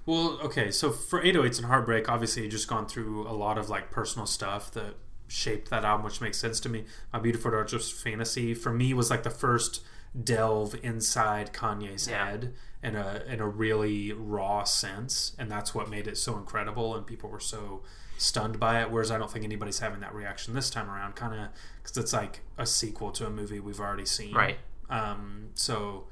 Well, 0.06 0.40
okay. 0.44 0.72
So 0.72 0.92
for 0.92 1.22
808s 1.22 1.58
and 1.58 1.68
Heartbreak, 1.68 2.10
obviously 2.10 2.44
you 2.44 2.50
just 2.50 2.68
gone 2.68 2.86
through 2.86 3.26
a 3.28 3.32
lot 3.32 3.58
of 3.58 3.70
like 3.70 3.92
personal 3.92 4.26
stuff 4.26 4.72
that 4.72 4.96
shaped 5.28 5.70
that 5.70 5.86
album, 5.86 6.04
which 6.04 6.20
makes 6.20 6.38
sense 6.38 6.60
to 6.62 6.70
me. 6.70 6.84
My 7.14 7.20
Beautiful 7.20 7.52
Dark 7.52 7.70
Twisted 7.70 7.98
Fantasy 7.98 8.54
for 8.54 8.74
me 8.74 8.94
was 8.94 9.10
like 9.10 9.24
the 9.24 9.30
first 9.30 9.84
delve 10.22 10.76
inside 10.84 11.54
Kanye's 11.54 12.08
Yeah. 12.08 12.26
head 12.26 12.54
in 12.84 12.96
a 12.96 13.24
in 13.28 13.40
a 13.40 13.48
really 13.48 14.14
raw 14.14 14.64
sense, 14.64 15.34
and 15.38 15.50
that's 15.52 15.74
what 15.76 15.90
made 15.90 16.08
it 16.08 16.18
so 16.18 16.38
incredible, 16.38 16.96
and 16.96 17.06
people 17.06 17.30
were 17.30 17.40
so 17.40 17.84
stunned 18.18 18.60
by 18.60 18.82
it. 18.82 18.90
Whereas 18.92 19.12
I 19.12 19.18
don't 19.18 19.32
think 19.32 19.46
anybody's 19.46 19.80
having 19.80 20.00
that 20.02 20.14
reaction 20.14 20.54
this 20.54 20.70
time 20.70 20.90
around, 20.90 21.16
kind 21.16 21.40
of 21.40 21.50
because 21.84 21.98
it's 21.98 22.14
like 22.14 22.42
a 22.58 22.66
sequel 22.66 23.12
to 23.12 23.26
a 23.28 23.30
movie 23.30 23.60
we've 23.60 23.80
already 23.80 24.06
seen, 24.06 24.34
Right. 24.34 24.58
Um, 24.90 25.50
so 25.56 26.06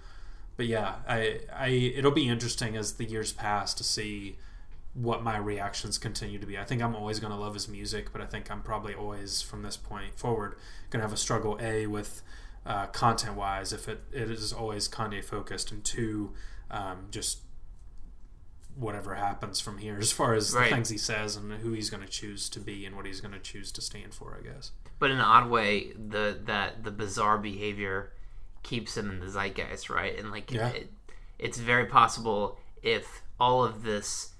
but 0.57 0.65
yeah, 0.67 0.95
I, 1.07 1.41
I 1.53 1.67
it'll 1.67 2.11
be 2.11 2.27
interesting 2.29 2.75
as 2.77 2.93
the 2.93 3.05
years 3.05 3.31
pass 3.33 3.73
to 3.75 3.83
see 3.83 4.37
what 4.93 5.21
my 5.23 5.37
reactions 5.37 5.97
continue 5.97 6.39
to 6.39 6.45
be. 6.45 6.57
I 6.57 6.63
think 6.63 6.81
I'm 6.81 6.95
always 6.95 7.19
going 7.19 7.33
to 7.33 7.37
love 7.39 7.53
his 7.53 7.67
music, 7.67 8.11
but 8.13 8.21
I 8.21 8.25
think 8.25 8.49
I'm 8.49 8.61
probably 8.61 8.93
always 8.93 9.41
from 9.41 9.61
this 9.63 9.75
point 9.75 10.17
forward 10.17 10.55
going 10.89 11.01
to 11.01 11.05
have 11.07 11.11
a 11.13 11.17
struggle 11.17 11.57
a 11.59 11.85
with 11.87 12.21
uh, 12.65 12.87
content 12.87 13.35
wise 13.35 13.71
if 13.73 13.87
it, 13.87 14.01
it 14.11 14.29
is 14.29 14.51
always 14.53 14.87
Kanye 14.89 15.23
focused, 15.23 15.71
and 15.71 15.83
two, 15.83 16.33
um, 16.71 17.07
just 17.11 17.39
whatever 18.75 19.15
happens 19.15 19.61
from 19.61 19.77
here 19.77 19.97
as 19.97 20.11
far 20.11 20.33
as 20.33 20.53
Right. 20.53 20.69
the 20.69 20.75
things 20.75 20.89
he 20.89 20.97
says 20.97 21.35
and 21.37 21.51
who 21.53 21.71
he's 21.71 21.89
going 21.89 22.03
to 22.03 22.09
choose 22.09 22.49
to 22.49 22.59
be 22.59 22.85
and 22.85 22.95
what 22.95 23.05
he's 23.05 23.21
going 23.21 23.33
to 23.33 23.39
choose 23.39 23.71
to 23.73 23.81
stand 23.81 24.13
for. 24.13 24.37
I 24.37 24.43
guess. 24.43 24.71
But 24.99 25.11
in 25.11 25.17
an 25.17 25.23
odd 25.23 25.49
way, 25.49 25.93
the 25.93 26.39
that 26.45 26.83
the 26.83 26.91
bizarre 26.91 27.37
behavior 27.37 28.11
keeps 28.63 28.97
him 28.97 29.09
in 29.11 29.19
the 29.19 29.27
zeitgeist, 29.29 29.89
right? 29.89 30.17
And 30.17 30.31
like, 30.31 30.51
Yeah. 30.51 30.69
it, 30.69 30.91
it's 31.37 31.57
very 31.59 31.85
possible 31.85 32.57
if 32.81 33.21
all 33.39 33.63
of 33.63 33.83
this 33.83 34.33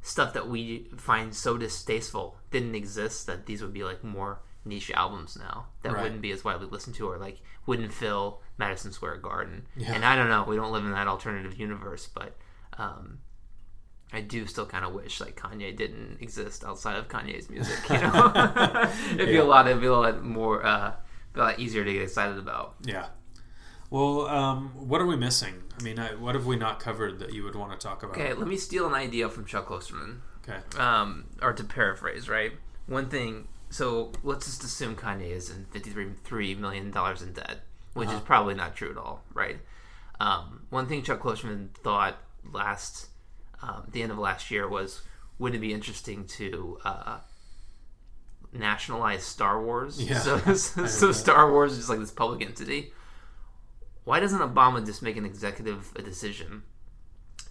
stuff 0.00 0.32
that 0.34 0.48
we 0.48 0.86
find 0.96 1.34
so 1.34 1.58
distasteful 1.58 2.36
didn't 2.50 2.74
exist, 2.76 3.26
that 3.26 3.46
these 3.46 3.60
would 3.62 3.72
be 3.74 3.82
like 3.82 4.04
more 4.04 4.40
niche 4.64 4.90
albums 4.92 5.36
now 5.38 5.66
that 5.82 5.92
Right. 5.92 6.02
wouldn't 6.02 6.22
be 6.22 6.30
as 6.32 6.42
widely 6.44 6.66
listened 6.66 6.96
to, 6.96 7.08
or 7.08 7.18
like 7.18 7.40
wouldn't 7.66 7.92
fill 7.92 8.40
Madison 8.58 8.92
Square 8.92 9.18
Garden. 9.18 9.66
Yeah. 9.76 9.92
And 9.92 10.04
I 10.04 10.16
don't 10.16 10.28
know, 10.28 10.44
we 10.44 10.56
don't 10.56 10.72
live 10.72 10.84
in 10.84 10.92
that 10.92 11.08
alternative 11.08 11.58
universe, 11.58 12.08
but. 12.12 12.36
Um, 12.78 13.18
I 14.12 14.20
do 14.20 14.46
still 14.46 14.66
kind 14.66 14.84
of 14.84 14.92
wish 14.92 15.20
like 15.20 15.34
Kanye 15.36 15.76
didn't 15.76 16.18
exist 16.20 16.62
outside 16.64 16.96
of 16.98 17.08
Kanye's 17.08 17.50
music. 17.50 17.76
You 17.88 17.98
know, 18.00 18.32
it'd 19.14 19.26
be 19.26 19.32
Yeah. 19.34 19.42
a 19.42 19.44
lot. 19.44 19.66
It'd 19.66 19.80
be 19.80 19.86
a 19.88 19.92
lot 19.92 20.22
more, 20.22 20.64
uh, 20.64 20.92
a 21.34 21.38
lot 21.38 21.58
easier 21.58 21.84
to 21.84 21.92
get 21.92 22.02
excited 22.02 22.38
about. 22.38 22.74
Yeah. 22.82 23.06
Well, 23.90 24.26
um, 24.26 24.70
what 24.74 25.00
are 25.00 25.06
we 25.06 25.16
missing? 25.16 25.62
I 25.78 25.82
mean, 25.82 25.98
I, 25.98 26.14
what 26.14 26.34
have 26.36 26.46
we 26.46 26.54
not 26.56 26.78
covered 26.80 27.18
that 27.20 27.32
you 27.32 27.42
would 27.44 27.56
want 27.56 27.72
to 27.72 27.78
talk 27.78 28.02
about? 28.04 28.16
Okay, 28.16 28.32
let 28.34 28.46
me 28.46 28.56
steal 28.56 28.86
an 28.86 28.94
idea 28.94 29.28
from 29.28 29.46
Chuck 29.46 29.66
Klosterman, 29.68 30.18
Okay. 30.48 30.58
um, 30.78 31.24
or 31.42 31.52
to 31.52 31.64
paraphrase, 31.64 32.28
right? 32.28 32.52
One 32.86 33.08
thing. 33.08 33.48
So 33.74 34.12
let's 34.22 34.46
just 34.46 34.62
assume 34.62 34.94
Kanye 34.94 35.32
is 35.32 35.50
in 35.50 35.64
fifty-three 35.64 36.54
million 36.54 36.92
dollars 36.92 37.22
in 37.22 37.32
debt, 37.32 37.62
which 37.94 38.08
is 38.08 38.20
probably 38.20 38.54
not 38.54 38.76
true 38.76 38.92
at 38.92 38.96
all, 38.96 39.24
right? 39.34 39.56
Um, 40.20 40.66
one 40.70 40.86
thing 40.86 41.02
Chuck 41.02 41.18
Klosterman 41.18 41.70
thought 41.82 42.16
last, 42.52 43.08
um, 43.62 43.88
the 43.90 44.02
end 44.02 44.12
of 44.12 44.18
last 44.18 44.48
year 44.52 44.68
was, 44.68 45.02
wouldn't 45.40 45.56
it 45.56 45.66
be 45.66 45.74
interesting 45.74 46.24
to 46.38 46.78
uh, 46.84 47.18
nationalize 48.52 49.24
Star 49.24 49.60
Wars? 49.60 50.00
Yeah, 50.00 50.20
So, 50.20 50.40
I 50.46 50.52
so. 50.54 51.10
Star 51.10 51.50
Wars 51.50 51.72
is 51.72 51.78
just 51.78 51.90
like 51.90 51.98
this 51.98 52.12
public 52.12 52.46
entity. 52.46 52.92
why 54.04 54.20
doesn't 54.20 54.38
Obama 54.38 54.86
just 54.86 55.02
make 55.02 55.16
an 55.16 55.24
executive 55.24 55.92
decision 55.94 56.62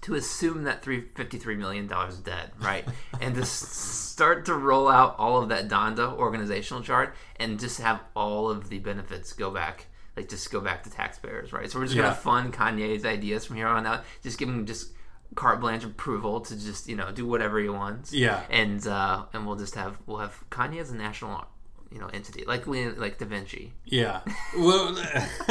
to 0.03 0.15
assume 0.15 0.63
that 0.63 0.81
three 0.83 1.01
fifty 1.15 1.37
three 1.37 1.55
million 1.55 1.87
dollars 1.87 2.13
is 2.15 2.19
dead, 2.19 2.51
right? 2.59 2.85
and 3.21 3.35
just 3.35 3.61
start 3.73 4.45
to 4.45 4.53
roll 4.53 4.87
out 4.87 5.15
all 5.17 5.41
of 5.41 5.49
that 5.49 5.67
Donda 5.67 6.13
organizational 6.17 6.83
chart 6.83 7.15
and 7.37 7.59
just 7.59 7.79
have 7.81 8.01
all 8.15 8.49
of 8.49 8.69
the 8.69 8.79
benefits 8.79 9.33
go 9.33 9.49
back, 9.51 9.87
like 10.15 10.29
just 10.29 10.51
go 10.51 10.59
back 10.61 10.83
to 10.83 10.89
taxpayers, 10.89 11.51
right? 11.53 11.69
So 11.71 11.79
we're 11.79 11.85
just 11.85 11.95
Yeah. 11.95 12.03
gonna 12.03 12.15
fund 12.15 12.53
Kanye's 12.53 13.05
ideas 13.05 13.45
from 13.45 13.55
here 13.57 13.67
on 13.67 13.85
out. 13.85 14.03
Just 14.21 14.37
give 14.37 14.47
him 14.49 14.65
just 14.65 14.89
carte 15.35 15.59
blanche 15.59 15.83
approval 15.83 16.41
to 16.41 16.55
just 16.55 16.87
you 16.87 16.95
know 16.95 17.11
do 17.11 17.25
whatever 17.25 17.59
he 17.59 17.67
wants. 17.69 18.13
Yeah. 18.13 18.43
and 18.49 18.85
uh, 18.85 19.25
and 19.33 19.47
we'll 19.47 19.55
just 19.55 19.75
have 19.75 19.97
we'll 20.05 20.19
have 20.19 20.43
Kanye 20.51 20.79
as 20.79 20.91
a 20.91 20.95
national 20.95 21.45
you 21.93 21.99
know 21.99 22.07
entity 22.07 22.43
like 22.45 22.65
like 22.65 23.17
Da 23.19 23.25
Vinci. 23.25 23.73
Yeah. 23.85 24.21
Well, 24.57 24.93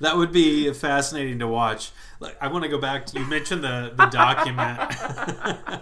that 0.00 0.16
would 0.16 0.32
be 0.32 0.72
fascinating 0.72 1.38
to 1.40 1.48
watch. 1.48 1.90
Like, 2.20 2.36
I 2.40 2.48
want 2.48 2.62
to 2.64 2.70
go 2.70 2.78
back 2.78 3.06
to 3.06 3.18
you 3.18 3.26
mentioned 3.26 3.64
the 3.64 3.92
the 3.96 4.06
document. 4.06 4.78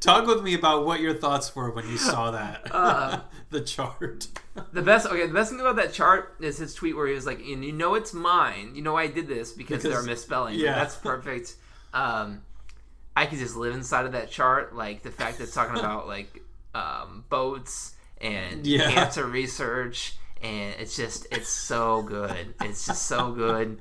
Talk 0.00 0.26
with 0.26 0.42
me 0.42 0.54
about 0.54 0.84
what 0.86 1.00
your 1.00 1.14
thoughts 1.14 1.54
were 1.54 1.70
when 1.70 1.88
you 1.88 1.96
saw 1.96 2.30
that 2.32 2.62
Uh, 2.74 3.20
the 3.50 3.60
chart. 3.60 4.26
The 4.72 4.82
best, 4.82 5.06
okay, 5.06 5.26
the 5.26 5.32
best 5.32 5.50
thing 5.50 5.60
about 5.60 5.76
that 5.76 5.92
chart 5.92 6.34
is 6.40 6.58
his 6.58 6.74
tweet 6.74 6.96
where 6.96 7.06
he 7.06 7.14
was 7.14 7.26
like, 7.26 7.38
"And 7.40 7.64
you 7.64 7.72
know 7.72 7.94
it's 7.94 8.12
mine. 8.12 8.72
You 8.74 8.82
know 8.82 8.96
I 8.96 9.06
did 9.06 9.28
this 9.28 9.52
because, 9.52 9.82
there 9.82 9.92
are 9.92 10.02
Because- 10.02 10.06
misspellings. 10.06 10.56
yeah. 10.58 10.70
Yeah, 10.70 10.74
that's 10.76 10.96
perfect. 10.96 11.54
Um, 11.92 12.42
I 13.16 13.26
could 13.26 13.38
just 13.38 13.56
live 13.56 13.74
inside 13.74 14.06
of 14.06 14.12
that 14.12 14.30
chart. 14.30 14.74
Like 14.74 15.02
the 15.02 15.10
fact 15.12 15.38
that 15.38 15.44
it's 15.44 15.54
talking 15.54 15.78
about 15.78 16.08
like 16.08 16.42
um, 16.74 17.24
boats 17.28 17.94
and 18.20 18.66
Yeah. 18.66 18.90
cancer 18.90 19.26
research, 19.26 20.14
and 20.42 20.74
it's 20.78 20.96
just 20.96 21.26
it's 21.30 21.48
so 21.48 22.02
good. 22.02 22.54
It's 22.62 22.86
just 22.86 23.06
so 23.06 23.32
good, 23.32 23.78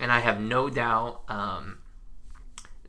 and 0.00 0.10
I 0.12 0.20
have 0.20 0.40
no 0.40 0.68
doubt 0.68 1.22
um, 1.28 1.78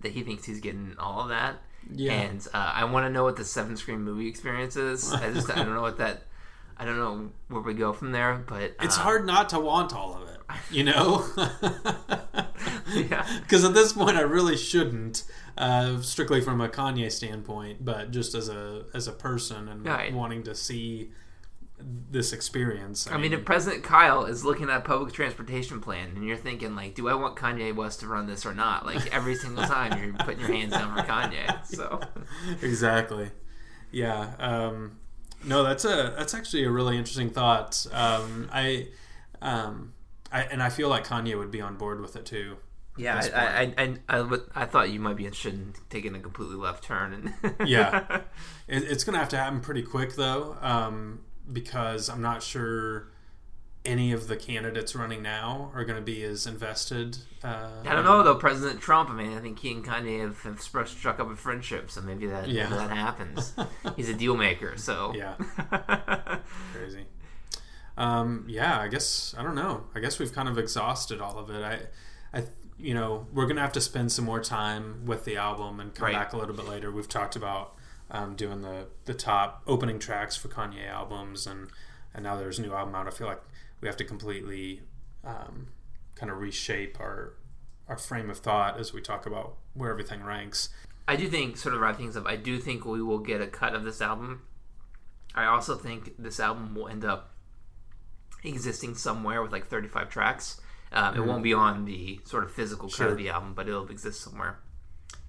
that 0.02 0.12
he 0.12 0.24
thinks 0.24 0.46
he's 0.46 0.60
getting 0.60 0.96
all 1.00 1.22
of 1.22 1.30
that. 1.30 1.56
Yeah. 1.94 2.14
And 2.14 2.46
uh, 2.54 2.72
I 2.76 2.84
want 2.86 3.06
to 3.06 3.10
know 3.10 3.24
what 3.24 3.38
the 3.38 3.46
seven 3.46 3.78
screen 3.78 4.02
movie 4.02 4.28
experience 4.28 4.76
is. 4.76 5.14
I 5.14 5.32
just 5.32 5.50
I 5.50 5.56
don't 5.56 5.74
know 5.74 5.82
what 5.82 5.98
that. 6.00 6.24
I 6.80 6.86
don't 6.86 6.98
know 7.00 7.30
where 7.48 7.62
we 7.62 7.74
go 7.74 7.92
from 7.92 8.12
there, 8.12 8.44
but 8.48 8.76
It's 8.82 8.98
uh, 8.98 9.02
hard 9.02 9.26
not 9.26 9.50
to 9.50 9.60
want 9.60 9.96
all 9.96 10.14
of 10.22 10.30
it, 10.30 10.40
you 10.70 10.84
know? 10.84 11.26
Yeah. 13.10 13.26
Because 13.42 13.64
at 13.64 13.74
this 13.74 13.94
point, 13.94 14.18
I 14.18 14.22
really 14.22 14.58
shouldn't, 14.58 15.24
uh, 15.58 16.02
strictly 16.02 16.42
from 16.42 16.62
a 16.62 16.70
Kanye 16.70 17.12
standpoint, 17.12 17.84
but 17.84 18.12
just 18.12 18.36
as 18.36 18.50
a 18.50 18.86
as 18.94 19.08
a 19.08 19.12
person 19.12 19.68
and 19.68 19.86
Right. 19.86 20.14
wanting 20.14 20.44
to 20.44 20.56
see 20.56 21.12
this 21.80 22.34
experience. 22.34 23.08
I 23.12 23.18
mean, 23.18 23.34
if 23.34 23.46
President 23.46 23.84
Kyle 23.84 24.26
is 24.26 24.44
looking 24.44 24.68
at 24.70 24.78
a 24.78 24.82
public 24.82 25.14
transportation 25.14 25.80
plan, 25.80 26.10
and 26.16 26.26
you're 26.26 26.36
thinking 26.36 26.76
like, 26.76 26.96
"Do 26.96 27.08
I 27.08 27.14
want 27.14 27.36
Kanye 27.36 27.76
West 27.76 28.00
to 28.00 28.08
run 28.08 28.26
this 28.26 28.46
or 28.48 28.54
not?" 28.56 28.86
Like 28.86 29.14
every 29.14 29.36
single 29.36 29.64
time 29.76 30.02
you're 30.04 30.14
putting 30.14 30.40
your 30.40 30.52
hands 30.52 30.72
down 30.74 30.96
for 30.96 31.04
Kanye. 31.04 31.66
So 31.68 32.00
exactly. 32.64 33.30
Yeah. 33.92 34.32
Um, 34.40 34.98
no, 35.44 35.64
that's 35.64 35.86
a 35.86 36.14
that's 36.18 36.34
actually 36.34 36.64
a 36.64 36.72
really 36.72 36.98
interesting 36.98 37.30
thought. 37.30 37.86
Um, 37.94 38.50
I, 38.52 38.88
um, 39.42 39.94
I 40.32 40.42
and 40.44 40.64
I 40.64 40.70
feel 40.70 40.90
like 40.90 41.06
Kanye 41.08 41.38
would 41.38 41.52
be 41.52 41.62
on 41.62 41.76
board 41.78 42.02
with 42.02 42.16
it 42.16 42.26
too. 42.26 42.58
Yeah, 42.98 43.22
I 43.34 43.74
I, 43.78 43.98
I, 44.10 44.20
I, 44.22 44.38
I 44.56 44.66
thought 44.66 44.90
you 44.90 45.00
might 45.00 45.16
be 45.16 45.26
interested 45.26 45.54
in 45.54 45.74
taking 45.90 46.16
a 46.16 46.20
completely 46.20 46.56
left 46.56 46.84
turn. 46.84 47.34
And 47.44 47.56
Yeah. 47.68 48.22
It, 48.68 48.84
it's 48.84 49.04
going 49.04 49.14
to 49.14 49.20
have 49.20 49.30
to 49.30 49.38
happen 49.38 49.62
pretty 49.62 49.84
quick 49.84 50.16
though, 50.16 50.58
um, 50.62 51.22
because 51.52 52.10
I'm 52.10 52.22
not 52.22 52.44
sure 52.44 53.08
any 53.86 54.12
of 54.12 54.28
the 54.28 54.36
candidates 54.36 54.94
running 54.96 55.22
now 55.22 55.72
are 55.74 55.86
going 55.86 55.96
to 55.98 56.04
be 56.04 56.22
as 56.24 56.46
invested. 56.46 57.18
Uh, 57.42 57.70
I 57.86 57.94
don't 57.94 58.04
know 58.04 58.22
though. 58.22 58.36
President 58.36 58.82
Trump. 58.82 59.10
I 59.10 59.14
mean, 59.14 59.38
I 59.38 59.40
think 59.40 59.60
he 59.60 59.72
and 59.72 59.86
Kanye 59.86 60.20
have, 60.22 60.42
have 60.42 60.62
struck 60.62 60.88
struck 60.88 61.20
up 61.22 61.30
a 61.32 61.36
friendship, 61.38 61.90
so 61.90 62.02
maybe 62.02 62.28
that 62.28 62.50
Yeah. 62.50 62.64
maybe 62.66 62.76
that 62.76 62.90
happens. 62.92 63.54
He's 63.96 64.10
a 64.10 64.14
deal 64.14 64.36
maker, 64.36 64.76
so 64.76 65.14
Yeah. 65.16 65.36
Crazy. 66.74 67.06
Um, 67.98 68.46
yeah, 68.48 68.80
I 68.80 68.90
guess 68.90 69.34
I 69.38 69.44
don't 69.44 69.56
know. 69.56 69.86
I 69.96 70.00
guess 70.00 70.20
we've 70.20 70.34
kind 70.34 70.50
of 70.50 70.58
exhausted 70.58 71.22
all 71.22 71.40
of 71.40 71.50
it. 71.50 71.64
I, 71.64 71.80
you 72.80 72.94
know, 72.94 73.26
we're 73.34 73.48
gonna 73.48 73.62
have 73.62 73.74
to 73.74 73.82
spend 73.82 74.12
some 74.12 74.26
more 74.26 74.40
time 74.40 75.06
with 75.06 75.26
the 75.26 75.36
album 75.38 75.80
and 75.80 75.94
come 75.96 76.06
Right. 76.06 76.14
back 76.16 76.34
a 76.34 76.38
little 76.38 76.56
bit 76.56 76.66
later. 76.68 76.92
We've 76.92 77.08
talked 77.10 77.36
about 77.36 77.74
um, 78.12 78.36
doing 78.36 78.62
the 78.62 78.88
the 79.06 79.14
top 79.14 79.64
opening 79.68 80.00
tracks 80.00 80.36
for 80.38 80.48
Kanye 80.48 80.88
albums, 80.88 81.46
and 81.48 81.70
and 82.14 82.24
now 82.24 82.36
there's 82.38 82.60
a 82.60 82.62
new 82.62 82.74
album 82.74 82.96
out. 82.96 83.08
I 83.08 83.10
feel 83.12 83.28
like 83.28 83.42
we 83.82 83.88
have 83.88 83.98
to 83.98 84.04
completely 84.06 84.82
um, 85.24 85.68
kind 86.16 86.32
of 86.32 86.38
reshape 86.40 87.00
our 87.00 87.34
our 87.88 87.98
frame 87.98 88.30
of 88.30 88.38
thought 88.40 88.80
as 88.80 88.94
we 88.94 89.02
talk 89.02 89.26
about 89.26 89.58
where 89.74 89.90
everything 89.92 90.24
ranks. 90.24 90.70
I 91.08 91.16
do 91.16 91.30
think, 91.30 91.56
sort 91.58 91.74
of 91.74 91.80
wrap 91.82 91.96
things 91.98 92.18
up. 92.18 92.26
I 92.28 92.36
do 92.36 92.60
think 92.60 92.86
we 92.86 93.02
will 93.02 93.20
get 93.20 93.40
a 93.42 93.48
cut 93.48 93.74
of 93.74 93.84
this 93.86 94.02
album. 94.02 94.42
I 95.34 95.46
also 95.46 95.76
think 95.76 96.12
this 96.20 96.40
album 96.40 96.76
will 96.76 96.90
end 96.90 97.06
up 97.06 97.32
existing 98.44 98.96
somewhere 98.96 99.42
with 99.42 99.52
like 99.52 99.68
35 99.68 100.10
tracks. 100.10 100.60
Um, 100.92 101.16
It 101.16 101.26
won't 101.26 101.44
be 101.44 101.54
on 101.54 101.86
the 101.86 102.20
sort 102.26 102.44
of 102.44 102.52
physical 102.52 102.88
cut 102.90 102.96
Sure. 102.96 103.08
of 103.10 103.18
the 103.18 103.30
album, 103.30 103.54
but 103.54 103.68
it'll 103.68 103.88
exist 103.90 104.22
somewhere. 104.22 104.60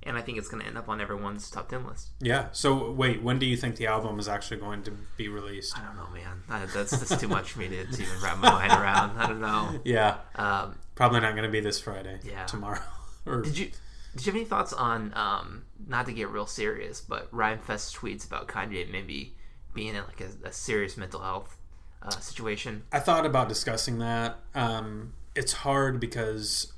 And 0.05 0.17
I 0.17 0.23
think 0.23 0.39
it's 0.39 0.49
going 0.49 0.63
to 0.63 0.67
end 0.69 0.79
up 0.79 0.89
on 0.89 1.01
everyone's 1.01 1.51
top 1.51 1.69
10 1.69 1.85
list. 1.87 2.11
Yeah. 2.21 2.47
So 2.53 2.93
wait, 2.93 3.23
when 3.23 3.39
do 3.39 3.47
you 3.47 3.57
think 3.57 3.77
the 3.77 3.89
album 3.89 4.19
is 4.19 4.29
actually 4.29 4.59
going 4.59 4.83
to 4.85 4.93
be 5.17 5.29
released? 5.29 5.77
I 5.77 5.85
don't 5.85 5.97
know, 5.97 6.09
man. 6.15 6.43
I, 6.49 6.67
that's, 6.67 6.93
that's 6.93 7.21
too 7.21 7.29
much 7.29 7.53
for 7.53 7.59
me 7.59 7.69
to, 7.69 7.85
to 7.85 8.03
even 8.03 8.23
wrap 8.23 8.39
my 8.39 8.49
mind 8.51 8.73
around. 8.73 9.19
I 9.19 9.27
don't 9.27 9.41
know. 9.41 9.81
Yeah. 9.85 10.19
Um, 10.37 10.77
Probably 10.95 11.21
not 11.21 11.33
going 11.33 11.45
to 11.45 11.51
be 11.51 11.61
this 11.61 11.81
Friday. 11.81 12.21
Yeah. 12.25 12.45
Tomorrow. 12.47 12.81
or 13.27 13.43
Did 13.43 13.59
you 13.59 13.71
did 14.17 14.27
you 14.27 14.33
have 14.33 14.37
any 14.41 14.45
thoughts 14.47 14.73
on 14.73 15.13
um, 15.15 15.65
not 15.87 16.07
to 16.07 16.13
get 16.13 16.29
real 16.31 16.47
serious, 16.47 17.01
but 17.01 17.31
Rhymefest's 17.31 17.95
tweets 17.95 18.27
about 18.27 18.49
Kanye 18.49 18.91
maybe 18.91 19.35
being 19.75 19.95
in 19.95 20.03
like 20.05 20.21
a, 20.21 20.49
a 20.49 20.53
serious 20.53 20.97
mental 20.97 21.21
health 21.21 21.57
uh, 22.03 22.11
situation? 22.11 22.83
I 22.91 23.01
thought 23.01 23.27
about 23.27 23.49
discussing 23.49 23.99
that. 23.99 24.39
Um, 24.55 25.13
it's 25.39 25.53
hard 25.53 26.01
because 26.01 26.73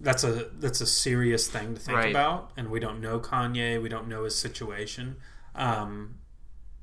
that's 0.00 0.24
a 0.24 0.48
that's 0.54 0.80
a 0.80 0.86
serious 0.86 1.48
thing 1.48 1.74
to 1.74 1.80
think 1.80 1.96
Right. 1.98 2.10
about, 2.10 2.50
and 2.56 2.68
we 2.70 2.80
don't 2.80 3.00
know 3.00 3.18
Kanye. 3.20 3.80
We 3.82 3.88
don't 3.88 4.08
know 4.08 4.24
his 4.24 4.36
situation. 4.36 5.16
Um, 5.54 6.16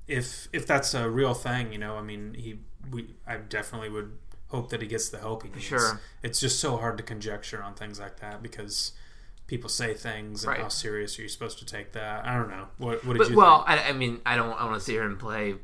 if 0.08 0.48
if 0.54 0.66
that's 0.66 0.94
a 0.94 1.10
real 1.10 1.34
thing, 1.34 1.72
you 1.74 1.80
know, 1.80 1.96
I 1.98 2.02
mean, 2.02 2.34
he 2.34 2.60
we 2.92 3.16
I 3.28 3.38
definitely 3.38 3.90
would 3.90 4.18
hope 4.48 4.70
that 4.72 4.82
he 4.82 4.88
gets 4.88 5.10
the 5.10 5.20
help 5.20 5.44
he 5.44 5.50
needs. 5.50 5.64
Sure. 5.64 6.02
It's 6.24 6.40
just 6.40 6.60
so 6.60 6.78
hard 6.78 6.98
to 6.98 7.04
conjecture 7.04 7.62
on 7.62 7.74
things 7.76 8.00
like 8.00 8.20
that 8.20 8.42
because 8.42 8.94
people 9.48 9.70
say 9.70 9.94
things 9.94 10.44
and 10.44 10.52
Right. 10.52 10.62
how 10.62 10.70
serious 10.70 11.20
are 11.20 11.22
you 11.24 11.30
supposed 11.30 11.60
to 11.60 11.66
take 11.66 11.92
that? 11.94 12.26
I 12.26 12.36
don't 12.36 12.50
know. 12.50 12.68
What 12.78 13.04
what 13.06 13.14
did 13.14 13.20
But 13.20 13.30
you 13.32 13.38
well? 13.38 13.64
I, 13.68 13.90
I 13.90 13.92
mean, 13.94 14.22
I 14.26 14.36
don't 14.36 14.54
I 14.60 14.66
want 14.66 14.76
to 14.80 14.84
sit 14.84 14.94
here 14.94 15.04
and 15.06 15.20
play 15.20 15.56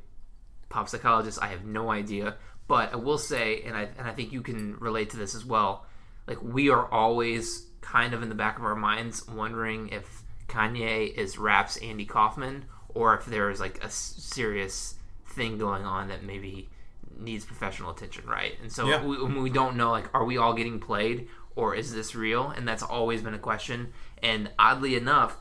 pop 0.69 0.89
psychologist. 0.89 1.39
I 1.41 1.47
have 1.47 1.63
no 1.65 1.89
idea, 1.89 2.35
but 2.67 2.93
I 2.93 2.95
will 2.97 3.17
say, 3.17 3.61
and 3.65 3.75
I 3.75 3.89
and 3.97 4.07
I 4.07 4.11
think 4.11 4.31
you 4.31 4.41
can 4.41 4.77
relate 4.79 5.09
to 5.11 5.17
this 5.17 5.35
as 5.35 5.45
well. 5.45 5.85
Like 6.27 6.41
we 6.41 6.69
are 6.69 6.91
always 6.91 7.67
kind 7.81 8.13
of 8.13 8.23
in 8.23 8.29
the 8.29 8.35
back 8.35 8.57
of 8.57 8.65
our 8.65 8.75
minds 8.75 9.27
wondering 9.27 9.89
if 9.89 10.23
Kanye 10.47 11.13
is 11.13 11.37
raps 11.37 11.77
Andy 11.77 12.05
Kaufman 12.05 12.65
or 12.89 13.15
if 13.15 13.25
there 13.25 13.49
is 13.51 13.59
like 13.59 13.83
a 13.83 13.89
serious 13.89 14.95
thing 15.27 15.57
going 15.57 15.83
on 15.83 16.07
that 16.07 16.23
maybe 16.23 16.69
needs 17.17 17.45
professional 17.45 17.91
attention, 17.91 18.25
right? 18.27 18.53
And 18.61 18.71
so 18.71 18.87
Yeah. 18.87 19.05
we, 19.05 19.23
we 19.23 19.49
don't 19.49 19.75
know 19.77 19.91
like 19.91 20.09
are 20.15 20.25
we 20.25 20.37
all 20.37 20.53
getting 20.53 20.79
played 20.79 21.27
or 21.55 21.75
is 21.75 21.93
this 21.93 22.15
real? 22.15 22.49
And 22.49 22.67
that's 22.67 22.83
always 22.83 23.21
been 23.21 23.33
a 23.35 23.39
question. 23.39 23.93
And 24.23 24.49
oddly 24.57 24.95
enough, 24.95 25.37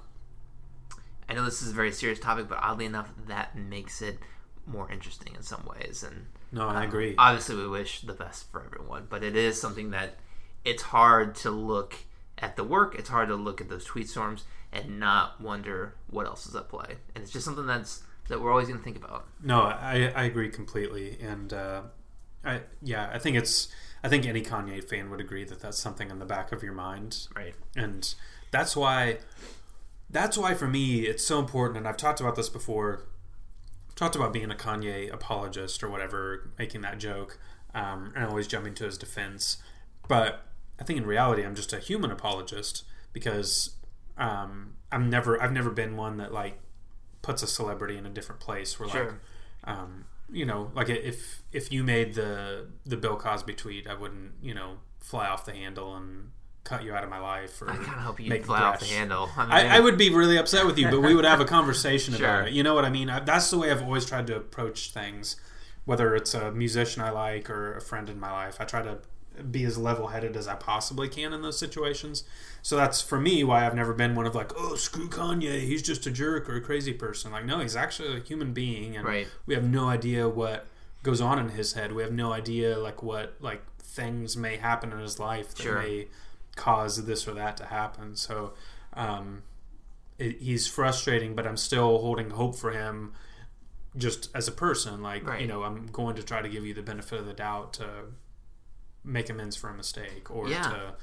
I 1.28 1.32
know 1.34 1.44
this 1.44 1.62
is 1.62 1.70
a 1.70 1.74
very 1.74 1.92
serious 1.92 2.18
topic, 2.20 2.48
but 2.48 2.58
oddly 2.60 2.84
enough, 2.84 3.10
that 3.26 3.56
makes 3.56 4.02
it 4.02 4.18
more 4.66 4.90
interesting 4.92 5.34
in 5.34 5.42
some 5.42 5.64
ways. 5.64 6.04
And 6.06 6.26
no, 6.54 6.68
I 6.68 6.76
um, 6.82 6.88
agree. 6.88 7.14
Obviously, 7.18 7.56
we 7.56 7.68
wish 7.68 8.00
the 8.00 8.14
best 8.14 8.50
for 8.50 8.64
everyone, 8.64 9.06
but 9.10 9.22
it 9.22 9.36
is 9.36 9.60
something 9.60 9.90
that 9.90 10.16
it's 10.64 10.82
hard 10.84 11.34
to 11.36 11.50
look 11.50 11.96
at 12.38 12.56
the 12.56 12.64
work. 12.64 12.94
It's 12.98 13.08
hard 13.08 13.28
to 13.28 13.34
look 13.36 13.60
at 13.60 13.68
those 13.68 13.84
tweet 13.84 14.08
storms 14.08 14.44
and 14.72 14.98
not 14.98 15.40
wonder 15.40 15.94
what 16.08 16.26
else 16.26 16.46
is 16.46 16.54
at 16.56 16.68
play. 16.68 16.96
And 17.14 17.22
it's 17.22 17.32
just 17.32 17.44
something 17.44 17.66
that's 17.66 18.02
that 18.28 18.40
we're 18.40 18.50
always 18.50 18.68
going 18.68 18.78
to 18.78 18.84
think 18.84 18.96
about. 18.96 19.26
No, 19.42 19.62
I, 19.62 20.12
I 20.14 20.24
agree 20.24 20.48
completely, 20.48 21.18
and 21.20 21.52
uh, 21.52 21.82
I 22.44 22.60
yeah, 22.82 23.10
I 23.12 23.18
think 23.18 23.36
it's 23.36 23.68
I 24.02 24.08
think 24.08 24.26
any 24.26 24.42
Kanye 24.42 24.82
fan 24.82 25.10
would 25.10 25.20
agree 25.20 25.44
that 25.44 25.60
that's 25.60 25.78
something 25.78 26.10
in 26.10 26.18
the 26.18 26.24
back 26.24 26.52
of 26.52 26.62
your 26.62 26.72
mind, 26.72 27.28
Right. 27.34 27.54
and 27.76 28.14
that's 28.50 28.76
why 28.76 29.18
that's 30.10 30.38
why 30.38 30.54
for 30.54 30.66
me 30.66 31.00
it's 31.00 31.24
so 31.24 31.38
important. 31.38 31.78
And 31.78 31.88
I've 31.88 31.96
talked 31.96 32.20
about 32.20 32.36
this 32.36 32.48
before. 32.48 33.04
Talked 33.96 34.16
about 34.16 34.32
being 34.32 34.50
a 34.50 34.54
Kanye 34.54 35.12
apologist 35.12 35.82
or 35.82 35.88
whatever, 35.88 36.50
making 36.58 36.80
that 36.80 36.98
joke, 36.98 37.38
um, 37.74 38.12
and 38.16 38.24
always 38.26 38.46
jumping 38.46 38.74
to 38.74 38.84
his 38.84 38.98
defense. 38.98 39.58
But 40.08 40.46
I 40.80 40.84
think 40.84 40.98
in 40.98 41.06
reality, 41.06 41.44
I'm 41.44 41.54
just 41.54 41.72
a 41.72 41.78
human 41.78 42.10
apologist 42.10 42.84
because 43.12 43.76
um, 44.18 44.74
I'm 44.90 45.08
never 45.08 45.40
I've 45.40 45.52
never 45.52 45.70
been 45.70 45.96
one 45.96 46.16
that 46.16 46.32
like 46.32 46.58
puts 47.22 47.42
a 47.42 47.46
celebrity 47.46 47.96
in 47.96 48.04
a 48.04 48.10
different 48.10 48.40
place 48.40 48.78
where 48.78 48.88
like 48.88 49.12
um, 49.64 50.04
you 50.30 50.44
know, 50.44 50.70
like 50.74 50.88
if 50.88 51.42
if 51.52 51.72
you 51.72 51.84
made 51.84 52.14
the 52.14 52.68
the 52.84 52.96
Bill 52.96 53.16
Cosby 53.16 53.54
tweet, 53.54 53.86
I 53.86 53.94
wouldn't, 53.94 54.32
you 54.42 54.54
know, 54.54 54.78
fly 55.00 55.26
off 55.28 55.44
the 55.44 55.52
handle 55.52 55.94
and 55.94 56.30
cut 56.64 56.82
you 56.82 56.94
out 56.94 57.04
of 57.04 57.10
my 57.10 57.18
life 57.18 57.60
or 57.62 57.70
I 57.70 57.76
kind 57.76 57.88
of 57.88 58.04
hope 58.04 58.18
you 58.20 58.30
make 58.30 58.46
fly 58.46 58.60
off 58.62 58.80
the 58.80 58.86
handle. 58.86 59.28
I, 59.36 59.42
mean, 59.44 59.52
I, 59.52 59.76
I 59.76 59.80
would 59.80 59.98
be 59.98 60.08
really 60.10 60.36
upset 60.38 60.64
with 60.66 60.78
you, 60.78 60.88
but 60.90 61.00
we 61.00 61.14
would 61.14 61.24
have 61.26 61.40
a 61.40 61.44
conversation 61.44 62.14
Sure. 62.16 62.26
about 62.26 62.48
it. 62.48 62.54
You 62.54 62.62
know 62.62 62.74
what 62.74 62.84
I 62.86 62.90
mean? 62.90 63.10
I, 63.10 63.20
that's 63.20 63.50
the 63.50 63.58
way 63.58 63.70
I've 63.70 63.82
always 63.82 64.06
tried 64.06 64.26
to 64.28 64.36
approach 64.36 64.90
things, 64.90 65.36
whether 65.84 66.16
it's 66.16 66.32
a 66.34 66.50
musician 66.52 67.02
I 67.02 67.10
like 67.10 67.50
or 67.50 67.76
a 67.76 67.80
friend 67.82 68.08
in 68.08 68.18
my 68.18 68.32
life. 68.32 68.56
I 68.60 68.64
try 68.64 68.80
to 68.82 68.98
be 69.50 69.64
as 69.64 69.76
level 69.76 70.06
headed 70.08 70.36
as 70.36 70.46
I 70.48 70.54
possibly 70.54 71.08
can 71.08 71.32
in 71.32 71.42
those 71.42 71.58
situations. 71.58 72.24
So 72.62 72.76
that's 72.76 73.00
for 73.02 73.20
me 73.20 73.44
why 73.44 73.66
I've 73.66 73.74
never 73.74 73.92
been 73.92 74.14
one 74.14 74.26
of 74.26 74.34
like, 74.34 74.52
oh, 74.56 74.76
screw 74.76 75.08
Kanye, 75.08 75.60
he's 75.60 75.82
just 75.82 76.06
a 76.06 76.10
jerk 76.10 76.48
or 76.48 76.56
a 76.56 76.60
crazy 76.62 76.92
person. 76.94 77.32
Like, 77.32 77.44
no, 77.44 77.58
he's 77.58 77.76
actually 77.76 78.16
a 78.16 78.20
human 78.20 78.52
being, 78.54 78.96
and 78.96 79.04
Right. 79.04 79.26
we 79.44 79.54
have 79.54 79.64
no 79.64 79.88
idea 79.88 80.28
what 80.28 80.66
goes 81.02 81.20
on 81.20 81.38
in 81.38 81.50
his 81.50 81.74
head. 81.74 81.92
We 81.92 82.02
have 82.02 82.12
no 82.12 82.32
idea 82.32 82.78
like 82.78 83.02
what 83.02 83.34
like 83.40 83.62
things 83.80 84.36
may 84.36 84.56
happen 84.56 84.92
in 84.92 84.98
his 85.00 85.18
life 85.18 85.54
that 85.54 85.62
Sure. 85.62 85.82
may 85.82 86.06
cause 86.56 87.04
this 87.06 87.26
or 87.28 87.34
that 87.34 87.56
to 87.58 87.66
happen. 87.66 88.16
So 88.16 88.54
um, 88.94 89.42
it, 90.18 90.40
he's 90.40 90.66
frustrating, 90.66 91.34
but 91.34 91.46
I'm 91.46 91.56
still 91.56 91.98
holding 91.98 92.30
hope 92.30 92.56
for 92.56 92.70
him 92.70 93.12
just 93.96 94.28
as 94.34 94.48
a 94.48 94.52
person. 94.52 95.02
Like, 95.02 95.26
Right. 95.26 95.40
you 95.40 95.46
know, 95.46 95.62
I'm 95.62 95.86
going 95.86 96.16
to 96.16 96.22
try 96.22 96.42
to 96.42 96.48
give 96.48 96.64
you 96.66 96.74
the 96.74 96.82
benefit 96.82 97.18
of 97.20 97.26
the 97.26 97.32
doubt 97.32 97.72
to 97.74 97.86
make 99.04 99.28
amends 99.28 99.56
for 99.56 99.68
a 99.70 99.74
mistake 99.74 100.30
or 100.30 100.48
Yeah. 100.48 100.62
to 100.62 100.94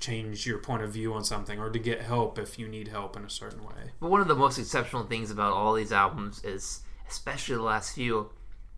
change 0.00 0.46
your 0.46 0.58
point 0.58 0.82
of 0.82 0.92
view 0.92 1.14
on 1.14 1.24
something 1.24 1.58
or 1.60 1.70
to 1.70 1.78
get 1.78 2.00
help 2.02 2.38
if 2.38 2.58
you 2.58 2.66
need 2.68 2.88
help 2.88 3.16
in 3.16 3.24
a 3.24 3.30
certain 3.30 3.62
way. 3.64 3.92
But 4.00 4.10
one 4.10 4.20
of 4.20 4.28
the 4.28 4.34
most 4.34 4.58
exceptional 4.58 5.04
things 5.04 5.30
about 5.30 5.52
all 5.52 5.74
these 5.74 5.92
albums 5.92 6.42
is, 6.44 6.80
especially 7.08 7.56
the 7.56 7.62
last 7.62 7.94
few, 7.94 8.30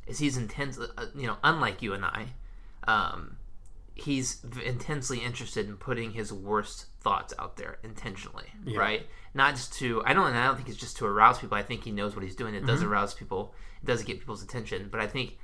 is 0.06 0.18
he's 0.18 0.36
intense. 0.36 0.78
Uh, 0.78 1.06
you 1.14 1.26
know, 1.26 1.36
unlike 1.42 1.80
you 1.80 1.94
and 1.94 2.04
I, 2.04 2.26
um, 2.86 3.38
he's 3.94 4.44
intensely 4.64 5.18
interested 5.20 5.66
in 5.68 5.76
putting 5.76 6.12
his 6.12 6.32
worst 6.32 6.86
thoughts 7.00 7.32
out 7.38 7.56
there 7.56 7.78
intentionally, 7.84 8.46
Yeah. 8.64 8.78
right? 8.78 9.06
Not 9.34 9.54
just 9.54 9.72
to. 9.74 10.02
I 10.04 10.12
don't. 10.14 10.32
I 10.34 10.44
don't 10.46 10.56
think 10.56 10.68
it's 10.68 10.78
just 10.78 10.96
to 10.98 11.06
arouse 11.06 11.38
people. 11.38 11.56
I 11.56 11.62
think 11.62 11.84
he 11.84 11.90
knows 11.90 12.14
what 12.14 12.24
he's 12.24 12.36
doing. 12.36 12.54
It 12.54 12.66
does 12.66 12.80
Mm-hmm. 12.80 12.88
arouse 12.92 13.14
people. 13.14 13.54
It 13.82 13.86
does 13.86 14.02
get 14.04 14.18
people's 14.20 14.42
attention. 14.42 14.88
But 14.90 15.00
I 15.00 15.06
think 15.08 15.36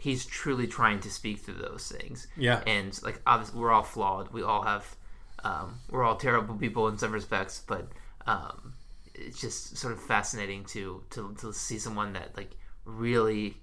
he's 0.00 0.26
truly 0.26 0.66
trying 0.66 1.00
to 1.00 1.10
speak 1.10 1.38
through 1.40 1.54
those 1.62 1.90
things. 1.90 2.26
Yeah. 2.36 2.62
And 2.66 2.98
like, 3.02 3.20
obviously, 3.26 3.60
we're 3.60 3.70
all 3.72 3.82
flawed. 3.84 4.30
We 4.32 4.42
all 4.42 4.62
have. 4.62 4.96
Um, 5.44 5.78
we're 5.88 6.02
all 6.02 6.16
terrible 6.16 6.56
people 6.56 6.88
in 6.88 6.98
some 6.98 7.12
respects, 7.12 7.62
but 7.64 7.88
um, 8.26 8.74
it's 9.14 9.40
just 9.40 9.76
sort 9.76 9.92
of 9.92 10.02
fascinating 10.02 10.64
to, 10.66 11.02
to 11.10 11.34
to 11.40 11.52
see 11.52 11.78
someone 11.78 12.14
that 12.14 12.36
like 12.36 12.50
really 12.84 13.56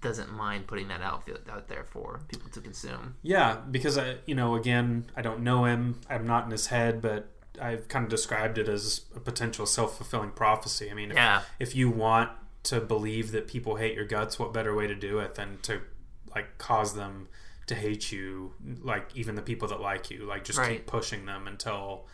doesn't 0.00 0.32
mind 0.32 0.66
putting 0.66 0.88
that 0.88 1.00
out 1.02 1.28
out 1.50 1.68
there 1.68 1.84
for 1.84 2.20
people 2.28 2.50
to 2.50 2.60
consume. 2.60 3.16
Yeah, 3.22 3.58
because 3.70 3.98
I, 3.98 4.16
you 4.26 4.34
know, 4.34 4.54
again, 4.54 5.06
I 5.16 5.22
don't 5.22 5.40
know 5.40 5.64
him. 5.64 6.00
I'm 6.08 6.26
not 6.26 6.44
in 6.46 6.50
his 6.50 6.66
head, 6.68 7.00
but 7.02 7.28
I've 7.60 7.88
kind 7.88 8.04
of 8.04 8.10
described 8.10 8.56
it 8.58 8.68
as 8.68 9.02
a 9.14 9.20
potential 9.20 9.66
self 9.66 9.96
fulfilling 9.96 10.30
prophecy. 10.30 10.90
I 10.90 10.94
mean, 10.94 11.10
if, 11.10 11.16
Yeah. 11.16 11.42
if 11.58 11.76
you 11.76 11.90
want 11.90 12.30
to 12.64 12.80
believe 12.80 13.32
that 13.32 13.46
people 13.48 13.76
hate 13.76 13.94
your 13.94 14.04
guts, 14.06 14.38
what 14.38 14.52
better 14.52 14.74
way 14.74 14.86
to 14.86 14.94
do 14.94 15.18
it 15.18 15.34
than 15.34 15.58
to 15.62 15.80
like 16.34 16.58
cause 16.58 16.94
them 16.94 17.28
to 17.66 17.74
hate 17.74 18.10
you? 18.12 18.52
Like 18.82 19.14
even 19.14 19.34
the 19.34 19.42
people 19.42 19.68
that 19.68 19.80
like 19.80 20.10
you, 20.10 20.24
like 20.24 20.44
just 20.44 20.58
Right. 20.58 20.72
keep 20.78 20.86
pushing 20.86 21.26
them 21.26 21.46
until 21.46 22.06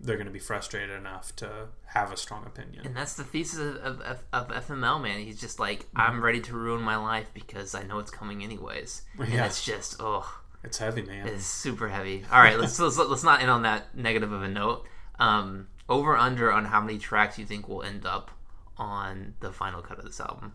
they're 0.00 0.16
going 0.16 0.26
to 0.26 0.32
be 0.32 0.38
frustrated 0.38 0.90
enough 0.90 1.34
to 1.36 1.68
have 1.86 2.12
a 2.12 2.16
strong 2.16 2.44
opinion. 2.46 2.84
And 2.86 2.96
that's 2.96 3.14
the 3.14 3.24
thesis 3.24 3.58
of, 3.58 3.76
of, 3.76 4.00
of, 4.32 4.50
of 4.50 4.66
FML, 4.66 5.00
man. 5.02 5.20
He's 5.20 5.40
just 5.40 5.58
like, 5.58 5.80
Mm-hmm. 5.86 6.00
I'm 6.00 6.22
ready 6.24 6.40
to 6.42 6.52
ruin 6.54 6.82
my 6.82 6.96
life 6.96 7.28
because 7.32 7.74
I 7.74 7.82
know 7.84 7.98
it's 8.00 8.10
coming 8.10 8.42
anyways. 8.42 9.02
And 9.18 9.28
Yeah. 9.32 9.46
it's 9.46 9.64
just, 9.64 9.96
oh, 10.00 10.40
It's 10.62 10.78
heavy, 10.78 11.02
man. 11.02 11.26
it's 11.28 11.46
super 11.46 11.88
heavy. 11.88 12.24
All 12.30 12.40
right, 12.40 12.58
let's, 12.58 12.78
let's 12.80 12.98
let's 12.98 13.22
not 13.24 13.40
end 13.40 13.50
on 13.50 13.62
that 13.62 13.94
negative 13.96 14.32
of 14.32 14.42
a 14.42 14.48
note. 14.48 14.84
Um, 15.18 15.68
over 15.88 16.16
under 16.16 16.52
on 16.52 16.64
how 16.64 16.80
many 16.80 16.98
tracks 16.98 17.38
you 17.38 17.46
think 17.46 17.68
will 17.68 17.82
end 17.82 18.04
up 18.04 18.30
on 18.76 19.34
the 19.40 19.52
final 19.52 19.80
cut 19.80 19.98
of 19.98 20.04
this 20.04 20.18
album. 20.20 20.54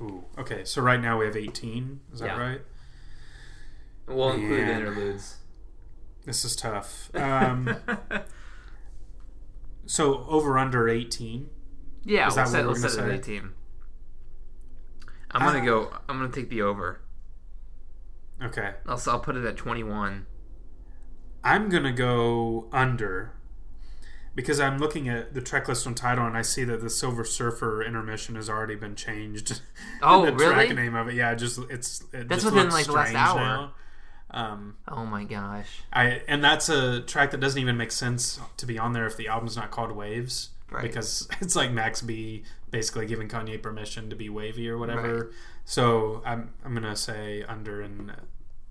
Ooh. 0.00 0.24
Okay, 0.38 0.64
so 0.64 0.80
right 0.82 1.00
now 1.00 1.18
we 1.18 1.26
have 1.26 1.36
18. 1.36 2.00
Is 2.12 2.20
that 2.20 2.26
Yeah. 2.26 2.40
right? 2.40 2.60
We'll 4.08 4.32
include 4.32 4.66
Man. 4.66 4.80
interludes. 4.80 5.36
This 6.24 6.44
is 6.44 6.56
tough. 6.56 7.10
Um, 7.14 7.76
so 9.86 10.24
over 10.28 10.58
under 10.58 10.88
18. 10.88 11.48
Yeah, 12.04 12.28
Is 12.28 12.36
we'll 12.36 12.44
that 12.44 12.50
set, 12.50 12.66
what 12.66 12.72
we'll 12.74 12.88
set 12.88 13.04
it 13.06 13.14
at 13.14 13.24
say? 13.24 13.32
18. 13.32 13.50
I'm 15.30 15.40
gonna 15.40 15.58
uh, 15.60 15.64
go. 15.64 15.96
I'm 16.08 16.18
gonna 16.18 16.32
take 16.32 16.48
the 16.50 16.62
over. 16.62 17.00
Okay. 18.42 18.72
I'll, 18.86 19.00
I'll 19.06 19.20
put 19.20 19.36
it 19.36 19.44
at 19.44 19.56
21. 19.56 20.26
I'm 21.42 21.68
going 21.68 21.82
to 21.84 21.92
go 21.92 22.68
under 22.72 23.32
because 24.34 24.58
I'm 24.58 24.78
looking 24.78 25.08
at 25.08 25.34
the 25.34 25.40
track 25.40 25.68
list 25.68 25.86
on 25.86 25.94
Tidal 25.94 26.26
and 26.26 26.36
I 26.36 26.42
see 26.42 26.64
that 26.64 26.80
the 26.80 26.90
Silver 26.90 27.24
Surfer 27.24 27.82
intermission 27.82 28.34
has 28.36 28.48
already 28.48 28.76
been 28.76 28.96
changed. 28.96 29.60
Oh, 30.02 30.26
the 30.26 30.32
really? 30.34 30.66
track 30.66 30.76
name 30.76 30.94
of 30.94 31.08
it. 31.08 31.14
Yeah, 31.14 31.34
just 31.34 31.58
it's 31.70 32.02
it 32.12 32.28
That's 32.28 32.44
within, 32.44 32.64
looks 32.64 32.74
like, 32.74 32.86
the 32.86 32.92
last 32.92 33.14
hour. 33.14 33.38
now. 33.38 33.74
Um, 34.34 34.76
Oh 34.88 35.06
my 35.06 35.24
gosh. 35.24 35.68
I 35.92 36.20
and 36.28 36.42
that's 36.44 36.68
a 36.68 37.00
track 37.02 37.30
that 37.30 37.40
doesn't 37.40 37.60
even 37.60 37.76
make 37.76 37.92
sense 37.92 38.40
to 38.58 38.66
be 38.66 38.78
on 38.78 38.92
there 38.92 39.06
if 39.06 39.16
the 39.16 39.28
album's 39.28 39.56
not 39.56 39.70
called 39.70 39.92
Waves, 39.92 40.50
Right. 40.70 40.82
because 40.82 41.28
it's 41.40 41.54
like 41.56 41.70
Max 41.70 42.02
B 42.02 42.42
basically 42.70 43.06
giving 43.06 43.28
Kanye 43.28 43.62
permission 43.62 44.10
to 44.10 44.16
be 44.16 44.28
wavy 44.28 44.68
or 44.68 44.76
whatever. 44.76 45.14
Right. 45.26 45.32
So 45.64 46.20
I'm 46.26 46.52
I'm 46.64 46.74
gonna 46.74 46.96
say 46.96 47.44
under 47.44 47.80
and 47.80 48.10
uh, 48.10 48.14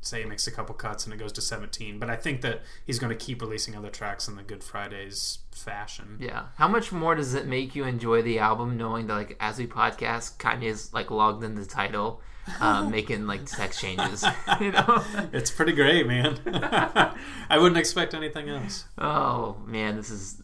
say 0.06 0.22
he 0.22 0.26
makes 0.28 0.47
a 0.47 0.51
couple 0.51 0.76
cuts 0.76 1.06
and 1.06 1.14
it 1.14 1.18
goes 1.18 1.32
to 1.34 1.41
17. 1.41 1.99
But 1.99 2.10
I 2.10 2.16
think 2.16 2.41
that 2.41 2.62
he's 2.86 2.99
going 2.99 3.16
to 3.16 3.26
keep 3.26 3.41
releasing 3.41 3.76
other 3.76 3.89
tracks 3.89 4.28
in 4.28 4.36
the 4.36 4.43
Good 4.43 4.64
Fridays 4.64 5.39
fashion. 5.51 6.18
Yeah. 6.20 6.47
How 6.58 6.68
much 6.68 6.91
more 6.91 7.16
does 7.16 7.34
it 7.34 7.47
make 7.47 7.76
you 7.76 7.86
enjoy 7.86 8.22
the 8.22 8.39
album 8.39 8.78
knowing 8.78 9.08
that, 9.08 9.14
like, 9.14 9.38
as 9.39 9.58
we 9.58 9.68
podcast, 9.68 10.38
Kanye's, 10.38 10.93
like, 10.93 11.12
logged 11.12 11.43
in 11.43 11.56
the 11.56 11.66
Tidal, 11.66 12.22
uh, 12.60 12.84
making, 12.89 13.28
like, 13.28 13.45
text 13.45 13.80
changes? 13.82 14.26
you 14.60 14.72
know? 14.72 15.04
It's 15.32 15.51
pretty 15.51 15.74
great, 15.74 16.06
man. 16.08 16.39
I 16.45 17.58
wouldn't 17.58 17.78
expect 17.78 18.14
anything 18.14 18.49
else. 18.49 18.86
Oh, 18.97 19.58
man, 19.66 19.95
this 19.95 20.10
is. 20.10 20.41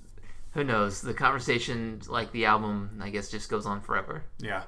Who 0.54 0.64
knows? 0.64 1.02
The 1.02 1.14
conversation, 1.14 2.02
like 2.08 2.32
the 2.32 2.46
album, 2.46 3.00
I 3.04 3.12
guess, 3.12 3.30
just 3.30 3.52
goes 3.52 3.68
on 3.68 3.82
forever. 3.82 4.24
Yeah. 4.40 4.64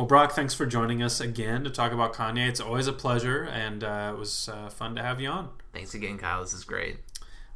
Well, 0.00 0.06
Brock, 0.06 0.32
thanks 0.32 0.54
for 0.54 0.64
joining 0.64 1.02
us 1.02 1.20
again 1.20 1.62
to 1.62 1.68
talk 1.68 1.92
about 1.92 2.14
Kanye. 2.14 2.48
It's 2.48 2.58
always 2.58 2.86
a 2.86 2.92
pleasure, 2.94 3.42
and 3.42 3.84
uh, 3.84 4.12
it 4.14 4.18
was 4.18 4.48
uh, 4.48 4.70
fun 4.70 4.96
to 4.96 5.02
have 5.02 5.20
you 5.20 5.28
on. 5.28 5.50
Thanks 5.74 5.92
again, 5.92 6.16
Kyle. 6.16 6.40
This 6.40 6.54
is 6.54 6.64
great. 6.64 6.96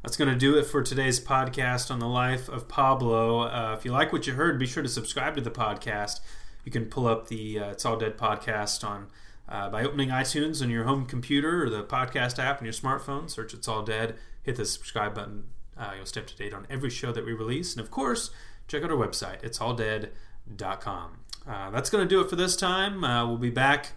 That's 0.03 0.15
going 0.15 0.29
to 0.31 0.37
do 0.37 0.55
it 0.55 0.67
for 0.67 0.83
today's 0.83 1.19
podcast 1.19 1.89
on 1.89 1.97
the 1.97 2.07
life 2.07 2.47
of 2.47 2.67
Pablo. 2.67 3.47
Uh, 3.47 3.75
if 3.75 3.83
you 3.83 3.91
like 3.91 4.13
what 4.13 4.27
you 4.27 4.33
heard, 4.33 4.59
be 4.59 4.67
sure 4.67 4.83
to 4.83 4.89
subscribe 4.89 5.33
to 5.37 5.41
the 5.41 5.49
podcast. 5.49 6.19
You 6.63 6.71
can 6.71 6.85
pull 6.85 7.07
up 7.07 7.29
the 7.29 7.59
uh, 7.59 7.71
It's 7.71 7.83
All 7.83 7.97
Dead 7.97 8.15
podcast 8.15 8.87
on 8.87 9.07
uh, 9.49 9.71
by 9.71 9.83
opening 9.83 10.09
iTunes 10.09 10.61
on 10.61 10.69
your 10.69 10.83
home 10.83 11.07
computer 11.07 11.63
or 11.63 11.71
the 11.71 11.83
podcast 11.83 12.37
app 12.37 12.59
on 12.59 12.65
your 12.65 12.73
smartphone. 12.73 13.27
Search 13.27 13.55
It's 13.55 13.67
All 13.67 13.81
Dead. 13.81 14.17
Hit 14.43 14.57
the 14.57 14.65
subscribe 14.65 15.15
button. 15.15 15.45
Uh, 15.75 15.93
you'll 15.95 16.05
stay 16.05 16.21
up 16.21 16.27
to 16.27 16.37
date 16.37 16.53
on 16.53 16.67
every 16.69 16.91
show 16.91 17.11
that 17.11 17.25
we 17.25 17.33
release. 17.33 17.73
And 17.73 17.83
of 17.83 17.89
course, 17.89 18.29
check 18.67 18.83
out 18.83 18.91
our 18.91 18.97
website, 18.97 19.41
it'salldead.com. 19.41 21.24
Uh, 21.47 21.69
that's 21.69 21.89
going 21.89 22.03
to 22.03 22.07
do 22.07 22.19
it 22.21 22.29
for 22.29 22.35
this 22.35 22.55
time. 22.55 23.03
Uh, 23.03 23.27
we'll 23.27 23.37
be 23.37 23.49
back 23.49 23.93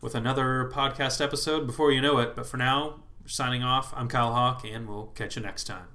with 0.00 0.14
another 0.14 0.70
podcast 0.72 1.20
episode 1.22 1.66
before 1.66 1.92
you 1.92 2.00
know 2.00 2.18
it. 2.18 2.34
But 2.34 2.46
for 2.46 2.56
now, 2.56 3.00
signing 3.26 3.62
off. 3.62 3.92
I'm 3.96 4.08
Kyle 4.08 4.32
Hawk, 4.32 4.64
and 4.64 4.88
we'll 4.88 5.08
catch 5.08 5.36
you 5.36 5.42
next 5.42 5.64
time. 5.64 5.88